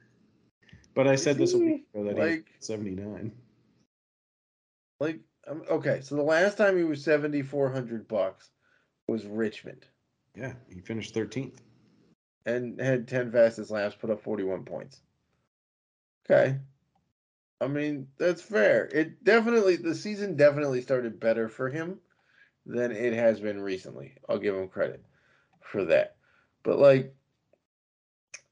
but 0.94 1.06
I 1.06 1.16
said 1.16 1.38
this 1.38 1.54
a 1.54 1.58
week 1.58 1.86
ago 1.94 2.04
that 2.04 2.16
Like- 2.16 2.46
he's 2.56 2.66
79. 2.66 3.32
Like, 5.00 5.20
um, 5.48 5.62
okay, 5.70 6.00
so 6.02 6.14
the 6.16 6.22
last 6.22 6.58
time 6.58 6.76
he 6.76 6.84
was 6.84 7.02
seventy 7.02 7.40
four 7.42 7.70
hundred 7.72 8.06
bucks 8.06 8.50
was 9.08 9.24
Richmond, 9.24 9.86
Yeah, 10.36 10.52
he 10.68 10.80
finished 10.80 11.14
13th. 11.14 11.56
and 12.44 12.78
had 12.78 13.08
ten 13.08 13.32
fastest 13.32 13.70
laps, 13.70 13.94
put 13.96 14.10
up 14.10 14.20
forty 14.20 14.44
one 14.44 14.64
points. 14.64 15.00
Okay, 16.30 16.58
I 17.60 17.68
mean 17.68 18.08
that's 18.18 18.42
fair. 18.42 18.86
It 18.86 19.22
definitely 19.22 19.76
the 19.76 19.94
season 19.94 20.36
definitely 20.36 20.80
started 20.80 21.20
better 21.20 21.48
for 21.48 21.68
him 21.68 22.00
than 22.66 22.92
it 22.92 23.12
has 23.12 23.40
been 23.40 23.60
recently. 23.60 24.14
I'll 24.28 24.38
give 24.38 24.54
him 24.54 24.68
credit 24.68 25.04
for 25.60 25.84
that. 25.86 26.16
But 26.62 26.78
like, 26.78 27.14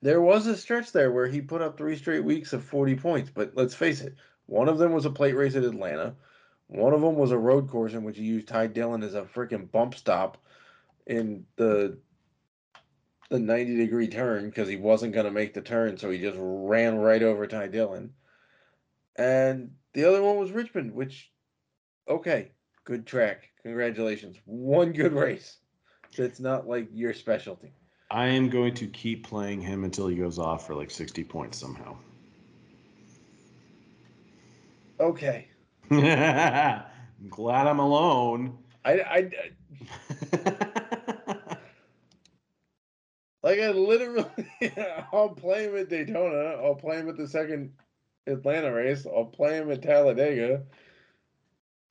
there 0.03 0.21
was 0.21 0.47
a 0.47 0.57
stretch 0.57 0.93
there 0.93 1.11
where 1.11 1.27
he 1.27 1.41
put 1.41 1.63
up 1.63 1.77
three 1.77 1.97
straight 1.97 2.25
weeks 2.25 2.53
of 2.53 2.65
forty 2.65 2.97
points. 2.97 3.31
But 3.33 3.53
let's 3.55 3.75
face 3.75 4.01
it, 4.01 4.15
one 4.47 4.69
of 4.69 4.79
them 4.79 4.93
was 4.93 5.07
a 5.07 5.11
plate 5.11 5.37
race 5.37 5.57
at 5.57 5.65
Atlanta. 5.65 6.15
One 6.67 6.93
of 6.93 7.01
them 7.01 7.17
was 7.17 7.31
a 7.31 7.39
road 7.39 7.69
course 7.69 7.95
in 7.95 8.05
which 8.05 8.19
he 8.19 8.25
used 8.25 8.49
Ty 8.49 8.69
Dillon 8.69 9.03
as 9.03 9.15
a 9.15 9.23
freaking 9.23 9.71
bump 9.71 9.95
stop 9.95 10.37
in 11.07 11.47
the 11.57 11.99
the 13.31 13.39
90 13.39 13.77
degree 13.77 14.09
turn 14.09 14.47
because 14.47 14.69
he 14.69 14.77
wasn't 14.77 15.13
going 15.13 15.27
to 15.27 15.31
make 15.31 15.53
the 15.53 15.61
turn, 15.61 15.99
so 15.99 16.11
he 16.11 16.19
just 16.19 16.39
ran 16.39 16.97
right 16.97 17.23
over 17.23 17.47
Ty 17.47 17.69
Dillon. 17.69 18.15
And 19.19 19.73
the 19.95 20.05
other 20.05 20.23
one 20.23 20.37
was 20.37 20.53
Richmond, 20.53 20.95
which, 20.95 21.31
okay, 22.09 22.53
good 22.85 23.07
track. 23.07 23.51
Congratulations. 23.63 24.37
One 24.45 24.93
good 24.93 25.13
race. 25.13 25.59
That's 26.17 26.41
not 26.41 26.67
like 26.69 26.89
your 26.93 27.13
specialty. 27.13 27.73
I 28.11 28.29
am 28.29 28.49
going 28.49 28.73
to 28.75 28.87
keep 28.87 29.27
playing 29.27 29.61
him 29.61 29.85
until 29.85 30.07
he 30.07 30.17
goes 30.17 30.39
off 30.39 30.67
for 30.67 30.75
like 30.75 30.91
60 30.91 31.25
points 31.25 31.59
somehow. 31.59 31.97
Okay. 35.01 35.49
I'm 35.91 36.01
glad 37.29 37.67
I'm 37.67 37.81
alone. 37.81 38.57
I, 38.85 39.01
I, 39.01 39.31
Like 43.43 43.61
I 43.61 43.71
literally, 43.71 44.27
I'll 45.13 45.31
play 45.31 45.65
him 45.65 45.77
at 45.77 45.89
Daytona. 45.89 46.61
I'll 46.63 46.75
play 46.75 46.99
him 46.99 47.09
at 47.09 47.17
the 47.17 47.29
second 47.29 47.73
Atlanta 48.29 48.73
race. 48.73 49.07
I'll 49.07 49.25
play 49.25 49.57
him 49.57 49.71
at 49.71 49.83
Talladega. 49.83 50.63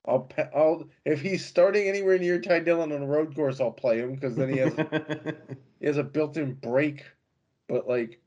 I'll, 0.06 0.30
I'll 0.54 0.88
if 1.04 1.20
he's 1.20 1.44
starting 1.44 1.86
anywhere 1.88 2.18
near 2.18 2.40
Ty 2.40 2.60
Dillon 2.60 2.92
on 2.92 3.02
a 3.02 3.06
road 3.06 3.34
course, 3.34 3.60
I'll 3.60 3.70
play 3.70 3.98
him 3.98 4.14
because 4.14 4.36
then 4.36 4.48
he 4.48 4.58
has 4.58 4.74
he 5.80 5.86
has 5.86 5.98
a 5.98 6.04
built-in 6.04 6.54
break. 6.54 7.04
But 7.68 7.86
like, 7.86 8.20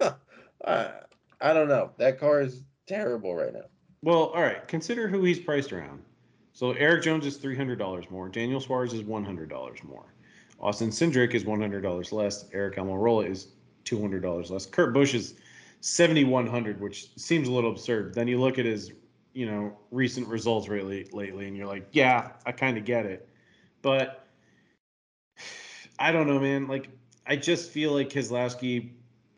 I 0.64 0.90
I 1.40 1.52
don't 1.52 1.68
know. 1.68 1.90
That 1.98 2.20
car 2.20 2.40
is 2.40 2.62
terrible 2.86 3.34
right 3.34 3.52
now. 3.52 3.64
well, 4.02 4.26
all 4.26 4.42
right. 4.42 4.66
Consider 4.68 5.08
who 5.08 5.24
he's 5.24 5.40
priced 5.40 5.72
around. 5.72 6.02
So 6.52 6.70
Erik 6.72 7.02
Jones 7.02 7.26
is 7.26 7.36
three 7.36 7.56
hundred 7.56 7.78
dollars 7.80 8.04
more. 8.10 8.28
Daniel 8.28 8.60
Suarez 8.60 8.92
is 8.92 9.02
one 9.02 9.24
hundred 9.24 9.48
dollars 9.48 9.82
more. 9.82 10.14
Austin 10.60 10.90
Cindric 10.90 11.34
is 11.34 11.44
one 11.44 11.60
hundred 11.60 11.80
dollars 11.82 12.12
less. 12.12 12.44
Aric 12.54 12.76
Almirola 12.76 13.28
is 13.28 13.48
two 13.82 14.00
hundred 14.00 14.22
dollars 14.22 14.52
less. 14.52 14.66
Kurt 14.66 14.94
Busch 14.94 15.14
is 15.14 15.34
seventy 15.80 16.24
one 16.24 16.46
hundred, 16.46 16.80
which 16.80 17.16
seems 17.16 17.48
a 17.48 17.52
little 17.52 17.70
absurd. 17.70 18.14
Then 18.14 18.28
you 18.28 18.40
look 18.40 18.58
at 18.58 18.64
his, 18.64 18.92
you 19.32 19.46
know, 19.46 19.76
recent 19.90 20.28
results 20.28 20.68
lately, 20.68 21.08
lately, 21.12 21.48
and 21.48 21.56
you're 21.56 21.66
like, 21.66 21.88
yeah, 21.92 22.32
I 22.46 22.52
kind 22.52 22.76
of 22.76 22.84
get 22.84 23.06
it, 23.06 23.28
but 23.82 24.26
I 25.98 26.12
don't 26.12 26.26
know, 26.26 26.40
man. 26.40 26.66
Like, 26.66 26.88
I 27.26 27.36
just 27.36 27.70
feel 27.70 27.92
like 27.92 28.10
Keselowski, 28.10 28.90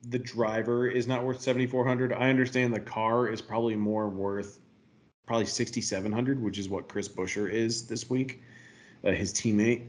the 0.09 0.19
driver, 0.19 0.89
is 0.89 1.07
not 1.07 1.25
worth 1.25 1.41
seventy 1.41 1.67
four 1.67 1.87
hundred. 1.87 2.13
I 2.13 2.31
understand 2.31 2.75
the 2.75 2.81
car 2.81 3.29
is 3.29 3.43
probably 3.43 3.77
more 3.77 4.09
worth 4.09 4.61
probably 5.27 5.47
6,700, 5.47 6.41
which 6.41 6.59
is 6.59 6.69
what 6.69 6.89
Chris 6.89 7.09
Buescher 7.09 7.51
is 7.51 7.87
this 7.87 8.09
week, 8.09 8.43
uh, 9.05 9.11
his 9.11 9.33
teammate. 9.35 9.89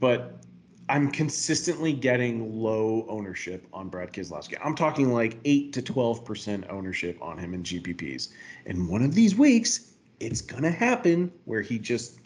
But 0.00 0.42
I'm 0.88 1.10
consistently 1.10 1.92
getting 1.92 2.62
low 2.62 3.04
ownership 3.08 3.66
on 3.72 3.88
Brad 3.88 4.12
Keselowski. 4.12 4.56
I'm 4.64 4.74
talking 4.74 5.12
like 5.12 5.38
8 5.44 5.72
to 5.74 5.82
12% 5.82 6.70
ownership 6.70 7.18
on 7.20 7.36
him 7.36 7.52
in 7.52 7.62
GPPs. 7.62 8.28
And 8.64 8.88
one 8.88 9.02
of 9.02 9.14
these 9.14 9.36
weeks, 9.36 9.92
it's 10.18 10.40
going 10.40 10.62
to 10.62 10.70
happen 10.70 11.30
where 11.44 11.60
he 11.60 11.78
just 11.78 12.20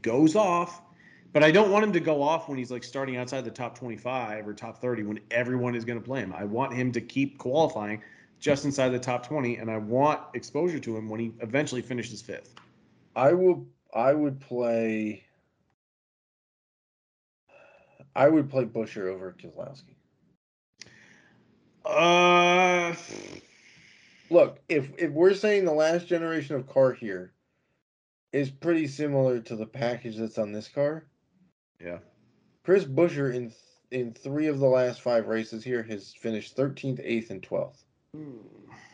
goes 0.00 0.34
off. 0.34 0.80
But 1.34 1.44
I 1.44 1.50
don't 1.50 1.70
want 1.70 1.84
him 1.84 1.92
to 1.92 2.00
go 2.00 2.22
off 2.22 2.48
when 2.48 2.56
he's 2.56 2.70
like 2.70 2.82
starting 2.82 3.18
outside 3.18 3.44
the 3.44 3.50
top 3.50 3.78
25 3.78 4.48
or 4.48 4.54
top 4.54 4.80
30 4.80 5.02
when 5.02 5.20
everyone 5.30 5.74
is 5.74 5.84
going 5.84 5.98
to 5.98 6.04
play 6.04 6.20
him. 6.20 6.32
I 6.32 6.44
want 6.44 6.72
him 6.72 6.92
to 6.92 7.00
keep 7.02 7.36
qualifying 7.36 8.02
just 8.40 8.64
inside 8.64 8.90
the 8.90 8.98
top 8.98 9.26
20 9.26 9.56
and 9.56 9.70
I 9.70 9.76
want 9.76 10.20
exposure 10.32 10.78
to 10.78 10.96
him 10.96 11.10
when 11.10 11.20
he 11.20 11.32
eventually 11.40 11.82
finishes 11.82 12.22
fifth. 12.22 12.54
I 13.14 13.34
will. 13.34 13.66
I 13.94 14.14
would 14.14 14.40
play. 14.40 15.25
I 18.16 18.28
would 18.28 18.48
play 18.48 18.64
Buescher 18.64 19.12
over 19.12 19.36
Keselowski. 19.38 19.94
Uh 21.84 22.94
Look, 24.30 24.58
if 24.68 24.90
if 24.98 25.12
we're 25.12 25.34
saying 25.34 25.66
the 25.66 25.72
last 25.72 26.08
generation 26.08 26.56
of 26.56 26.66
car 26.66 26.92
here 26.92 27.32
is 28.32 28.50
pretty 28.50 28.88
similar 28.88 29.40
to 29.40 29.54
the 29.54 29.66
package 29.66 30.16
that's 30.16 30.38
on 30.38 30.50
this 30.50 30.66
car, 30.66 31.06
yeah. 31.78 31.98
Chris 32.64 32.84
Buescher 32.84 33.32
in 33.32 33.52
in 33.92 34.12
three 34.14 34.48
of 34.48 34.58
the 34.58 34.66
last 34.66 35.00
five 35.00 35.28
races 35.28 35.62
here 35.62 35.82
has 35.84 36.12
finished 36.14 36.56
13th, 36.56 37.06
8th, 37.06 37.30
and 37.30 37.42
12th. 37.42 37.84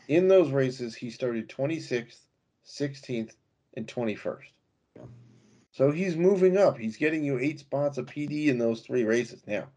In 0.07 0.27
those 0.27 0.51
races, 0.51 0.93
he 0.93 1.09
started 1.09 1.49
26th, 1.49 2.19
16th, 2.67 3.31
and 3.75 3.87
21st. 3.87 4.37
Yeah. 4.95 5.01
So 5.73 5.89
he's 5.89 6.15
moving 6.15 6.55
up. 6.55 6.77
He's 6.77 6.97
getting 6.97 7.23
you 7.23 7.39
eight 7.39 7.59
spots 7.59 7.97
of 7.97 8.05
PD 8.05 8.47
in 8.47 8.59
those 8.59 8.81
three 8.81 9.03
races. 9.03 9.41
Now, 9.47 9.69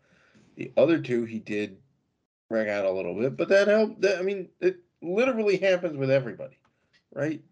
the 0.54 0.70
other 0.76 1.00
two 1.00 1.24
he 1.24 1.38
did 1.38 1.78
drag 2.50 2.68
out 2.68 2.84
a 2.84 2.92
little 2.92 3.14
bit, 3.14 3.36
but 3.36 3.48
that 3.48 3.66
helped. 3.66 4.02
That, 4.02 4.18
I 4.18 4.22
mean, 4.22 4.50
it 4.60 4.78
literally 5.00 5.56
happens 5.56 5.96
with 5.96 6.10
everybody, 6.10 6.58
right? 7.14 7.42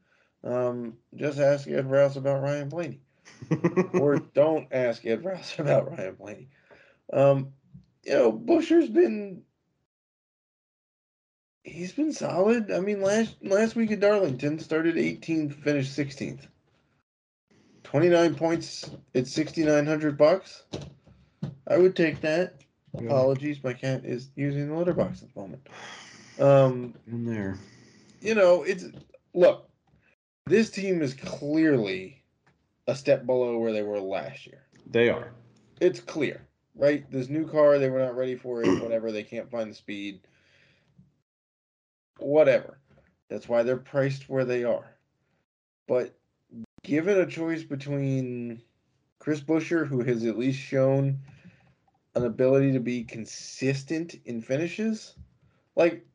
Um, 0.45 0.99
just 1.17 1.39
ask 1.39 1.67
Ed 1.67 1.91
Rouse 1.91 2.19
about 2.19 2.43
Ryan 2.43 2.69
Blaney, 2.69 3.01
or 3.95 4.19
don't 4.19 4.69
ask 4.71 5.07
Ed 5.07 5.25
Rouse 5.25 5.55
about 5.59 5.91
Ryan 5.91 6.15
Blaney. 6.15 6.49
Um, 7.13 7.55
you 8.05 8.13
know, 8.13 8.31
Buescher's 8.31 8.91
been 8.91 9.43
he's 11.63 11.93
been 11.93 12.13
solid. 12.13 12.71
I 12.71 12.81
mean, 12.81 13.01
last 13.01 13.37
last 13.43 13.75
week 13.75 13.91
at 13.91 14.01
Darlington 14.01 14.59
started 14.59 14.97
18th, 14.97 15.55
finished 15.55 15.97
16th. 15.97 16.47
29 17.95 18.35
points 18.35 18.91
at 19.15 19.25
6,900 19.25 20.19
bucks. 20.19 20.65
I 21.69 21.79
would 21.79 21.95
take 21.95 22.21
that. 22.23 22.57
Yeah. 22.93 23.05
Apologies, 23.05 23.63
my 23.63 23.73
cat 23.73 24.05
is 24.05 24.31
using 24.35 24.69
the 24.69 24.75
litter 24.75 24.95
box 24.95 25.23
at 25.23 25.33
the 25.33 25.41
moment. 25.41 25.69
Um, 26.41 26.95
in 27.07 27.25
there. 27.25 27.57
you 28.21 28.35
know, 28.35 28.65
it's 28.65 28.87
look, 29.33 29.71
this 30.47 30.71
team 30.71 31.03
is 31.03 31.15
clearly 31.15 32.21
a 32.89 32.97
step 32.97 33.27
below 33.27 33.59
where 33.59 33.73
they 33.73 33.85
were 33.85 34.01
last 34.01 34.45
year. 34.45 34.65
They 34.91 35.09
are. 35.09 35.31
It's 35.81 36.01
clear, 36.01 36.49
right? 36.75 37.09
This 37.13 37.29
new 37.29 37.47
car, 37.47 37.79
they 37.79 37.91
were 37.91 38.01
not 38.01 38.17
ready 38.17 38.35
for 38.35 38.65
it, 38.65 38.67
whatever, 38.83 39.13
they 39.13 39.23
can't 39.23 39.49
find 39.53 39.71
the 39.71 39.75
speed. 39.77 40.19
Whatever. 42.19 42.81
That's 43.31 43.49
why 43.49 43.63
they're 43.63 43.77
priced 43.77 44.29
where 44.29 44.45
they 44.45 44.65
are. 44.65 44.97
But 45.87 46.19
given 46.85 47.19
a 47.19 47.27
choice 47.27 47.65
between 47.65 48.63
Chris 49.19 49.41
Buescher, 49.41 49.87
who 49.87 50.03
has 50.03 50.25
at 50.25 50.39
least 50.39 50.61
shown 50.61 51.19
an 52.15 52.25
ability 52.25 52.73
to 52.73 52.81
be 52.81 53.03
consistent 53.03 54.15
in 54.27 54.41
finishes, 54.41 55.17
like 55.75 56.07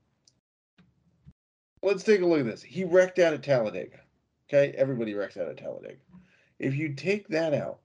let's 1.83 2.03
take 2.03 2.21
a 2.21 2.25
look 2.25 2.39
at 2.39 2.45
this. 2.45 2.63
He 2.63 2.85
wrecked 2.85 3.19
out 3.19 3.33
at 3.33 3.43
Talladega. 3.43 3.99
Okay, 4.47 4.73
everybody 4.77 5.13
wrecks 5.13 5.37
out 5.37 5.49
at 5.49 5.57
Talladega. 5.57 5.99
If 6.59 6.75
you 6.75 6.93
take 6.93 7.27
that 7.29 7.53
out, 7.53 7.79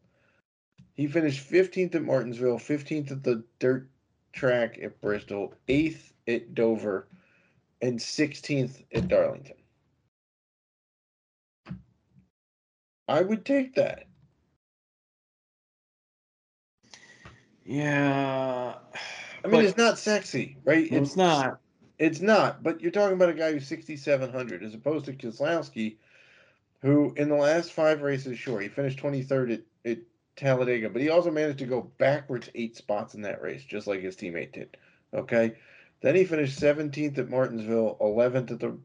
he 0.94 1.06
finished 1.06 1.50
15th 1.50 1.94
at 1.94 2.02
Martinsville, 2.02 2.58
15th 2.58 3.10
at 3.10 3.24
the 3.24 3.44
dirt 3.58 3.88
track 4.32 4.78
at 4.82 5.00
Bristol, 5.00 5.54
8th 5.68 6.12
at 6.28 6.54
Dover, 6.54 7.08
and 7.82 7.98
16th 7.98 8.84
at 8.94 9.08
Darlington. 9.08 9.56
I 13.08 13.20
would 13.22 13.44
take 13.44 13.74
that. 13.74 14.04
Yeah. 17.64 18.74
I 19.44 19.48
mean, 19.48 19.64
it's 19.64 19.76
not 19.76 19.98
sexy, 19.98 20.56
right? 20.64 20.90
Well, 20.90 21.02
it's 21.02 21.16
not. 21.16 21.60
It's 21.98 22.20
not, 22.20 22.62
but 22.62 22.80
you're 22.80 22.90
talking 22.90 23.14
about 23.14 23.28
a 23.28 23.34
guy 23.34 23.52
who's 23.52 23.68
6,700 23.68 24.62
as 24.62 24.74
opposed 24.74 25.04
to 25.06 25.12
Keselowski, 25.12 25.96
who 26.80 27.14
in 27.16 27.28
the 27.28 27.36
last 27.36 27.72
five 27.72 28.02
races, 28.02 28.38
sure, 28.38 28.60
he 28.60 28.68
finished 28.68 28.98
23rd 28.98 29.54
at, 29.54 29.90
at 29.90 29.98
Talladega, 30.36 30.90
but 30.90 31.00
he 31.00 31.08
also 31.08 31.30
managed 31.30 31.60
to 31.60 31.66
go 31.66 31.92
backwards 31.98 32.50
eight 32.54 32.76
spots 32.76 33.14
in 33.14 33.22
that 33.22 33.40
race, 33.40 33.62
just 33.62 33.86
like 33.86 34.00
his 34.00 34.16
teammate 34.16 34.52
did. 34.52 34.76
Okay. 35.14 35.54
Then 36.00 36.16
he 36.16 36.24
finished 36.24 36.60
17th 36.60 37.16
at 37.16 37.30
Martinsville, 37.30 37.96
11th 38.00 38.50
at 38.50 38.60
the 38.60 38.76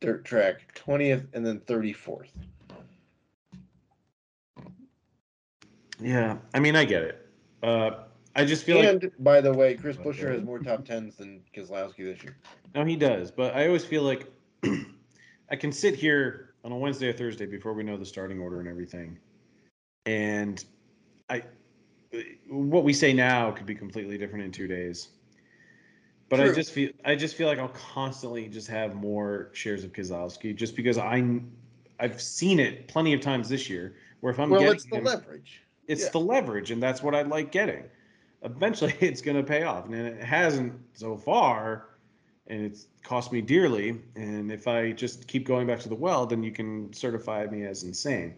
dirt 0.00 0.24
track, 0.24 0.74
20th, 0.74 1.26
and 1.34 1.46
then 1.46 1.60
34th. 1.60 2.30
Yeah. 6.00 6.38
I 6.54 6.60
mean, 6.60 6.76
I 6.76 6.84
get 6.84 7.02
it. 7.02 7.28
Uh, 7.62 7.90
I 8.36 8.44
just 8.44 8.64
feel 8.64 8.78
like 8.78 9.02
And 9.02 9.10
by 9.20 9.40
the 9.40 9.52
way, 9.52 9.74
Chris 9.74 9.96
Buescher 9.96 10.30
has 10.30 10.42
more 10.42 10.58
top 10.58 10.84
tens 10.84 11.16
than 11.16 11.42
Keselowski 11.56 12.04
this 12.04 12.22
year. 12.22 12.36
no, 12.74 12.84
he 12.84 12.94
does, 12.94 13.30
but 13.30 13.56
I 13.56 13.66
always 13.66 13.84
feel 13.84 14.02
like 14.02 14.30
I 15.50 15.56
can 15.56 15.72
sit 15.72 15.94
here 15.94 16.54
on 16.62 16.70
a 16.70 16.76
Wednesday 16.76 17.08
or 17.08 17.14
Thursday 17.14 17.46
before 17.46 17.72
we 17.72 17.82
know 17.82 17.96
the 17.96 18.04
starting 18.04 18.38
order 18.38 18.60
and 18.60 18.68
everything, 18.68 19.18
and 20.04 20.62
I 21.30 21.44
what 22.48 22.84
we 22.84 22.92
say 22.92 23.14
now 23.14 23.50
could 23.52 23.66
be 23.66 23.74
completely 23.74 24.18
different 24.18 24.44
in 24.44 24.52
two 24.52 24.66
days. 24.68 25.08
But 26.28 26.40
I 26.40 26.52
just 26.52 26.72
feel 26.72 26.90
I 27.04 27.14
just 27.14 27.36
feel 27.36 27.46
like 27.46 27.58
I'll 27.58 27.68
constantly 27.68 28.48
just 28.48 28.68
have 28.68 28.94
more 28.94 29.50
shares 29.52 29.82
of 29.82 29.92
Keselowski 29.92 30.54
just 30.54 30.76
because 30.76 30.98
I 30.98 31.40
I've 32.00 32.20
seen 32.20 32.60
it 32.60 32.88
plenty 32.88 33.14
of 33.14 33.20
times 33.20 33.48
this 33.48 33.70
year 33.70 33.96
where 34.20 34.32
if 34.32 34.40
I'm 34.40 34.50
well, 34.50 34.60
getting 34.60 34.74
it's 34.74 34.84
the 34.84 34.96
him, 34.96 35.04
leverage. 35.04 35.62
It's 35.86 36.04
yeah. 36.04 36.10
the 36.10 36.20
leverage 36.20 36.70
and 36.70 36.82
that's 36.82 37.02
what 37.02 37.14
I 37.14 37.22
like 37.22 37.52
getting. 37.52 37.84
Eventually 38.42 38.94
it's 39.00 39.20
going 39.20 39.36
to 39.36 39.42
pay 39.42 39.62
off 39.62 39.86
and 39.86 39.94
it 39.94 40.22
hasn't 40.22 40.74
so 40.94 41.16
far 41.16 41.88
and 42.46 42.64
it's 42.64 42.86
cost 43.02 43.32
me 43.32 43.40
dearly 43.40 44.00
and 44.14 44.52
if 44.52 44.68
I 44.68 44.92
just 44.92 45.26
keep 45.26 45.46
going 45.46 45.66
back 45.66 45.80
to 45.80 45.88
the 45.88 45.94
well 45.94 46.26
then 46.26 46.42
you 46.42 46.52
can 46.52 46.92
certify 46.92 47.46
me 47.46 47.64
as 47.64 47.82
insane. 47.82 48.34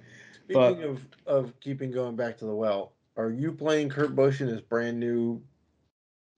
But- 0.52 0.72
Speaking 0.72 0.90
of, 0.90 1.06
of 1.26 1.60
keeping 1.60 1.90
going 1.90 2.16
back 2.16 2.38
to 2.38 2.46
the 2.46 2.54
well, 2.54 2.92
are 3.16 3.30
you 3.30 3.52
playing 3.52 3.90
Kurt 3.90 4.14
Busch 4.14 4.40
in 4.40 4.48
his 4.48 4.60
brand 4.60 4.98
new 4.98 5.42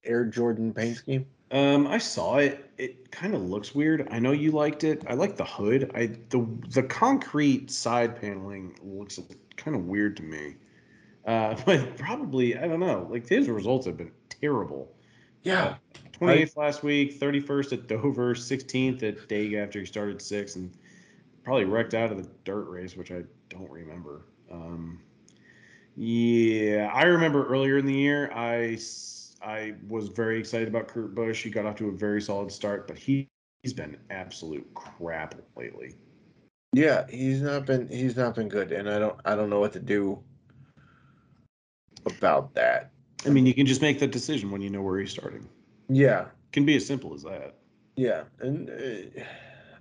Air 0.05 0.25
Jordan 0.25 0.73
paint 0.73 0.97
scheme? 0.97 1.27
Um, 1.53 1.87
I 1.87 1.99
saw 1.99 2.37
it. 2.37 2.71
It 2.79 3.11
kind 3.11 3.35
of 3.35 3.43
looks 3.43 3.75
weird. 3.75 4.09
I 4.11 4.19
know 4.19 4.33
you 4.33 4.53
liked 4.53 4.85
it. 4.85 5.05
I 5.09 5.15
like 5.15 5.37
the 5.37 5.45
hood. 5.45 5.91
I 5.95 6.07
the 6.29 6.47
the 6.69 6.85
concrete 6.85 7.71
side 7.71 8.21
paneling 8.21 8.79
looks 8.83 9.19
kind 9.57 9.77
of 9.77 9.87
weird 9.87 10.17
to 10.19 10.23
me. 10.23 10.57
Uh, 11.27 11.55
but 11.67 11.97
probably, 11.97 12.57
I 12.57 12.67
don't 12.67 12.81
know. 12.81 13.07
Like 13.11 13.29
his 13.29 13.49
results 13.49 13.87
have 13.87 13.97
been 13.97 14.13
terrible. 14.29 14.93
Yeah. 15.43 15.77
Uh, 15.95 16.25
28th 16.25 16.57
last 16.57 16.83
week, 16.83 17.19
31st 17.19 17.73
at 17.73 17.87
Dover, 17.89 18.35
16th 18.35 19.03
at 19.03 19.29
Dega 19.29 19.65
after 19.65 19.81
he 19.81 19.87
started 19.87 20.21
six, 20.21 20.57
and 20.57 20.71
probably 21.45 21.65
wrecked 21.65 21.95
out 21.95 22.13
of 22.13 22.19
the 22.19 22.29
dirt 22.45 22.69
race, 22.69 22.97
which 22.97 23.11
I 23.11 23.23
don't 23.49 23.71
remember. 23.71 24.27
Um, 24.51 25.01
yeah, 25.97 26.91
I 26.93 27.05
remember 27.05 27.47
earlier 27.47 27.79
in 27.79 27.87
the 27.87 27.95
year, 27.95 28.31
I 28.33 28.79
I 29.43 29.75
was 29.89 30.09
very 30.09 30.39
excited 30.39 30.69
about 30.69 30.89
Kurt 30.89 31.15
Busch. 31.15 31.43
He 31.43 31.51
got 31.51 31.67
off 31.67 31.77
to 31.77 31.89
a 31.89 31.93
very 31.93 32.21
solid 32.21 32.53
start, 32.53 32.87
but 32.87 32.99
he 32.99 33.29
he's 33.63 33.73
been 33.73 33.97
absolute 34.11 34.67
crap 34.75 35.35
lately. 35.57 35.95
Yeah, 36.73 37.07
he's 37.09 37.41
not 37.41 37.67
been 37.67 37.89
he's 37.89 38.17
not 38.17 38.35
been 38.35 38.49
good, 38.49 38.73
and 38.73 38.89
I 38.89 38.99
don't 38.99 39.19
I 39.25 39.35
don't 39.35 39.51
know 39.51 39.61
what 39.61 39.73
to 39.73 39.81
do 39.81 40.23
about 42.07 42.55
that. 42.55 42.91
I 43.27 43.29
mean, 43.29 43.47
you 43.47 43.55
can 43.55 43.67
just 43.67 43.83
make 43.83 43.99
that 44.01 44.13
decision 44.13 44.51
when 44.51 44.63
you 44.63 44.71
know 44.71 44.83
where 44.83 44.99
he's 44.99 45.11
starting. 45.11 45.47
Yeah, 45.89 46.23
it 46.23 46.53
can 46.53 46.65
be 46.65 46.77
as 46.77 46.87
simple 46.87 47.15
as 47.15 47.23
that. 47.23 47.57
Yeah, 47.97 48.23
and 48.41 48.71
uh, 48.71 49.23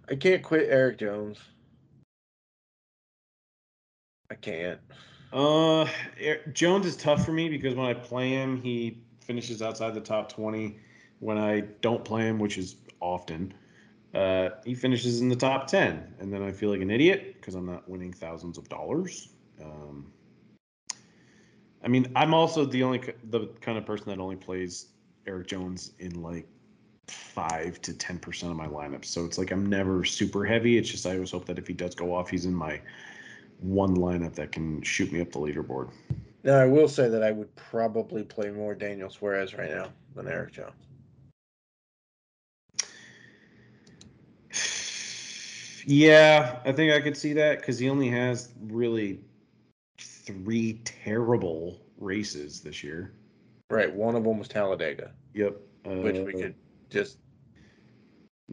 I 0.10 0.16
can't 0.16 0.44
quit 0.44 0.70
Erik 0.70 0.98
Jones. 0.98 1.40
I 4.30 4.36
can't. 4.36 4.80
Uh, 5.32 5.88
Jones 6.54 6.86
is 6.86 6.98
tough 6.98 7.24
for 7.24 7.32
me 7.32 7.50
because 7.50 7.76
when 7.76 7.86
I 7.86 7.94
play 7.94 8.30
him, 8.30 8.62
he 8.62 9.00
finishes 9.22 9.62
outside 9.62 9.94
the 9.94 10.02
top 10.02 10.32
twenty. 10.32 10.80
When 11.20 11.38
I 11.38 11.62
don't 11.82 12.04
play 12.04 12.24
him, 12.24 12.40
which 12.40 12.58
is 12.58 12.78
often, 13.00 13.54
uh, 14.14 14.50
he 14.66 14.74
finishes 14.74 15.22
in 15.22 15.30
the 15.30 15.36
top 15.36 15.68
ten, 15.68 16.14
and 16.20 16.34
then 16.34 16.42
I 16.42 16.52
feel 16.52 16.72
like 16.72 16.82
an 16.82 16.90
idiot 16.90 17.36
because 17.36 17.56
I'm 17.56 17.66
not 17.66 17.88
winning 17.88 18.12
thousands 18.12 18.58
of 18.58 18.68
dollars. 18.70 19.30
Um, 19.62 20.12
I 21.84 21.88
mean, 21.88 22.12
I'm 22.16 22.34
also 22.34 22.66
the 22.66 22.84
only 22.84 23.02
the 23.30 23.48
kind 23.62 23.78
of 23.78 23.86
person 23.86 24.08
that 24.10 24.20
only 24.20 24.36
plays 24.36 24.88
Erik 25.26 25.48
Jones 25.48 25.92
in 26.00 26.22
like 26.22 26.48
five 27.08 27.82
to 27.82 27.94
ten 27.94 28.20
percent 28.20 28.52
of 28.52 28.58
my 28.58 28.68
lineups. 28.68 29.06
So 29.06 29.26
it's 29.26 29.38
like 29.38 29.52
I'm 29.52 29.66
never 29.66 30.04
super 30.04 30.46
heavy. 30.46 30.78
It's 30.78 30.90
just 30.90 31.06
I 31.06 31.14
always 31.14 31.32
hope 31.32 31.46
that 31.46 31.58
if 31.58 31.68
he 31.68 31.74
does 31.74 31.96
go 31.96 32.14
off, 32.14 32.30
he's 32.30 32.46
in 32.46 32.54
my 32.54 32.82
one 33.60 33.96
lineup 33.96 34.34
that 34.36 34.52
can 34.52 34.82
shoot 34.82 35.12
me 35.12 35.22
up 35.22 35.32
the 35.32 35.40
leaderboard. 35.40 35.92
Now 36.44 36.56
I 36.56 36.66
will 36.66 36.88
say 36.88 37.10
that 37.10 37.24
I 37.24 37.32
would 37.32 37.54
probably 37.56 38.24
play 38.24 38.50
more 38.50 38.74
Daniel 38.74 39.10
Suarez 39.10 39.54
right 39.54 39.70
now 39.70 39.90
than 40.16 40.28
Erik 40.28 40.54
Jones. 40.54 40.74
Yeah, 45.86 46.60
I 46.66 46.72
think 46.72 46.94
I 46.94 47.00
could 47.00 47.18
see 47.18 47.34
that 47.34 47.60
because 47.60 47.80
he 47.80 47.90
only 47.90 48.10
has 48.10 48.50
really 48.68 49.22
three 50.30 50.82
terrible 50.86 51.82
races 51.98 52.62
this 52.62 52.84
year. 52.84 53.14
Right. 53.70 53.94
One 53.94 54.16
of 54.16 54.24
them 54.24 54.38
was 54.38 54.48
Talladega. 54.48 55.12
Yep. 55.34 55.58
Uh, 55.86 55.90
which 55.96 56.18
we 56.18 56.34
uh, 56.36 56.38
could 56.38 56.56
just. 56.90 57.18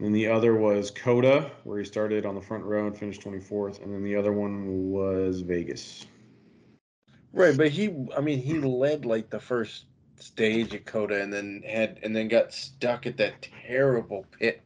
And 0.01 0.14
the 0.14 0.29
other 0.29 0.55
was 0.57 0.91
COTA, 0.91 1.51
where 1.64 1.79
he 1.79 1.85
started 1.85 2.27
on 2.27 2.35
the 2.35 2.41
front 2.41 2.64
row 2.64 2.87
and 2.87 2.97
finished 2.97 3.22
24th. 3.22 3.83
And 3.83 3.93
then 3.93 4.03
the 4.05 4.14
other 4.14 4.33
one 4.33 4.91
was 4.91 5.41
Vegas. 5.41 6.07
Right, 7.33 7.57
but 7.57 7.68
he, 7.68 8.07
I 8.16 8.20
mean, 8.20 8.41
he 8.41 8.61
led 8.61 9.05
like 9.05 9.31
the 9.31 9.41
first 9.41 9.85
stage 10.16 10.74
at 10.74 10.85
COTA, 10.87 11.22
and 11.22 11.33
then 11.33 11.62
had, 11.66 11.99
and 12.03 12.14
then 12.14 12.29
got 12.29 12.53
stuck 12.53 13.07
at 13.07 13.16
that 13.18 13.49
terrible 13.66 14.27
pit. 14.39 14.62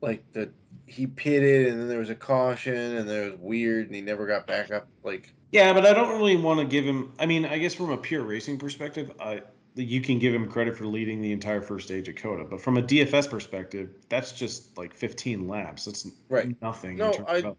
Like 0.00 0.24
the, 0.32 0.50
he 0.86 1.06
pitted, 1.06 1.68
and 1.68 1.80
then 1.80 1.88
there 1.88 1.98
was 1.98 2.10
a 2.10 2.14
caution, 2.14 2.74
and 2.74 3.08
there 3.08 3.30
was 3.30 3.38
weird, 3.40 3.86
and 3.86 3.94
he 3.94 4.00
never 4.00 4.26
got 4.26 4.46
back 4.46 4.70
up. 4.70 4.88
Like 5.02 5.34
yeah, 5.52 5.72
but 5.72 5.86
I 5.86 5.92
don't 5.92 6.16
really 6.16 6.36
want 6.36 6.60
to 6.60 6.66
give 6.66 6.84
him. 6.84 7.12
I 7.18 7.26
mean, 7.26 7.44
I 7.44 7.58
guess 7.58 7.74
from 7.74 7.90
a 7.90 7.96
pure 7.96 8.22
racing 8.22 8.58
perspective, 8.58 9.10
I 9.20 9.42
you 9.74 10.00
can 10.00 10.18
give 10.18 10.34
him 10.34 10.50
credit 10.50 10.76
for 10.76 10.86
leading 10.86 11.20
the 11.20 11.32
entire 11.32 11.60
first 11.60 11.86
stage 11.86 12.08
at 12.08 12.16
COTA. 12.16 12.44
But 12.44 12.60
from 12.60 12.78
a 12.78 12.82
DFS 12.82 13.30
perspective, 13.30 13.90
that's 14.08 14.32
just 14.32 14.76
like 14.76 14.92
15 14.92 15.46
laps. 15.46 15.84
That's 15.84 16.08
right. 16.28 16.60
nothing. 16.60 16.96
No, 16.96 17.12
I, 17.28 17.38
of, 17.38 17.56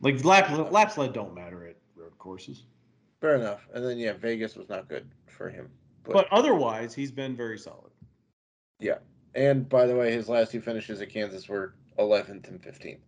like 0.00 0.24
lap, 0.24 0.72
laps 0.72 0.96
led 0.96 1.12
don't 1.12 1.34
matter 1.34 1.66
at 1.66 1.76
road 1.96 2.16
courses. 2.18 2.64
Fair 3.20 3.36
enough. 3.36 3.68
And 3.74 3.84
then 3.84 3.98
yeah, 3.98 4.14
Vegas 4.14 4.56
was 4.56 4.68
not 4.68 4.88
good 4.88 5.08
for 5.26 5.50
him. 5.50 5.68
But, 6.04 6.12
but 6.12 6.32
otherwise, 6.32 6.94
he's 6.94 7.12
been 7.12 7.36
very 7.36 7.58
solid. 7.58 7.90
Yeah. 8.80 8.98
And 9.34 9.68
by 9.68 9.86
the 9.86 9.96
way, 9.96 10.12
his 10.12 10.28
last 10.28 10.52
two 10.52 10.60
finishes 10.60 11.00
at 11.00 11.10
Kansas 11.10 11.48
were 11.48 11.74
11th 11.98 12.48
and 12.48 12.60
15th. 12.62 12.98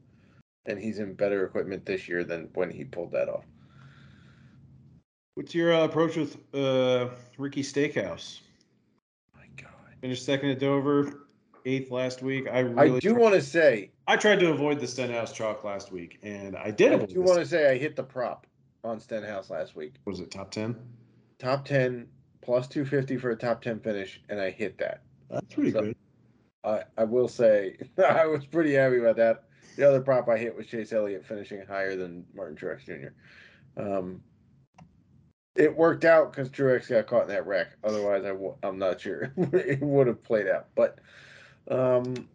And 0.66 0.78
he's 0.78 0.98
in 0.98 1.14
better 1.14 1.44
equipment 1.44 1.86
this 1.86 2.08
year 2.08 2.24
than 2.24 2.48
when 2.54 2.70
he 2.70 2.84
pulled 2.84 3.12
that 3.12 3.28
off. 3.28 3.44
What's 5.36 5.54
your 5.54 5.74
uh, 5.74 5.84
approach 5.84 6.16
with 6.16 6.38
uh, 6.54 7.10
Ricky 7.36 7.62
Stenhouse? 7.62 8.40
My 9.34 9.42
God, 9.58 9.70
finished 10.00 10.24
second 10.24 10.48
at 10.48 10.58
Dover, 10.58 11.26
eighth 11.66 11.90
last 11.90 12.22
week. 12.22 12.48
I 12.50 12.60
really 12.60 12.96
I 12.96 12.98
do 13.00 13.14
want 13.14 13.34
to 13.34 13.42
say 13.42 13.90
I 14.06 14.16
tried 14.16 14.40
to 14.40 14.48
avoid 14.48 14.80
the 14.80 14.86
Stenhouse 14.86 15.34
chalk 15.34 15.62
last 15.62 15.92
week, 15.92 16.18
and 16.22 16.56
I 16.56 16.70
did. 16.70 16.94
I 16.94 17.04
do 17.04 17.20
want 17.20 17.38
to 17.40 17.44
say 17.44 17.70
I 17.70 17.76
hit 17.76 17.96
the 17.96 18.02
prop 18.02 18.46
on 18.82 18.98
Stenhouse 18.98 19.50
last 19.50 19.76
week. 19.76 19.96
Was 20.06 20.20
it 20.20 20.30
top 20.30 20.50
ten? 20.50 20.74
Top 21.38 21.66
ten 21.66 22.08
plus 22.40 22.66
two 22.66 22.86
fifty 22.86 23.18
for 23.18 23.28
a 23.28 23.36
top 23.36 23.60
ten 23.60 23.78
finish, 23.78 24.22
and 24.30 24.40
I 24.40 24.48
hit 24.48 24.78
that. 24.78 25.02
That's 25.28 25.54
pretty 25.54 25.72
so, 25.72 25.82
good. 25.82 25.96
I 26.64 26.84
I 26.96 27.04
will 27.04 27.28
say 27.28 27.76
I 27.98 28.24
was 28.24 28.46
pretty 28.46 28.72
happy 28.72 29.00
about 29.00 29.16
that. 29.16 29.42
The 29.76 29.86
other 29.86 30.00
prop 30.00 30.30
I 30.30 30.38
hit 30.38 30.56
was 30.56 30.66
Chase 30.66 30.94
Elliott 30.94 31.26
finishing 31.26 31.62
higher 31.68 31.94
than 31.94 32.24
Martin 32.34 32.56
Truex 32.56 32.86
Jr. 32.86 33.08
Um, 33.78 34.22
it 35.56 35.76
worked 35.76 36.04
out 36.04 36.32
because 36.32 36.48
Truex 36.50 36.88
got 36.88 37.06
caught 37.06 37.22
in 37.22 37.28
that 37.28 37.46
wreck. 37.46 37.68
Otherwise, 37.84 38.24
I 38.24 38.28
w- 38.28 38.56
I'm 38.62 38.78
not 38.78 39.00
sure 39.00 39.32
it 39.36 39.80
would 39.80 40.06
have 40.06 40.22
played 40.22 40.46
out. 40.48 40.68
But 40.74 40.98
um, 41.70 42.28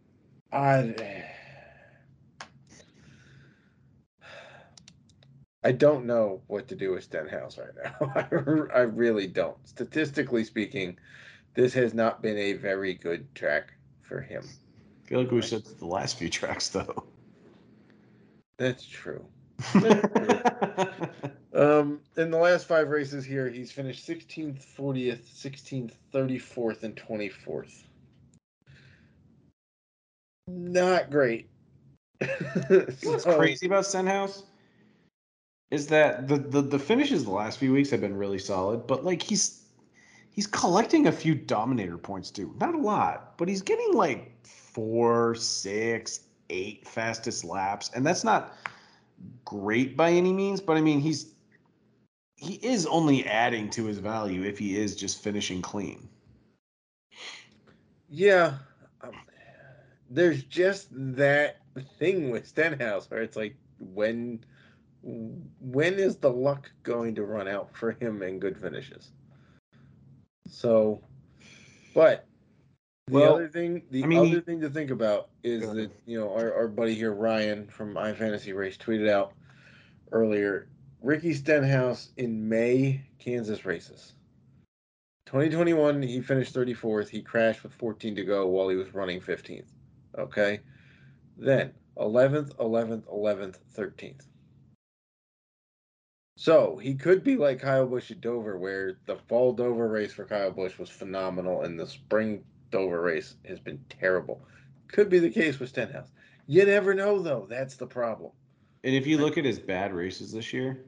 I 0.52 1.26
I 5.64 5.72
don't 5.72 6.06
know 6.06 6.42
what 6.48 6.68
to 6.70 6.76
do 6.76 6.92
with 6.92 7.04
Stenhouse 7.04 7.58
right 7.58 7.70
now. 7.84 7.94
I, 8.16 8.80
I 8.80 8.82
really 8.82 9.28
don't. 9.28 9.58
Statistically 9.68 10.44
speaking, 10.44 10.98
this 11.56 11.74
has 11.74 11.94
not 11.94 12.22
been 12.22 12.38
a 12.38 12.54
very 12.54 12.94
good 12.96 13.34
track 13.36 13.74
for 14.02 14.22
him. 14.22 14.44
I 15.06 15.08
feel 15.08 15.22
like 15.22 15.32
we 15.32 15.42
said 15.42 15.64
the 15.66 15.86
last 15.86 16.18
few 16.18 16.30
tracks 16.32 16.70
though. 16.70 17.04
That's 18.58 18.86
true. 18.86 19.26
um, 21.54 22.00
in 22.18 22.32
the 22.32 22.38
last 22.38 22.68
five 22.68 22.90
races 22.90 23.26
here, 23.26 23.50
he's 23.50 23.72
finished 23.72 24.08
16th, 24.08 24.64
40th, 24.78 25.24
16th, 25.24 25.94
34th, 26.14 26.84
and 26.84 26.96
24th. 26.96 27.84
Not 30.48 31.12
great. 31.12 31.50
What's 32.70 33.24
so, 33.24 33.38
crazy 33.38 33.66
about 33.66 33.86
Stenhouse 33.86 34.44
is 35.72 35.88
that 35.88 36.28
the, 36.28 36.38
the 36.38 36.62
the 36.62 36.78
finishes 36.78 37.24
the 37.24 37.32
last 37.32 37.58
few 37.58 37.72
weeks 37.72 37.90
have 37.90 38.02
been 38.02 38.16
really 38.16 38.38
solid, 38.38 38.86
but 38.86 39.06
like 39.06 39.22
he's 39.22 39.64
he's 40.30 40.46
collecting 40.46 41.08
a 41.08 41.12
few 41.12 41.34
dominator 41.34 41.98
points 41.98 42.30
too. 42.30 42.54
Not 42.60 42.76
a 42.76 42.78
lot, 42.78 43.38
but 43.38 43.48
he's 43.48 43.62
getting 43.62 43.94
like 43.94 44.46
four, 44.46 45.34
six, 45.36 46.22
eight 46.50 46.88
fastest 46.88 47.44
laps, 47.44 47.90
and 47.96 48.06
that's 48.06 48.24
not 48.24 48.54
great 49.46 49.98
by 49.98 50.12
any 50.12 50.34
means, 50.34 50.62
but 50.62 50.78
I 50.78 50.82
mean 50.82 51.00
he's 51.00 51.34
he 52.36 52.56
is 52.56 52.88
only 52.88 53.26
adding 53.26 53.70
to 53.72 53.86
his 53.86 54.00
value 54.00 54.44
if 54.44 54.58
he 54.58 54.76
is 54.76 54.96
just 54.96 55.22
finishing 55.22 55.62
clean. 55.62 56.10
Yeah, 58.10 58.56
um, 59.02 59.14
there's 60.10 60.44
just 60.44 60.88
that 60.92 61.62
thing 62.00 62.32
with 62.32 62.48
Stenhouse 62.48 63.10
where 63.10 63.22
it's 63.22 63.38
like 63.38 63.56
when 63.80 64.44
when 65.04 65.96
is 65.96 66.18
the 66.18 66.30
luck 66.30 66.72
going 66.84 67.16
to 67.16 67.24
run 67.24 67.48
out 67.48 67.76
for 67.76 67.92
him 67.92 68.22
in 68.22 68.40
good 68.40 68.58
finishes? 68.58 69.12
So, 70.48 71.02
but 71.94 72.26
the 73.12 73.20
well, 73.20 73.36
other 73.36 73.50
thing, 73.50 73.84
the 73.92 74.04
I 74.04 74.08
mean, 74.08 74.32
other 74.32 74.42
thing 74.42 74.62
to 74.62 74.70
think 74.70 74.90
about 74.90 75.30
is 75.44 75.70
that 75.74 75.92
you 76.06 76.18
know 76.18 76.34
our, 76.34 76.54
our 76.54 76.68
buddy 76.70 76.96
here 76.96 77.14
Ryan 77.14 77.68
from 77.68 77.96
iFantasy 77.96 78.56
Race 78.56 78.78
tweeted 78.78 79.10
out 79.10 79.34
earlier 80.14 80.70
Ricky 81.02 81.34
Stenhouse 81.34 82.12
in 82.16 82.48
May 82.48 83.02
Kansas 83.20 83.66
races. 83.66 84.14
2021, 85.26 86.02
he 86.02 86.22
finished 86.22 86.54
34th. 86.54 87.10
He 87.10 87.22
crashed 87.22 87.64
with 87.64 87.74
14 87.74 88.16
to 88.16 88.24
go 88.24 88.48
while 88.48 88.70
he 88.70 88.76
was 88.76 88.94
running 88.94 89.20
15th. 89.20 89.68
Okay. 90.18 90.60
Then 91.38 91.74
11th, 91.98 92.56
11th, 92.56 93.04
11th, 93.04 93.58
13th. 93.78 94.22
So 96.38 96.78
he 96.78 96.96
could 96.96 97.24
be 97.24 97.36
like 97.36 97.60
Kyle 97.60 97.86
Busch 97.86 98.10
at 98.12 98.22
Dover, 98.22 98.58
where 98.58 98.98
the 99.06 99.18
fall 99.28 99.54
Dover 99.54 99.88
race 99.88 100.14
for 100.14 100.26
Kyle 100.26 100.52
Busch 100.52 100.78
was 100.78 100.90
phenomenal 100.90 101.64
and 101.64 101.80
the 101.80 101.88
spring 101.88 102.44
Dover 102.72 103.02
race 103.02 103.36
has 103.48 103.60
been 103.60 103.84
terrible. 103.90 104.42
Could 104.88 105.10
be 105.10 105.20
the 105.20 105.30
case 105.30 105.60
with 105.60 105.70
Stenhouse. 105.70 106.12
You 106.48 106.66
never 106.66 106.94
know, 106.94 107.20
though. 107.22 107.46
That's 107.50 107.76
the 107.76 107.88
problem. 107.88 108.32
And 108.84 108.96
if 108.96 109.06
you 109.06 109.18
look 109.18 109.38
at 109.38 109.46
his 109.46 109.60
bad 109.60 109.94
races 109.94 110.32
this 110.32 110.52
year, 110.52 110.80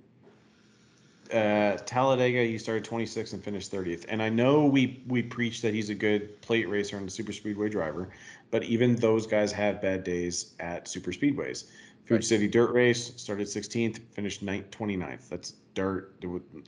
uh, 1.32 1.78
Talladega, 1.86 2.44
he 2.44 2.58
started 2.58 2.84
26th 2.84 3.34
and 3.34 3.44
finished 3.44 3.72
30th. 3.72 4.06
And 4.10 4.22
I 4.22 4.30
know 4.30 4.66
we 4.66 5.04
we 5.08 5.22
preach 5.22 5.62
that 5.62 5.74
he's 5.74 5.90
a 5.90 5.96
good 5.96 6.42
plate 6.42 6.68
racer 6.70 6.98
and 6.98 7.12
super 7.12 7.32
speedway 7.32 7.70
driver, 7.70 8.10
but 8.52 8.64
even 8.64 8.96
those 8.96 9.26
guys 9.26 9.52
have 9.52 9.82
bad 9.82 10.04
days 10.04 10.54
at 10.60 10.88
super 10.88 11.12
speedways. 11.12 11.66
Food 12.06 12.16
Right. 12.16 12.24
City 12.24 12.48
Dirt 12.48 12.74
Race 12.74 13.14
started 13.16 13.48
16th, 13.48 14.00
finished 14.12 14.46
9th, 14.46 14.70
29th. 14.72 15.30
That's 15.30 15.54
dirt. 15.74 16.14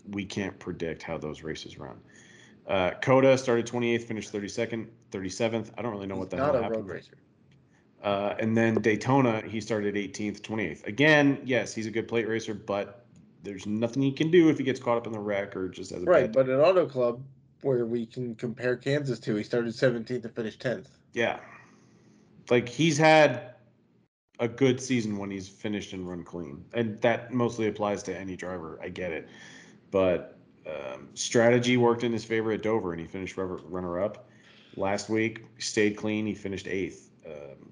We 0.10 0.24
can't 0.24 0.58
predict 0.60 1.04
how 1.04 1.18
those 1.18 1.44
races 1.44 1.78
run. 1.78 2.00
Uh, 2.68 2.92
COTA 3.02 3.38
started 3.38 3.68
28th, 3.68 4.04
finished 4.04 4.34
32nd, 4.34 4.88
37th. 5.12 5.70
I 5.78 5.82
don't 5.82 5.92
really 5.92 6.08
know 6.08 6.16
He's 6.16 6.20
what 6.20 6.30
the 6.32 6.38
not 6.38 6.46
hell 6.48 6.56
a 6.56 6.64
happened. 6.64 6.88
road 6.88 6.96
racer. 6.96 7.18
Uh, 8.04 8.36
and 8.40 8.56
then 8.56 8.76
Daytona, 8.82 9.42
he 9.42 9.60
started 9.62 9.96
18th, 9.96 10.42
28th. 10.42 10.86
Again, 10.86 11.40
yes, 11.44 11.74
he's 11.74 11.88
a 11.88 11.92
good 11.92 12.08
plate 12.08 12.28
racer, 12.28 12.54
but 12.54 13.06
there's 13.44 13.66
nothing 13.66 14.02
he 14.02 14.12
can 14.12 14.32
do 14.32 14.50
if 14.50 14.58
he 14.58 14.64
gets 14.64 14.80
caught 14.80 14.98
up 14.98 15.08
in 15.08 15.14
the 15.14 15.20
wreck 15.20 15.56
or 15.56 15.70
just 15.70 15.92
as 15.92 16.02
a 16.04 16.06
Right, 16.06 16.32
but 16.32 16.50
at 16.50 16.60
Auto 16.60 16.86
Club, 16.88 17.24
where 17.62 17.86
we 17.86 18.06
can 18.06 18.36
compare 18.36 18.76
Kansas 18.76 19.20
to, 19.22 19.36
he 19.36 19.44
started 19.44 19.74
17th 19.74 20.24
and 20.24 20.36
finished 20.36 20.62
10th. 20.62 20.88
Yeah. 21.14 21.40
Like 22.50 22.70
he's 22.70 22.98
had 22.98 23.56
a 24.40 24.48
good 24.48 24.80
season 24.82 25.18
when 25.18 25.32
he's 25.32 25.48
finished 25.48 25.94
and 25.94 26.08
run 26.08 26.24
clean. 26.24 26.64
And 26.74 27.00
that 27.02 27.34
mostly 27.34 27.68
applies 27.68 28.04
to 28.04 28.16
any 28.16 28.36
driver. 28.36 28.80
I 28.84 28.90
get 28.90 29.12
it. 29.12 29.28
But 29.92 30.35
um, 30.68 31.10
strategy 31.14 31.78
worked 31.78 32.04
in 32.04 32.12
his 32.12 32.26
favor 32.26 32.52
at 32.52 32.64
Dover 32.64 32.92
and 32.92 33.02
he 33.02 33.08
finished 33.08 33.38
runner 33.38 34.00
up. 34.00 34.30
Last 34.78 35.10
week, 35.10 35.46
stayed 35.58 35.96
clean. 35.96 36.26
He 36.26 36.34
finished 36.34 36.68
eighth. 36.68 37.10
Um, 37.26 37.72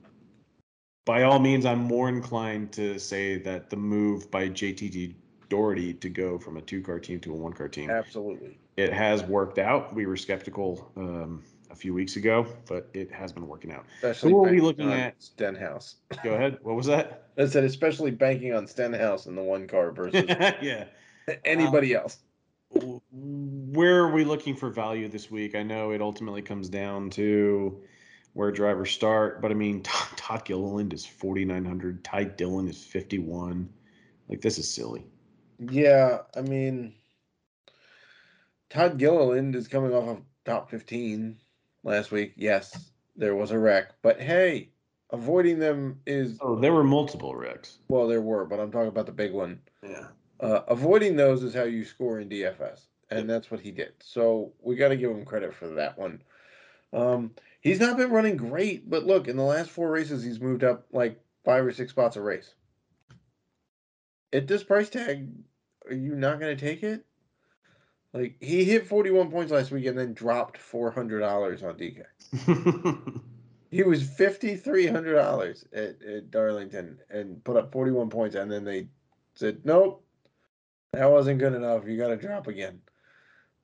by 1.06 1.24
all 1.24 1.40
means, 1.40 1.66
I'm 1.66 1.80
more 1.80 2.08
inclined 2.08 2.72
to 2.74 2.98
say 2.98 3.38
that 3.40 3.70
the 3.70 3.76
move 3.76 4.32
by 4.32 4.48
JTG 4.48 5.16
Daugherty 5.50 5.94
to 5.94 6.10
go 6.10 6.40
from 6.40 6.58
a 6.58 6.62
two 6.62 6.82
car 6.82 7.00
team 7.00 7.20
to 7.20 7.32
a 7.32 7.36
one 7.36 7.54
car 7.54 7.68
team 7.68 7.90
Absolutely. 7.90 8.58
it 8.78 8.92
has 8.94 9.22
worked 9.24 9.60
out. 9.60 9.94
We 9.94 10.06
were 10.06 10.18
skeptical 10.18 10.92
um, 10.96 11.44
a 11.70 11.76
few 11.76 11.94
weeks 11.94 12.16
ago, 12.16 12.48
but 12.68 12.90
it 12.94 13.12
has 13.12 13.34
been 13.34 13.48
working 13.48 13.72
out. 13.72 13.86
Especially 13.98 14.32
Who 14.32 14.38
are 14.38 14.42
we 14.44 14.48
banking 14.48 14.64
looking 14.64 14.86
on 14.88 15.00
at? 15.00 15.22
Stenhouse. 15.22 15.96
Go 16.24 16.34
ahead. 16.34 16.58
What 16.64 16.76
was 16.76 16.86
that? 16.88 17.28
I 17.38 17.46
said, 17.46 17.66
especially 17.66 18.12
banking 18.12 18.54
on 18.54 18.66
Stenhouse 18.66 19.26
in 19.26 19.36
the 19.36 19.44
one 19.44 19.68
car 19.68 19.92
versus 19.92 20.26
yeah. 20.62 20.86
anybody 21.44 21.94
else. 21.94 22.20
Where 23.74 24.04
are 24.04 24.12
we 24.12 24.24
looking 24.24 24.56
for 24.56 24.70
value 24.70 25.08
this 25.08 25.32
week? 25.32 25.56
I 25.56 25.64
know 25.64 25.92
it 25.92 26.02
ultimately 26.02 26.42
comes 26.44 26.70
down 26.70 27.10
to 27.12 27.82
where 28.34 28.52
drivers 28.52 28.92
start, 28.92 29.42
but 29.42 29.50
I 29.52 29.56
mean, 29.56 29.82
Todd, 29.84 30.18
Todd 30.18 30.46
Gilliland 30.46 30.94
is 30.94 31.06
4,900. 31.06 32.04
Ty 32.04 32.24
Dillon 32.26 32.68
is 32.68 32.84
51. 32.84 33.68
Like, 34.30 34.42
this 34.42 34.58
is 34.58 34.72
silly. 34.72 35.06
Yeah, 35.60 36.20
I 36.36 36.42
mean, 36.42 36.94
Todd 38.70 38.98
Gilliland 38.98 39.56
is 39.56 39.68
coming 39.68 39.94
off 39.94 40.08
of 40.08 40.22
top 40.46 40.70
15 40.70 41.38
last 41.84 42.12
week. 42.12 42.34
Yes, 42.36 42.92
there 43.16 43.36
was 43.36 43.52
a 43.52 43.58
wreck, 43.60 43.94
but 44.02 44.20
hey, 44.20 44.70
avoiding 45.12 45.60
them 45.60 46.00
is, 46.06 46.38
Oh, 46.42 46.56
there 46.56 46.74
were 46.74 46.84
multiple 46.84 47.36
wrecks. 47.36 47.80
well, 47.88 48.08
there 48.08 48.22
were, 48.22 48.46
but 48.46 48.60
I'm 48.60 48.72
talking 48.72 48.88
about 48.88 49.06
the 49.06 49.12
big 49.12 49.32
one. 49.34 49.60
Yeah. 49.84 50.08
Uh, 50.40 50.62
avoiding 50.68 51.16
those 51.16 51.44
is 51.44 51.54
how 51.54 51.64
you 51.64 51.86
score 51.86 52.20
in 52.20 52.28
DFS, 52.30 52.88
and 53.18 53.30
that's 53.30 53.52
what 53.52 53.60
he 53.60 53.72
did. 53.72 53.94
So 54.02 54.54
we 54.62 54.76
got 54.76 54.90
to 54.90 54.98
give 54.98 55.12
him 55.12 55.26
credit 55.26 55.54
for 55.54 55.68
that 55.70 55.98
one. 55.98 56.22
Um, 56.92 57.32
he's 57.62 57.80
not 57.80 57.98
been 57.98 58.12
running 58.12 58.38
great, 58.38 58.90
but 58.90 59.06
look, 59.06 59.28
in 59.28 59.38
the 59.38 59.44
last 59.44 59.70
four 59.70 59.90
races, 59.90 60.24
he's 60.24 60.40
moved 60.40 60.64
up 60.64 60.86
like 60.92 61.20
five 61.44 61.66
or 61.66 61.72
six 61.72 61.92
spots 61.92 62.16
a 62.16 62.22
race. 62.22 62.54
At 64.32 64.48
this 64.48 64.64
price 64.64 64.90
tag, 64.90 65.30
are 65.88 65.96
you 65.96 66.16
not 66.16 66.40
going 66.40 66.56
to 66.56 66.66
take 66.66 66.84
it? 66.84 67.06
Like 68.14 68.36
he 68.40 68.64
hit 68.64 68.88
41 68.88 69.32
points 69.32 69.52
last 69.52 69.72
week 69.72 69.86
and 69.86 69.98
then 69.98 70.14
dropped 70.14 70.60
$400 70.60 71.64
on 71.64 71.76
DK. 71.76 73.22
He 73.74 73.82
was 73.82 74.04
$5,300 74.04 75.66
at, 75.74 76.08
at 76.08 76.30
Darlington 76.30 77.00
and 77.10 77.44
put 77.44 77.58
up 77.58 77.72
41 77.72 78.08
points, 78.12 78.36
and 78.36 78.52
then 78.52 78.64
they 78.64 78.90
said, 79.34 79.62
nope, 79.64 80.06
that 80.92 81.10
wasn't 81.10 81.40
good 81.40 81.54
enough. 81.54 81.88
You 81.88 81.98
got 81.98 82.10
to 82.10 82.16
drop 82.16 82.46
again. 82.46 82.82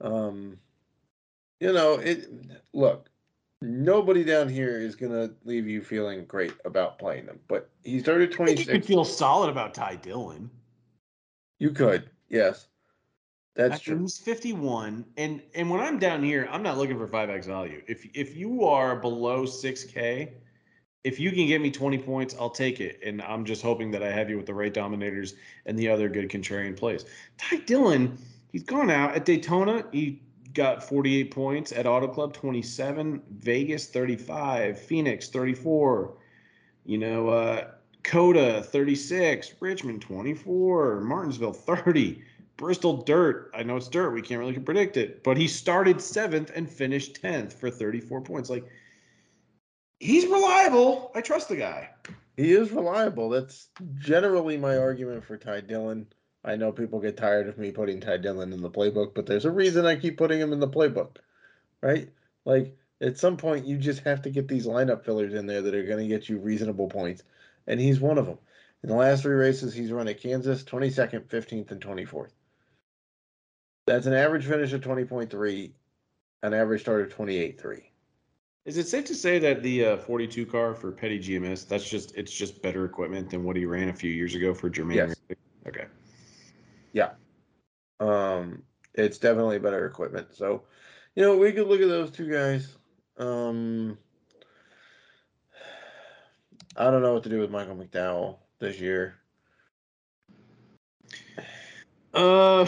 Um, 0.02 0.58
you 1.60 1.74
know, 1.74 1.96
it. 1.96 2.30
Look, 2.74 3.10
nobody 3.62 4.24
down 4.24 4.50
here 4.50 4.80
is 4.80 4.96
gonna 4.96 5.32
leave 5.44 5.68
you 5.68 5.82
feeling 5.82 6.26
great 6.26 6.54
about 6.66 7.00
playing 7.00 7.26
them. 7.26 7.40
But 7.48 7.70
he 7.84 8.00
started 8.00 8.34
I 8.34 8.46
think 8.46 8.60
you 8.60 8.66
could 8.66 8.86
feel 8.86 9.06
solid 9.06 9.50
about 9.50 9.74
Ty 9.74 9.96
Dillon. 9.98 10.50
You 11.60 11.72
could, 11.72 12.10
yes, 12.30 12.68
that's 13.56 13.76
I 13.76 13.78
true. 13.78 14.00
He's 14.00 14.18
51, 14.18 15.06
and 15.18 15.42
and 15.54 15.70
when 15.70 15.82
I'm 15.82 16.00
down 16.00 16.24
here, 16.24 16.48
I'm 16.50 16.64
not 16.64 16.78
looking 16.78 16.98
for 16.98 17.08
5x 17.08 17.46
value. 17.46 17.82
If 17.88 18.08
if 18.14 18.38
you 18.38 18.64
are 18.64 18.96
below 18.96 19.44
6k, 19.44 20.32
if 21.04 21.20
you 21.20 21.32
can 21.32 21.48
get 21.48 21.62
me 21.62 21.72
20 21.72 21.98
points, 21.98 22.36
I'll 22.40 22.50
take 22.50 22.80
it. 22.80 23.00
And 23.04 23.22
I'm 23.22 23.46
just 23.46 23.62
hoping 23.62 23.92
that 23.92 24.04
I 24.04 24.12
have 24.12 24.30
you 24.30 24.38
with 24.38 24.46
the 24.46 24.54
right 24.54 24.74
dominators 24.74 25.36
and 25.66 25.78
the 25.78 25.90
other 25.90 26.10
good 26.10 26.30
contrarian 26.30 26.78
plays. 26.78 27.06
Ty 27.38 27.58
Dillon, 27.58 28.18
he's 28.52 28.64
gone 28.64 28.90
out 28.90 29.16
at 29.16 29.26
Daytona. 29.26 29.86
He 29.92 30.22
got 30.54 30.84
48 30.84 31.32
points 31.32 31.72
at 31.72 31.88
Auto 31.88 32.08
Club 32.08 32.34
27, 32.34 33.22
Vegas 33.40 33.88
35, 33.88 34.80
Phoenix 34.80 35.30
34. 35.30 36.14
You 36.86 36.98
know, 36.98 37.30
uh, 37.30 37.68
COTA 38.04 38.64
36, 38.64 39.54
Richmond 39.60 40.02
24, 40.02 41.02
Martinsville 41.02 41.54
30. 41.54 42.24
Bristol 42.58 43.04
dirt. 43.04 43.52
I 43.54 43.64
know 43.64 43.78
it's 43.78 43.88
dirt. 43.88 44.12
We 44.12 44.22
can't 44.22 44.40
really 44.40 44.60
predict 44.60 44.98
it, 44.98 45.24
but 45.24 45.38
he 45.38 45.48
started 45.48 46.02
seventh 46.02 46.52
and 46.54 46.70
finished 46.70 47.16
tenth 47.22 47.54
for 47.58 47.72
34 47.72 48.20
points. 48.20 48.50
Like 48.50 48.66
he's 50.02 50.26
reliable. 50.26 51.12
I 51.16 51.22
trust 51.22 51.48
the 51.48 51.56
guy. 51.56 51.90
He 52.36 52.52
is 52.52 52.72
reliable. 52.72 53.30
That's 53.30 53.70
generally 53.96 54.58
my 54.58 54.78
argument 54.78 55.24
for 55.24 55.38
Ty 55.38 55.62
Dillon. 55.62 56.08
I 56.44 56.56
know 56.56 56.72
people 56.72 57.00
get 57.00 57.18
tired 57.18 57.48
of 57.48 57.58
me 57.58 57.72
putting 57.72 58.00
Ty 58.00 58.18
Dillon 58.18 58.54
in 58.54 58.62
the 58.62 58.70
playbook, 58.70 59.14
but 59.14 59.26
there's 59.26 59.46
a 59.46 59.52
reason 59.52 59.86
I 59.86 59.96
keep 59.96 60.18
putting 60.18 60.40
him 60.40 60.54
in 60.54 60.60
the 60.60 60.68
playbook, 60.68 61.18
right? 61.82 62.10
Like 62.46 62.78
at 63.02 63.18
some 63.18 63.38
point, 63.38 63.66
you 63.66 63.78
just 63.78 64.02
have 64.02 64.22
to 64.24 64.30
get 64.30 64.48
these 64.48 64.66
lineup 64.66 65.04
fillers 65.04 65.34
in 65.34 65.46
there 65.46 65.62
that 65.62 65.76
are 65.76 65.84
going 65.84 66.00
to 66.00 66.08
get 66.08 66.30
you 66.30 66.38
reasonable 66.38 66.88
points, 66.88 67.24
and 67.68 67.80
he's 67.80 68.00
one 68.00 68.18
of 68.18 68.26
them. 68.26 68.38
In 68.84 68.90
the 68.90 68.96
last 68.96 69.24
three 69.24 69.36
races, 69.36 69.74
he's 69.74 69.92
run 69.92 70.08
at 70.08 70.22
Kansas, 70.22 70.64
22nd, 70.64 71.26
15th, 71.28 71.72
and 71.72 71.82
24th. 71.82 72.32
That's 73.86 74.06
an 74.06 74.14
average 74.14 74.46
finish 74.46 74.72
of 74.72 74.82
20.3, 74.82 75.72
an 76.44 76.54
average 76.54 76.82
start 76.82 77.02
of 77.02 77.10
28.3. 77.10 77.82
Is 78.66 78.78
it 78.78 78.88
safe 78.88 79.06
to 79.06 79.16
say 79.16 79.40
that 79.40 79.64
the 79.64 79.86
uh, 79.86 79.98
42 79.98 80.46
car 80.46 80.76
for 80.76 80.92
Petty 80.92 81.20
GMS 81.20 81.68
that's 81.68 81.90
just 81.90 82.16
it's 82.16 82.32
just 82.32 82.62
better 82.62 82.86
equipment 82.86 83.30
than 83.30 83.44
what 83.44 83.56
he 83.56 83.66
ran 83.66 83.90
a 83.90 83.94
few 83.94 84.12
years 84.12 84.36
ago 84.36 84.54
for 84.54 84.70
Germain? 84.70 84.98
Yes. 84.98 85.16
Racing? 85.66 85.90
Okay. 86.94 87.14
Um, 88.00 88.64
it's 88.94 89.18
definitely 89.18 89.60
better 89.60 89.86
equipment. 89.86 90.30
So, 90.34 90.64
you 91.16 91.24
know, 91.24 91.38
we 91.38 91.52
could 91.52 91.68
look 91.68 91.82
at 91.82 91.88
those 91.88 92.12
two 92.12 92.32
guys. 92.32 92.78
Um, 93.18 93.98
I 96.76 96.90
don't 96.90 97.02
know 97.02 97.14
what 97.14 97.24
to 97.24 97.30
do 97.30 97.40
with 97.40 97.52
Michael 97.52 97.76
McDowell 97.76 98.38
this 98.60 98.80
year. 98.80 99.16
Uh, 102.14 102.66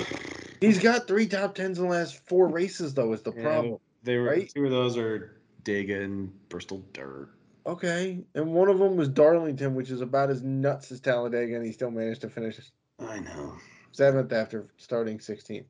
He's 0.61 0.79
got 0.79 1.07
three 1.07 1.27
top 1.27 1.55
tens 1.55 1.79
in 1.79 1.85
the 1.85 1.89
last 1.89 2.27
four 2.27 2.47
races, 2.47 2.93
though. 2.93 3.11
Is 3.13 3.23
the 3.23 3.33
yeah, 3.35 3.41
problem? 3.41 3.77
they 4.03 4.17
were 4.17 4.25
right? 4.25 4.47
two 4.47 4.65
of 4.65 4.71
those 4.71 4.95
are 4.95 5.41
Dega 5.63 6.03
and 6.03 6.31
Bristol 6.49 6.85
Dirt. 6.93 7.29
Okay, 7.65 8.23
and 8.35 8.53
one 8.53 8.69
of 8.69 8.79
them 8.79 8.95
was 8.95 9.07
Darlington, 9.07 9.75
which 9.75 9.89
is 9.89 10.01
about 10.01 10.29
as 10.29 10.41
nuts 10.43 10.91
as 10.91 10.99
Talladega, 10.99 11.55
and 11.55 11.65
he 11.65 11.71
still 11.71 11.91
managed 11.91 12.21
to 12.21 12.29
finish 12.29 12.59
I 12.99 13.19
know. 13.19 13.53
Seventh 13.91 14.31
after 14.33 14.67
starting 14.77 15.17
16th. 15.19 15.65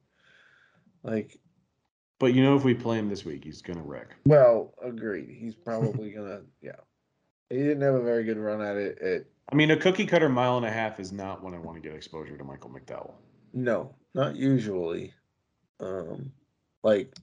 Like, 1.03 1.39
But 2.19 2.33
you 2.33 2.43
know, 2.43 2.55
if 2.55 2.63
we 2.63 2.73
play 2.73 2.97
him 2.99 3.09
this 3.09 3.25
week, 3.25 3.43
he's 3.43 3.61
gonna 3.61 3.81
wreck. 3.83 4.15
well, 4.25 4.73
agreed. 4.83 5.29
He's 5.39 5.55
probably 5.55 6.11
gonna, 6.15 6.41
yeah. 6.61 6.71
He 7.49 7.57
didn't 7.57 7.81
have 7.81 7.95
a 7.95 8.01
very 8.03 8.23
good 8.23 8.37
run 8.37 8.61
at 8.61 8.77
it. 8.77 8.99
At 8.99 9.25
I 9.51 9.55
mean, 9.55 9.71
a 9.71 9.77
cookie 9.77 10.05
cutter 10.05 10.29
mile 10.29 10.57
and 10.57 10.65
a 10.65 10.71
half 10.71 10.99
is 10.99 11.11
not 11.11 11.43
when 11.43 11.53
I 11.53 11.57
want 11.57 11.75
to 11.75 11.81
get 11.81 11.95
exposure 11.95 12.37
to 12.37 12.43
Michael 12.43 12.69
McDowell. 12.69 13.13
No, 13.53 13.93
not 14.13 14.35
usually. 14.37 15.13
Um, 15.81 16.31
like 16.83 17.13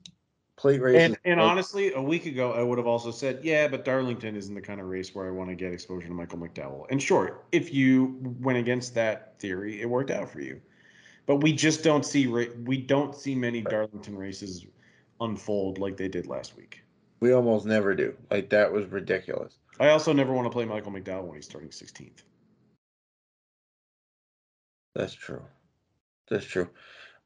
plate 0.55 0.81
races. 0.81 1.01
And, 1.01 1.17
and 1.25 1.39
like- 1.39 1.49
honestly, 1.49 1.93
a 1.93 2.01
week 2.01 2.27
ago, 2.27 2.51
I 2.51 2.61
would 2.61 2.77
have 2.77 2.85
also 2.85 3.09
said, 3.09 3.39
yeah, 3.41 3.67
but 3.67 3.83
Darlington 3.85 4.35
isn't 4.35 4.53
the 4.53 4.61
kind 4.61 4.79
of 4.79 4.87
race 4.87 5.15
where 5.15 5.25
I 5.25 5.31
want 5.31 5.49
to 5.49 5.55
get 5.55 5.73
exposure 5.73 6.07
to 6.07 6.13
Michael 6.13 6.37
McDowell. 6.37 6.85
And 6.91 7.01
sure, 7.01 7.39
if 7.51 7.73
you 7.73 8.19
went 8.41 8.59
against 8.59 8.93
that 8.95 9.39
theory, 9.39 9.81
it 9.81 9.89
worked 9.89 10.11
out 10.11 10.29
for 10.29 10.41
you. 10.41 10.61
But 11.25 11.37
we 11.37 11.53
just 11.53 11.83
don't 11.83 12.05
see 12.05 12.27
we 12.27 12.77
don't 12.77 13.15
see 13.15 13.35
many 13.35 13.61
Darlington 13.61 14.17
races 14.17 14.65
unfold 15.21 15.77
like 15.77 15.97
they 15.97 16.07
did 16.07 16.27
last 16.27 16.55
week. 16.57 16.81
we 17.19 17.33
almost 17.33 17.65
never 17.65 17.93
do. 17.93 18.15
Like 18.31 18.49
that 18.49 18.71
was 18.71 18.85
ridiculous. 18.87 19.57
I 19.79 19.89
also 19.89 20.11
never 20.13 20.33
want 20.33 20.45
to 20.45 20.49
play 20.49 20.65
Michael 20.65 20.91
McDowell 20.91 21.25
when 21.25 21.35
he's 21.35 21.45
starting 21.45 21.69
16th. 21.69 22.23
That's 24.95 25.13
true. 25.13 25.43
That's 26.29 26.45
true. 26.45 26.69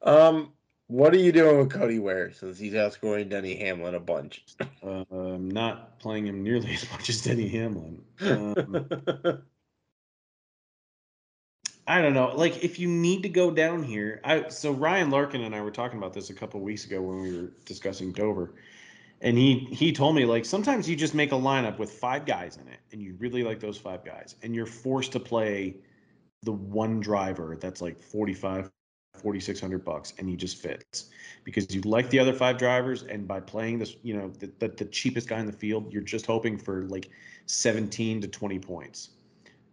Um, 0.02 0.52
what 0.86 1.14
are 1.14 1.18
you 1.18 1.32
doing 1.32 1.58
with 1.58 1.70
Cody 1.72 1.98
Ware 1.98 2.32
since 2.32 2.58
he's 2.58 2.74
outscoring 2.74 3.28
Denny 3.30 3.56
Hamlin 3.56 3.94
a 3.94 4.00
bunch? 4.00 4.44
Uh, 4.82 5.04
I'm 5.10 5.50
not 5.50 5.98
playing 5.98 6.26
him 6.26 6.42
nearly 6.42 6.74
as 6.74 6.90
much 6.92 7.08
as 7.08 7.22
Denny 7.22 7.48
Hamlin. 7.48 8.02
Um, 8.20 9.42
I 11.86 12.00
don't 12.00 12.14
know. 12.14 12.34
Like, 12.34 12.64
if 12.64 12.78
you 12.78 12.88
need 12.88 13.22
to 13.24 13.28
go 13.28 13.50
down 13.50 13.82
here, 13.82 14.20
I 14.24 14.48
so 14.48 14.72
Ryan 14.72 15.10
Larkin 15.10 15.42
and 15.42 15.54
I 15.54 15.60
were 15.60 15.70
talking 15.70 15.98
about 15.98 16.14
this 16.14 16.30
a 16.30 16.34
couple 16.34 16.60
weeks 16.60 16.86
ago 16.86 17.02
when 17.02 17.20
we 17.20 17.36
were 17.36 17.52
discussing 17.66 18.10
Dover, 18.12 18.54
and 19.20 19.36
he 19.36 19.68
he 19.70 19.92
told 19.92 20.16
me 20.16 20.24
like 20.24 20.46
sometimes 20.46 20.88
you 20.88 20.96
just 20.96 21.14
make 21.14 21.32
a 21.32 21.36
lineup 21.36 21.78
with 21.78 21.90
five 21.92 22.24
guys 22.24 22.56
in 22.56 22.68
it, 22.68 22.80
and 22.92 23.02
you 23.02 23.16
really 23.18 23.42
like 23.42 23.60
those 23.60 23.76
five 23.76 24.02
guys, 24.04 24.36
and 24.42 24.54
you're 24.54 24.66
forced 24.66 25.12
to 25.12 25.20
play 25.20 25.76
the 26.42 26.52
one 26.52 27.00
driver 27.00 27.56
that's 27.60 27.80
like 27.82 27.98
45 27.98 28.70
4600 29.18 29.84
bucks 29.84 30.12
and 30.18 30.28
he 30.28 30.36
just 30.36 30.56
fits 30.56 31.10
because 31.44 31.72
you 31.74 31.80
like 31.82 32.10
the 32.10 32.18
other 32.18 32.32
five 32.32 32.58
drivers 32.58 33.04
and 33.04 33.28
by 33.28 33.40
playing 33.40 33.78
this 33.78 33.96
you 34.02 34.14
know 34.14 34.28
the, 34.40 34.50
the, 34.58 34.68
the 34.68 34.84
cheapest 34.86 35.28
guy 35.28 35.38
in 35.38 35.46
the 35.46 35.52
field 35.52 35.92
you're 35.92 36.02
just 36.02 36.26
hoping 36.26 36.58
for 36.58 36.82
like 36.88 37.08
17 37.46 38.20
to 38.20 38.28
20 38.28 38.58
points 38.58 39.10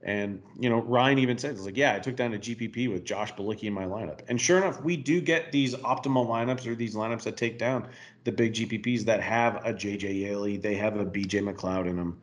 and 0.03 0.41
you 0.59 0.69
know, 0.69 0.81
Ryan 0.81 1.19
even 1.19 1.37
says, 1.37 1.63
"Like, 1.65 1.77
yeah, 1.77 1.95
I 1.95 1.99
took 1.99 2.15
down 2.15 2.33
a 2.33 2.37
GPP 2.37 2.91
with 2.91 3.03
Josh 3.05 3.33
Bilicki 3.33 3.63
in 3.63 3.73
my 3.73 3.85
lineup." 3.85 4.21
And 4.27 4.41
sure 4.41 4.57
enough, 4.57 4.81
we 4.81 4.97
do 4.97 5.21
get 5.21 5.51
these 5.51 5.75
optimal 5.75 6.27
lineups 6.27 6.65
or 6.65 6.75
these 6.75 6.95
lineups 6.95 7.23
that 7.23 7.37
take 7.37 7.59
down 7.59 7.87
the 8.23 8.31
big 8.31 8.53
GPPs 8.53 9.05
that 9.05 9.21
have 9.21 9.57
a 9.65 9.73
JJ 9.73 10.21
Yeley, 10.21 10.57
they 10.57 10.75
have 10.75 10.97
a 10.97 11.05
BJ 11.05 11.41
McLeod 11.41 11.87
in 11.87 11.97
them. 11.97 12.21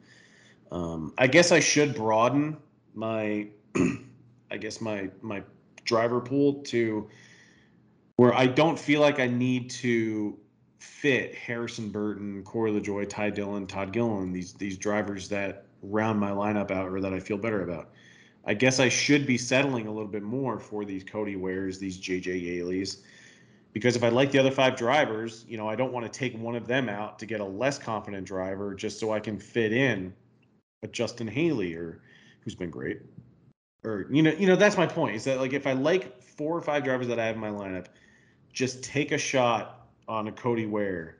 Um, 0.73 1.15
I 1.19 1.27
guess 1.27 1.53
I 1.53 1.61
should 1.61 1.95
broaden 1.95 2.57
my, 2.95 3.49
I 4.51 4.57
guess 4.59 4.81
my 4.81 5.11
my 5.23 5.43
driver 5.85 6.21
pool 6.21 6.55
to 6.65 7.09
where 8.17 8.35
I 8.35 8.47
don't 8.47 8.79
feel 8.79 9.01
like 9.01 9.21
I 9.21 9.29
need 9.29 9.71
to 9.71 10.37
fit 10.79 11.35
Harrison 11.35 11.91
Burton, 11.91 12.43
Corey 12.43 12.73
LaJoie, 12.73 13.09
Ty 13.09 13.31
Dillon, 13.31 13.67
Todd 13.69 13.93
Gilliland, 13.93 14.35
these 14.35 14.53
these 14.55 14.77
drivers 14.77 15.29
that 15.29 15.68
round 15.83 16.19
my 16.19 16.31
lineup 16.31 16.71
out 16.71 16.89
or 16.89 17.01
that 17.01 17.13
I 17.13 17.21
feel 17.21 17.39
better 17.39 17.63
about. 17.63 17.91
I 18.45 18.55
guess 18.55 18.81
I 18.81 18.89
should 18.89 19.27
be 19.27 19.37
settling 19.37 19.87
a 19.87 19.93
little 19.93 20.09
bit 20.09 20.23
more 20.23 20.59
for 20.59 20.85
these 20.85 21.05
Cody 21.05 21.37
Wares, 21.37 21.79
these 21.79 21.99
JJ 21.99 22.43
Yeleys, 22.43 22.99
because 23.73 23.95
if 23.95 24.03
I 24.03 24.09
like 24.09 24.33
the 24.33 24.39
other 24.39 24.51
five 24.51 24.77
drivers, 24.77 25.45
you 25.49 25.57
know, 25.57 25.69
I 25.69 25.77
don't 25.77 25.93
want 25.93 26.11
to 26.11 26.19
take 26.19 26.37
one 26.39 26.57
of 26.57 26.67
them 26.67 26.89
out 26.89 27.19
to 27.19 27.27
get 27.27 27.41
a 27.41 27.45
less 27.45 27.79
confident 27.79 28.27
driver 28.27 28.75
just 28.75 28.99
so 28.99 29.13
I 29.13 29.21
can 29.21 29.39
fit 29.39 29.73
in 29.73 30.15
a 30.83 30.89
Justin 30.89 31.29
Haley 31.29 31.75
or 31.75 32.01
who's 32.41 32.55
been 32.55 32.71
great. 32.71 33.03
Or 33.85 34.07
you 34.11 34.23
know, 34.23 34.33
you 34.33 34.47
know, 34.47 34.57
that's 34.57 34.77
my 34.77 34.87
point. 34.87 35.15
Is 35.15 35.25
that 35.25 35.39
like 35.39 35.53
if 35.53 35.67
I 35.67 35.75
like 35.75 36.21
four 36.23 36.57
or 36.57 36.63
five 36.63 36.83
drivers 36.83 37.07
that 37.09 37.19
I 37.21 37.27
have 37.27 37.37
in 37.37 37.41
my 37.41 37.51
lineup, 37.51 37.87
just 38.53 38.83
take 38.83 39.13
a 39.13 39.19
shot 39.19 39.89
on 40.09 40.27
a 40.27 40.33
Cody 40.33 40.67
Ware 40.67 41.18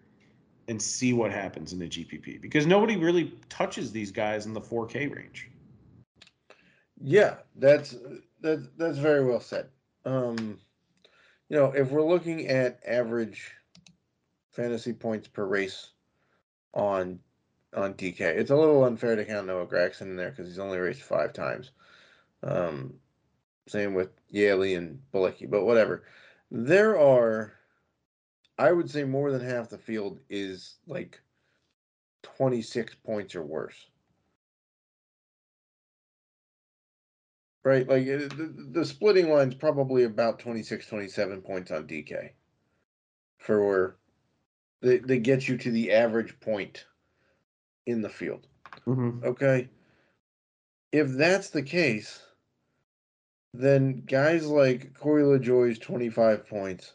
and 0.69 0.81
see 0.81 1.15
what 1.15 1.33
happens 1.33 1.73
in 1.73 1.79
the 1.79 1.89
GPP 1.89 2.41
because 2.41 2.67
nobody 2.67 2.97
really 2.97 3.33
touches 3.49 3.91
these 3.91 4.13
guys 4.13 4.45
in 4.47 4.53
the 4.53 4.61
4K 4.61 5.15
range. 5.15 5.51
Yeah, 7.01 7.37
that's 7.57 7.97
that's 8.41 8.69
that's 8.77 8.99
very 8.99 9.25
well 9.25 9.41
said. 9.41 9.69
Um, 10.05 10.59
you 11.49 11.57
know, 11.57 11.73
if 11.73 11.91
we're 11.91 12.03
looking 12.03 12.49
at 12.49 12.81
average 12.87 13.53
fantasy 14.51 14.93
points 14.93 15.27
per 15.27 15.45
race 15.45 15.91
on 16.75 17.19
on 17.75 17.95
DK, 17.95 18.21
it's 18.21 18.51
a 18.51 18.57
little 18.57 18.85
unfair 18.85 19.17
to 19.17 19.25
count 19.25 19.47
Noah 19.47 19.67
Gragson 19.67 20.03
in 20.03 20.17
there 20.17 20.31
because 20.31 20.49
he's 20.49 20.59
only 20.59 20.79
raced 20.79 21.03
five 21.03 21.33
times. 21.33 21.71
Um, 22.43 22.95
same 23.67 23.95
with 23.95 24.11
Yeley 24.29 24.75
and 24.75 25.01
Bilicki, 25.13 25.49
but 25.49 25.65
whatever. 25.65 26.05
There 26.51 26.99
are 26.99 27.58
I 28.59 28.73
would 28.73 28.91
say 28.91 29.05
more 29.05 29.31
than 29.31 29.41
half 29.41 29.69
the 29.69 29.79
field 29.79 30.19
is 30.29 30.77
like 30.87 31.21
26 32.23 32.97
points 33.05 33.35
or 33.37 33.45
worse. 33.45 33.87
Right? 37.65 37.89
Like 37.89 38.07
the, 38.07 38.55
the 38.73 38.85
splitting 38.85 39.31
line's 39.31 39.55
probably 39.55 40.05
about 40.05 40.39
26, 40.39 40.87
27 40.87 41.43
points 41.43 41.71
on 41.71 41.87
DK 41.87 42.31
for 43.39 43.65
where 43.65 43.97
they, 44.81 44.99
they 44.99 45.19
get 45.19 45.47
you 45.49 45.57
to 45.59 45.71
the 45.71 45.93
average 45.93 46.39
point 46.41 46.87
in 47.87 48.03
the 48.03 48.09
field. 48.09 48.47
Mm-hmm. 48.87 49.25
Okay. 49.25 49.69
If 50.93 51.09
that's 51.11 51.51
the 51.51 51.63
case, 51.63 52.21
then 53.55 54.03
guys 54.07 54.47
like 54.47 54.95
Corey 54.95 55.23
LaJoie's 55.23 55.79
25 55.79 56.49
points 56.49 56.95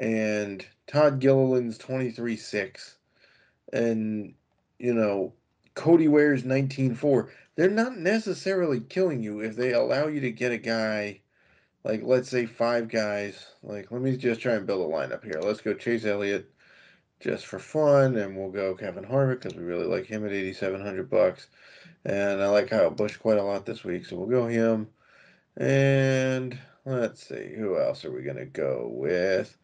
and 0.00 0.64
Todd 0.88 1.20
Gilliland's 1.20 1.78
23 1.78 2.36
6, 2.36 2.96
and, 3.72 4.34
you 4.78 4.94
know, 4.94 5.32
Cody 5.74 6.08
Ware's 6.08 6.44
19 6.44 6.94
4, 6.96 7.30
they're 7.54 7.70
not 7.70 7.96
necessarily 7.96 8.80
killing 8.80 9.22
you 9.22 9.40
if 9.40 9.54
they 9.54 9.72
allow 9.72 10.08
you 10.08 10.20
to 10.20 10.32
get 10.32 10.50
a 10.50 10.58
guy, 10.58 11.20
like, 11.84 12.02
let's 12.02 12.28
say 12.28 12.46
five 12.46 12.88
guys. 12.88 13.46
Like, 13.62 13.92
let 13.92 14.00
me 14.00 14.16
just 14.16 14.40
try 14.40 14.54
and 14.54 14.66
build 14.66 14.90
a 14.90 14.92
lineup 14.92 15.22
here. 15.22 15.40
Let's 15.40 15.60
go 15.60 15.74
Chase 15.74 16.04
Elliott 16.04 16.50
just 17.20 17.46
for 17.46 17.58
fun, 17.58 18.16
and 18.16 18.36
we'll 18.36 18.50
go 18.50 18.74
Kevin 18.74 19.04
Harvick 19.04 19.42
because 19.42 19.54
we 19.54 19.64
really 19.64 19.86
like 19.86 20.06
him 20.06 20.24
at 20.24 20.32
8,700 20.32 21.10
bucks. 21.10 21.48
And 22.04 22.42
I 22.42 22.48
like 22.48 22.68
Kyle 22.68 22.90
Busch 22.90 23.16
quite 23.16 23.38
a 23.38 23.42
lot 23.42 23.66
this 23.66 23.84
week, 23.84 24.06
so 24.06 24.16
we'll 24.16 24.26
go 24.26 24.46
him. 24.46 24.88
And 25.56 26.58
let's 26.84 27.28
see, 27.28 27.52
who 27.56 27.78
else 27.78 28.04
are 28.04 28.12
we 28.12 28.22
going 28.22 28.36
to 28.36 28.46
go 28.46 28.88
with? 28.90 29.56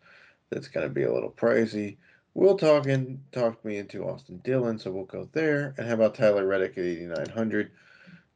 That's 0.51 0.69
going 0.69 0.87
to 0.87 0.93
be 0.93 1.05
a 1.05 1.13
little 1.13 1.31
pricey. 1.31 1.97
Will 2.35 2.57
talking 2.57 3.23
talked 3.31 3.65
me 3.65 3.77
into 3.77 4.05
Austin 4.05 4.41
Dillon, 4.43 4.79
so 4.79 4.91
we'll 4.91 5.05
go 5.05 5.29
there. 5.33 5.75
And 5.79 5.87
how 5.87 5.95
about 5.95 6.17
Tyler 6.17 6.47
Reddick 6.47 6.77
at 6.77 6.85
8900 6.85 7.71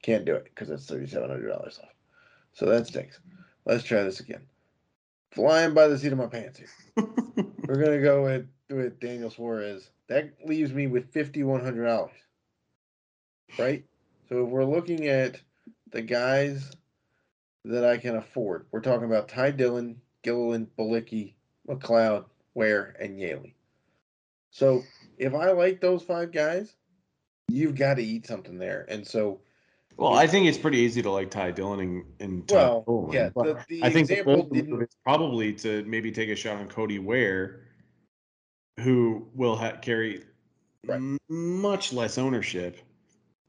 Can't 0.03 0.25
do 0.25 0.35
it 0.35 0.45
because 0.45 0.69
that's 0.69 0.87
$3,700 0.87 1.61
off. 1.61 1.95
So 2.53 2.67
that 2.67 2.87
stinks. 2.87 3.19
Let's 3.65 3.85
try 3.85 4.03
this 4.05 4.21
again. 4.21 4.43
Flying 5.33 5.75
by 5.75 5.89
the 5.89 5.99
seat 5.99 6.13
of 6.13 6.19
my 6.19 6.27
pants 6.27 6.59
here. 6.59 6.69
We're 6.97 7.83
going 7.83 7.99
to 7.99 8.03
go 8.03 8.23
with, 8.23 8.49
with 8.71 9.01
Daniel 9.01 9.31
Suarez. 9.31 9.91
That 10.09 10.33
leaves 10.45 10.73
me 10.73 10.87
with 10.87 11.13
$5,100. 11.13 12.11
Right? 13.59 13.85
So 14.29 14.45
if 14.45 14.49
we're 14.49 14.65
looking 14.65 15.07
at 15.07 15.41
the 15.91 16.03
guys 16.03 16.71
that 17.65 17.85
I 17.85 17.97
can 17.97 18.17
afford, 18.17 18.67
we're 18.71 18.81
talking 18.81 19.07
about 19.07 19.29
Ty 19.29 19.53
Dillon, 19.53 20.01
Gilliland, 20.23 20.69
Bilicki, 20.79 21.35
McLeod, 21.69 22.25
Ware, 22.55 22.97
and 22.99 23.19
Yaley. 23.19 23.55
So 24.51 24.83
if 25.19 25.35
I 25.35 25.53
like 25.53 25.81
those 25.81 26.03
five 26.03 26.33
guys, 26.33 26.75
you've 27.49 27.77
got 27.77 27.95
to 27.95 28.03
eat 28.03 28.27
something 28.27 28.59
there. 28.59 28.87
And 28.89 29.07
so 29.07 29.41
well, 29.99 30.15
I 30.15 30.29
think 30.29 30.47
it's 30.47 30.59
pretty 30.59 30.79
easy 30.79 31.03
to 31.03 31.11
like 31.11 31.31
Ty 31.31 31.51
Dillon 31.51 31.81
and, 31.81 32.05
and 32.21 32.49
Ty 32.49 32.55
well, 32.55 33.11
yeah. 33.13 33.31
The, 33.35 33.65
the 33.69 33.85
I 33.85 33.91
think 33.91 34.09
the 34.09 34.23
move 34.25 34.83
is 34.83 34.89
probably 35.05 35.53
to 35.55 35.83
maybe 35.85 36.13
take 36.13 36.29
a 36.29 36.37
shot 36.37 36.57
on 36.57 36.69
Cody 36.69 37.01
Ware, 37.01 37.63
who 38.79 39.29
will 39.35 39.57
ha- 39.57 39.77
carry 39.83 40.23
right. 40.87 41.19
much 41.29 41.93
less 41.93 42.17
ownership 42.17 42.79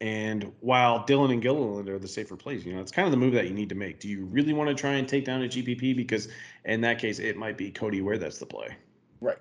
and 0.02 0.54
while 0.62 1.04
Dillon 1.04 1.32
and 1.32 1.42
Gilliland 1.42 1.90
are 1.90 2.00
the 2.00 2.08
safer 2.08 2.38
plays, 2.38 2.66
you 2.66 2.74
know, 2.74 2.80
it's 2.80 2.92
kind 2.92 3.06
of 3.06 3.12
the 3.12 3.18
move 3.18 3.34
that 3.34 3.48
you 3.48 3.54
need 3.54 3.70
to 3.70 3.76
make. 3.76 4.00
Do 4.00 4.08
you 4.08 4.26
really 4.26 4.54
want 4.54 4.70
to 4.70 4.76
try 4.76 4.94
and 4.94 5.08
take 5.08 5.26
down 5.26 5.44
a 5.44 5.48
GPP? 5.48 5.96
Because 5.96 6.30
in 6.64 6.82
that 6.82 7.00
case, 7.00 7.20
it 7.20 7.36
might 7.36 7.58
be 7.58 7.70
Cody 7.70 8.02
Ware 8.02 8.18
that's 8.18 8.38
the 8.38 8.46
play. 8.46 8.70
Right. 9.20 9.38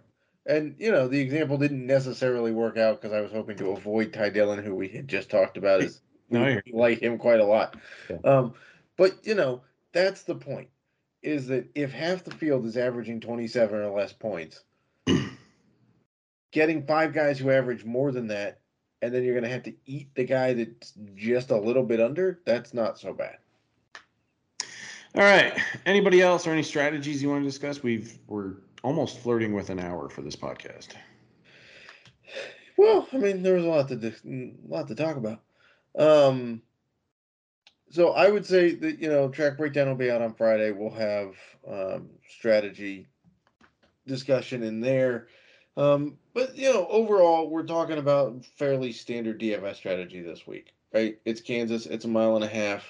And, 0.47 0.75
you 0.79 0.91
know, 0.91 1.07
the 1.07 1.21
example 1.21 1.59
didn't 1.59 1.87
necessarily 1.87 2.51
work 2.51 2.77
out 2.77 3.01
because 3.01 3.15
I 3.17 3.21
was 3.21 3.31
hoping 3.31 3.57
to 3.59 3.71
avoid 3.71 4.13
Ty 4.13 4.31
Dillon, 4.31 4.65
who 4.65 4.75
we 4.75 4.89
had 4.89 5.07
just 5.07 5.31
talked 5.31 5.57
about. 5.57 5.83
Is 5.83 6.01
no, 6.31 6.45
I 6.45 6.61
like 6.73 7.01
him 7.01 7.19
quite 7.19 7.41
a 7.41 7.45
lot. 7.45 7.77
Yeah. 8.11 8.17
Um, 8.25 8.55
but, 8.97 9.25
you 9.25 9.37
know, 9.37 9.63
that's 9.93 10.25
the 10.25 10.35
point 10.35 10.69
is 11.23 11.47
that 11.49 11.69
if 11.77 11.93
half 11.93 12.25
the 12.25 12.35
field 12.35 12.67
is 12.67 12.77
averaging 12.77 13.21
27 13.21 13.79
or 13.79 13.91
less 13.91 14.13
points, 14.13 14.65
getting 16.53 16.85
five 16.85 17.13
guys 17.13 17.39
who 17.39 17.51
average 17.51 17.85
more 17.85 18.11
than 18.11 18.29
that 18.29 18.61
and 19.03 19.15
then 19.15 19.23
you're 19.23 19.35
going 19.35 19.45
to 19.45 19.51
have 19.51 19.63
to 19.65 19.75
eat 19.87 20.15
the 20.15 20.25
guy 20.25 20.53
that's 20.55 20.95
just 21.15 21.51
a 21.51 21.57
little 21.57 21.85
bit 21.85 22.01
under, 22.01 22.41
that's 22.45 22.75
not 22.75 22.99
so 22.99 23.13
bad. 23.13 23.39
All 25.15 25.23
right. 25.23 25.59
Anybody 25.87 26.21
else 26.21 26.47
or 26.47 26.53
any 26.53 26.63
strategies 26.63 27.23
you 27.23 27.31
want 27.31 27.43
to 27.43 27.49
discuss? 27.49 27.83
We've 27.83 28.19
we're 28.27 28.55
almost 28.83 29.19
flirting 29.19 29.55
with 29.55 29.71
an 29.71 29.81
hour 29.81 30.09
for 30.09 30.23
this 30.23 30.37
podcast. 30.37 30.89
Well, 32.77 33.09
I 33.13 33.17
mean, 33.17 33.43
there 33.43 33.55
was 33.55 33.65
a 33.65 33.69
lot 33.69 33.89
to 33.89 34.15
a 34.27 34.53
lot 34.69 34.87
to 34.89 34.95
talk 34.95 35.17
about. 35.17 35.41
Um, 35.99 36.63
so 37.91 38.11
I 38.11 38.29
would 38.29 38.47
say 38.47 38.75
that 38.75 39.01
you 39.01 39.09
know 39.09 39.29
track 39.29 39.57
breakdown 39.57 39.89
will 39.89 39.97
be 39.97 40.11
out 40.11 40.23
on 40.23 40.35
Friday. 40.35 40.71
We'll 40.71 40.91
have 40.91 41.35
um, 41.67 42.11
strategy 42.29 43.07
discussion 44.07 44.63
in 44.63 44.81
there. 44.81 45.29
Um, 45.79 46.19
but 46.35 46.59
you 46.59 46.73
know, 46.73 46.89
overall, 46.89 47.49
we're 47.49 47.63
talking 47.63 47.99
about 47.99 48.45
fairly 48.45 48.91
standard 48.91 49.41
DFS 49.41 49.77
strategy 49.77 50.21
this 50.21 50.45
week, 50.45 50.73
right? 50.93 51.19
It's 51.25 51.41
Kansas. 51.41 51.87
It's 51.87 52.05
a 52.05 52.09
mile 52.09 52.35
and 52.35 52.45
a 52.45 52.49
half. 52.49 52.85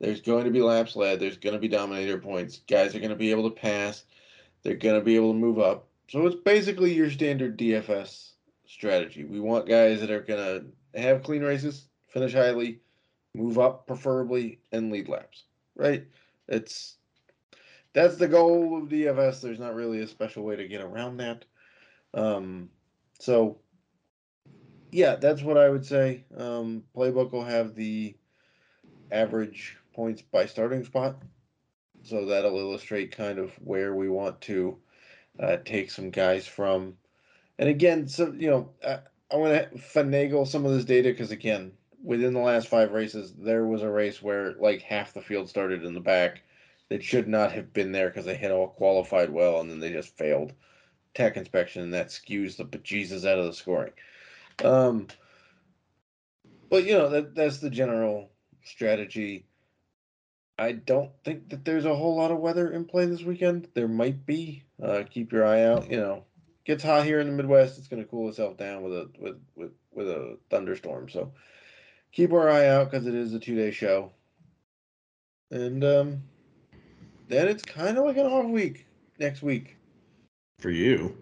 There's 0.00 0.22
going 0.22 0.44
to 0.46 0.50
be 0.50 0.62
laps 0.62 0.96
led. 0.96 1.20
There's 1.20 1.36
going 1.36 1.52
to 1.52 1.60
be 1.60 1.68
dominator 1.68 2.16
points. 2.16 2.62
Guys 2.66 2.94
are 2.94 3.00
going 3.00 3.10
to 3.10 3.16
be 3.16 3.30
able 3.30 3.48
to 3.50 3.54
pass. 3.54 4.04
They're 4.62 4.74
going 4.74 4.98
to 4.98 5.04
be 5.04 5.14
able 5.14 5.32
to 5.32 5.38
move 5.38 5.58
up. 5.58 5.88
So 6.08 6.26
it's 6.26 6.36
basically 6.36 6.94
your 6.94 7.10
standard 7.10 7.58
DFS 7.58 8.30
strategy. 8.66 9.24
We 9.24 9.38
want 9.38 9.68
guys 9.68 10.00
that 10.00 10.10
are 10.10 10.22
going 10.22 10.72
to 10.94 11.00
have 11.00 11.22
clean 11.22 11.42
races, 11.42 11.84
finish 12.08 12.32
highly, 12.32 12.80
move 13.34 13.58
up 13.58 13.86
preferably, 13.86 14.58
and 14.72 14.90
lead 14.90 15.08
laps. 15.08 15.44
Right? 15.76 16.06
It's 16.48 16.96
that's 17.92 18.16
the 18.16 18.28
goal 18.28 18.78
of 18.78 18.88
DFS. 18.88 19.42
There's 19.42 19.60
not 19.60 19.74
really 19.74 20.00
a 20.00 20.08
special 20.08 20.44
way 20.44 20.56
to 20.56 20.66
get 20.66 20.80
around 20.80 21.18
that. 21.18 21.44
Um, 22.14 22.70
so 23.18 23.58
yeah, 24.90 25.16
that's 25.16 25.42
what 25.42 25.56
I 25.56 25.70
would 25.70 25.86
say. 25.86 26.24
Um, 26.36 26.84
playbook 26.94 27.32
will 27.32 27.44
have 27.44 27.74
the 27.74 28.14
average 29.10 29.78
points 29.94 30.22
by 30.22 30.46
starting 30.46 30.84
spot, 30.84 31.22
so 32.02 32.26
that'll 32.26 32.58
illustrate 32.58 33.16
kind 33.16 33.38
of 33.38 33.52
where 33.64 33.94
we 33.94 34.08
want 34.08 34.40
to 34.42 34.78
uh, 35.40 35.56
take 35.64 35.90
some 35.90 36.10
guys 36.10 36.46
from. 36.46 36.94
And 37.58 37.68
again, 37.68 38.06
so 38.06 38.32
you 38.36 38.50
know, 38.50 38.70
I, 38.86 38.98
I 39.30 39.36
want 39.36 39.54
to 39.54 39.78
finagle 39.78 40.46
some 40.46 40.66
of 40.66 40.72
this 40.72 40.84
data 40.84 41.08
because 41.08 41.30
again, 41.30 41.72
within 42.02 42.34
the 42.34 42.40
last 42.40 42.68
five 42.68 42.92
races, 42.92 43.32
there 43.38 43.66
was 43.66 43.82
a 43.82 43.90
race 43.90 44.20
where 44.20 44.54
like 44.54 44.82
half 44.82 45.14
the 45.14 45.22
field 45.22 45.48
started 45.48 45.84
in 45.84 45.94
the 45.94 46.00
back 46.00 46.42
that 46.90 47.02
should 47.02 47.28
not 47.28 47.52
have 47.52 47.72
been 47.72 47.92
there 47.92 48.08
because 48.08 48.26
they 48.26 48.34
had 48.34 48.50
all 48.50 48.68
qualified 48.68 49.30
well 49.30 49.60
and 49.60 49.70
then 49.70 49.80
they 49.80 49.90
just 49.90 50.16
failed 50.18 50.52
tech 51.14 51.36
inspection 51.36 51.82
and 51.82 51.94
that 51.94 52.08
skews 52.08 52.56
the 52.56 52.64
bejesus 52.64 53.28
out 53.28 53.38
of 53.38 53.46
the 53.46 53.52
scoring. 53.52 53.92
Um, 54.64 55.08
but 56.70 56.84
you 56.84 56.94
know 56.94 57.08
that 57.10 57.34
that's 57.34 57.58
the 57.58 57.70
general 57.70 58.30
strategy. 58.64 59.46
I 60.58 60.72
don't 60.72 61.10
think 61.24 61.48
that 61.50 61.64
there's 61.64 61.86
a 61.86 61.94
whole 61.94 62.16
lot 62.16 62.30
of 62.30 62.38
weather 62.38 62.70
in 62.70 62.84
play 62.84 63.06
this 63.06 63.22
weekend. 63.22 63.68
There 63.74 63.88
might 63.88 64.24
be. 64.26 64.64
Uh, 64.82 65.02
keep 65.08 65.32
your 65.32 65.44
eye 65.44 65.64
out. 65.64 65.90
You 65.90 65.96
know, 65.96 66.24
gets 66.64 66.84
hot 66.84 67.04
here 67.04 67.20
in 67.20 67.26
the 67.26 67.32
Midwest. 67.32 67.78
It's 67.78 67.88
going 67.88 68.02
to 68.02 68.08
cool 68.08 68.28
itself 68.28 68.56
down 68.56 68.82
with 68.82 68.92
a 68.92 69.10
with 69.18 69.36
with 69.54 69.72
with 69.92 70.08
a 70.08 70.38
thunderstorm. 70.50 71.08
So 71.08 71.32
keep 72.12 72.32
our 72.32 72.48
eye 72.48 72.68
out 72.68 72.90
because 72.90 73.06
it 73.06 73.14
is 73.14 73.34
a 73.34 73.40
two 73.40 73.56
day 73.56 73.70
show. 73.70 74.12
And 75.50 75.84
um, 75.84 76.22
then 77.28 77.48
it's 77.48 77.62
kind 77.62 77.98
of 77.98 78.04
like 78.04 78.16
an 78.16 78.26
off 78.26 78.46
week 78.46 78.86
next 79.18 79.42
week. 79.42 79.76
For 80.62 80.70
you. 80.70 81.16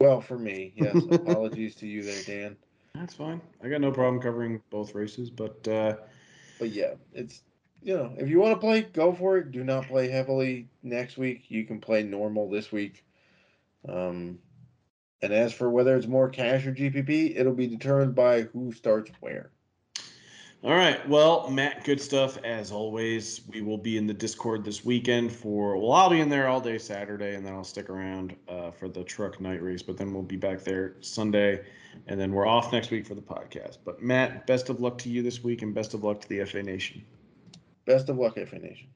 Well, 0.00 0.20
for 0.20 0.38
me, 0.38 0.74
yes. 0.76 0.94
Apologies 1.10 1.74
to 1.76 1.86
you 1.86 2.02
there, 2.02 2.22
Dan. 2.26 2.56
That's 2.94 3.14
fine. 3.14 3.40
I 3.64 3.70
got 3.70 3.80
no 3.80 3.90
problem 3.90 4.20
covering 4.20 4.60
both 4.68 4.94
races, 4.94 5.30
but 5.30 5.66
uh, 5.66 5.96
but 6.58 6.68
yeah, 6.68 6.94
it's 7.14 7.42
you 7.82 7.96
know 7.96 8.12
if 8.18 8.28
you 8.28 8.38
want 8.38 8.54
to 8.54 8.60
play, 8.60 8.82
go 8.82 9.14
for 9.14 9.38
it. 9.38 9.50
Do 9.50 9.64
not 9.64 9.88
play 9.88 10.08
heavily 10.08 10.68
next 10.82 11.16
week. 11.16 11.46
You 11.48 11.64
can 11.64 11.80
play 11.80 12.02
normal 12.02 12.50
this 12.50 12.70
week. 12.70 13.02
Um, 13.88 14.40
and 15.22 15.32
as 15.32 15.54
for 15.54 15.70
whether 15.70 15.96
it's 15.96 16.06
more 16.06 16.28
cash 16.28 16.66
or 16.66 16.74
GPP, 16.74 17.32
it'll 17.34 17.54
be 17.54 17.66
determined 17.66 18.14
by 18.14 18.42
who 18.42 18.72
starts 18.72 19.10
where. 19.20 19.52
All 20.64 20.74
right. 20.74 21.06
Well, 21.08 21.48
Matt, 21.50 21.84
good 21.84 22.00
stuff 22.00 22.38
as 22.38 22.72
always. 22.72 23.42
We 23.48 23.60
will 23.60 23.78
be 23.78 23.98
in 23.98 24.06
the 24.06 24.14
Discord 24.14 24.64
this 24.64 24.84
weekend 24.84 25.30
for, 25.30 25.76
well, 25.76 25.92
I'll 25.92 26.10
be 26.10 26.20
in 26.20 26.28
there 26.28 26.48
all 26.48 26.60
day 26.60 26.78
Saturday, 26.78 27.34
and 27.34 27.46
then 27.46 27.52
I'll 27.52 27.62
stick 27.62 27.88
around 27.90 28.34
uh, 28.48 28.70
for 28.70 28.88
the 28.88 29.04
truck 29.04 29.40
night 29.40 29.62
race. 29.62 29.82
But 29.82 29.96
then 29.96 30.12
we'll 30.12 30.22
be 30.22 30.36
back 30.36 30.64
there 30.64 30.96
Sunday, 31.00 31.64
and 32.08 32.18
then 32.18 32.32
we're 32.32 32.46
off 32.46 32.72
next 32.72 32.90
week 32.90 33.06
for 33.06 33.14
the 33.14 33.22
podcast. 33.22 33.78
But 33.84 34.02
Matt, 34.02 34.46
best 34.46 34.68
of 34.68 34.80
luck 34.80 34.98
to 34.98 35.08
you 35.08 35.22
this 35.22 35.44
week, 35.44 35.62
and 35.62 35.74
best 35.74 35.94
of 35.94 36.02
luck 36.02 36.20
to 36.22 36.28
the 36.28 36.44
FA 36.44 36.62
Nation. 36.62 37.04
Best 37.84 38.08
of 38.08 38.18
luck, 38.18 38.34
FA 38.34 38.58
Nation. 38.58 38.88